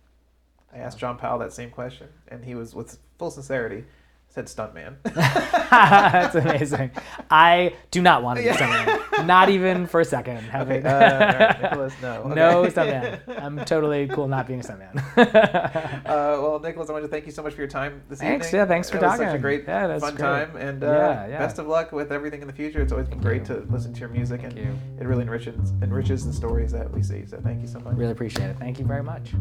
I 0.74 0.78
asked 0.78 1.00
John 1.00 1.18
Powell 1.18 1.40
that 1.40 1.54
same 1.54 1.72
question, 1.72 2.08
and 2.28 2.46
he 2.46 2.56
was, 2.56 2.76
with 2.76 3.00
full 3.18 3.32
sincerity, 3.32 3.86
said 4.32 4.46
stuntman. 4.46 4.96
That's 5.04 6.36
amazing. 6.36 6.92
I 7.32 7.74
do 7.90 8.02
not 8.02 8.22
want 8.24 8.38
to 8.40 8.44
be 8.46 8.50
stuntman. 8.50 9.26
Not 9.26 9.50
even 9.50 9.86
for 9.88 10.00
a 10.00 10.06
second. 10.06 10.38
Have 10.38 10.70
okay, 10.70 10.88
uh, 10.88 11.40
right, 11.50 11.62
Nicholas, 11.62 11.94
no. 12.02 12.24
no 12.28 12.64
stuntman. 12.66 13.20
I'm 13.42 13.66
totally 13.66 14.08
cool 14.08 14.28
not 14.28 14.48
being 14.48 14.62
a 14.62 14.64
stuntman. 14.64 14.96
Uh, 15.18 16.42
well, 16.42 16.60
Nicholas, 16.60 16.90
I 16.90 16.94
want 16.94 17.04
to 17.04 17.10
thank 17.10 17.26
you 17.26 17.32
so 17.32 17.44
much 17.44 17.54
for 17.54 17.60
your 17.62 17.68
time 17.68 18.02
this 18.08 18.20
evening. 18.20 18.34
Thanks, 18.34 18.48
evening. 18.48 18.60
yeah, 18.62 18.66
thanks 18.68 18.90
for 18.90 18.98
it 18.98 19.02
was 19.04 19.18
Such 19.18 19.36
a 19.36 19.40
great, 19.40 19.66
Yeah, 19.68 19.98
fun 20.00 20.16
great. 20.16 20.24
time, 20.24 20.56
and 20.56 20.84
uh, 20.84 20.88
Yeah, 20.88 21.28
yeah. 21.28 21.40
best 21.40 21.60
of 21.60 21.68
luck 21.68 21.92
with 21.92 22.12
everything 22.12 22.42
in 22.42 22.48
the 22.48 22.54
future. 22.54 22.82
It's 22.82 22.92
always 22.94 23.08
been 23.10 23.20
great 23.20 23.42
you. 23.50 23.56
to 23.56 23.68
listen 23.70 23.94
to 23.94 24.00
your 24.00 24.10
music, 24.10 24.42
Thank 24.42 24.54
and 24.56 24.66
you. 24.68 24.80
it 25.00 25.06
really 25.08 25.24
enriches 25.24 25.72
enriches 25.82 26.26
the 26.26 26.34
stories 26.34 26.72
that 26.72 26.90
we 26.92 27.02
see. 27.04 27.26
So 27.26 27.42
thank 27.42 27.62
you 27.62 27.68
so 27.68 27.80
much. 27.80 27.96
really 27.98 28.12
appreciate 28.12 28.46
it. 28.50 28.58
Thank 28.58 28.80
you 28.80 28.86
very 28.86 29.04
much. 29.04 29.34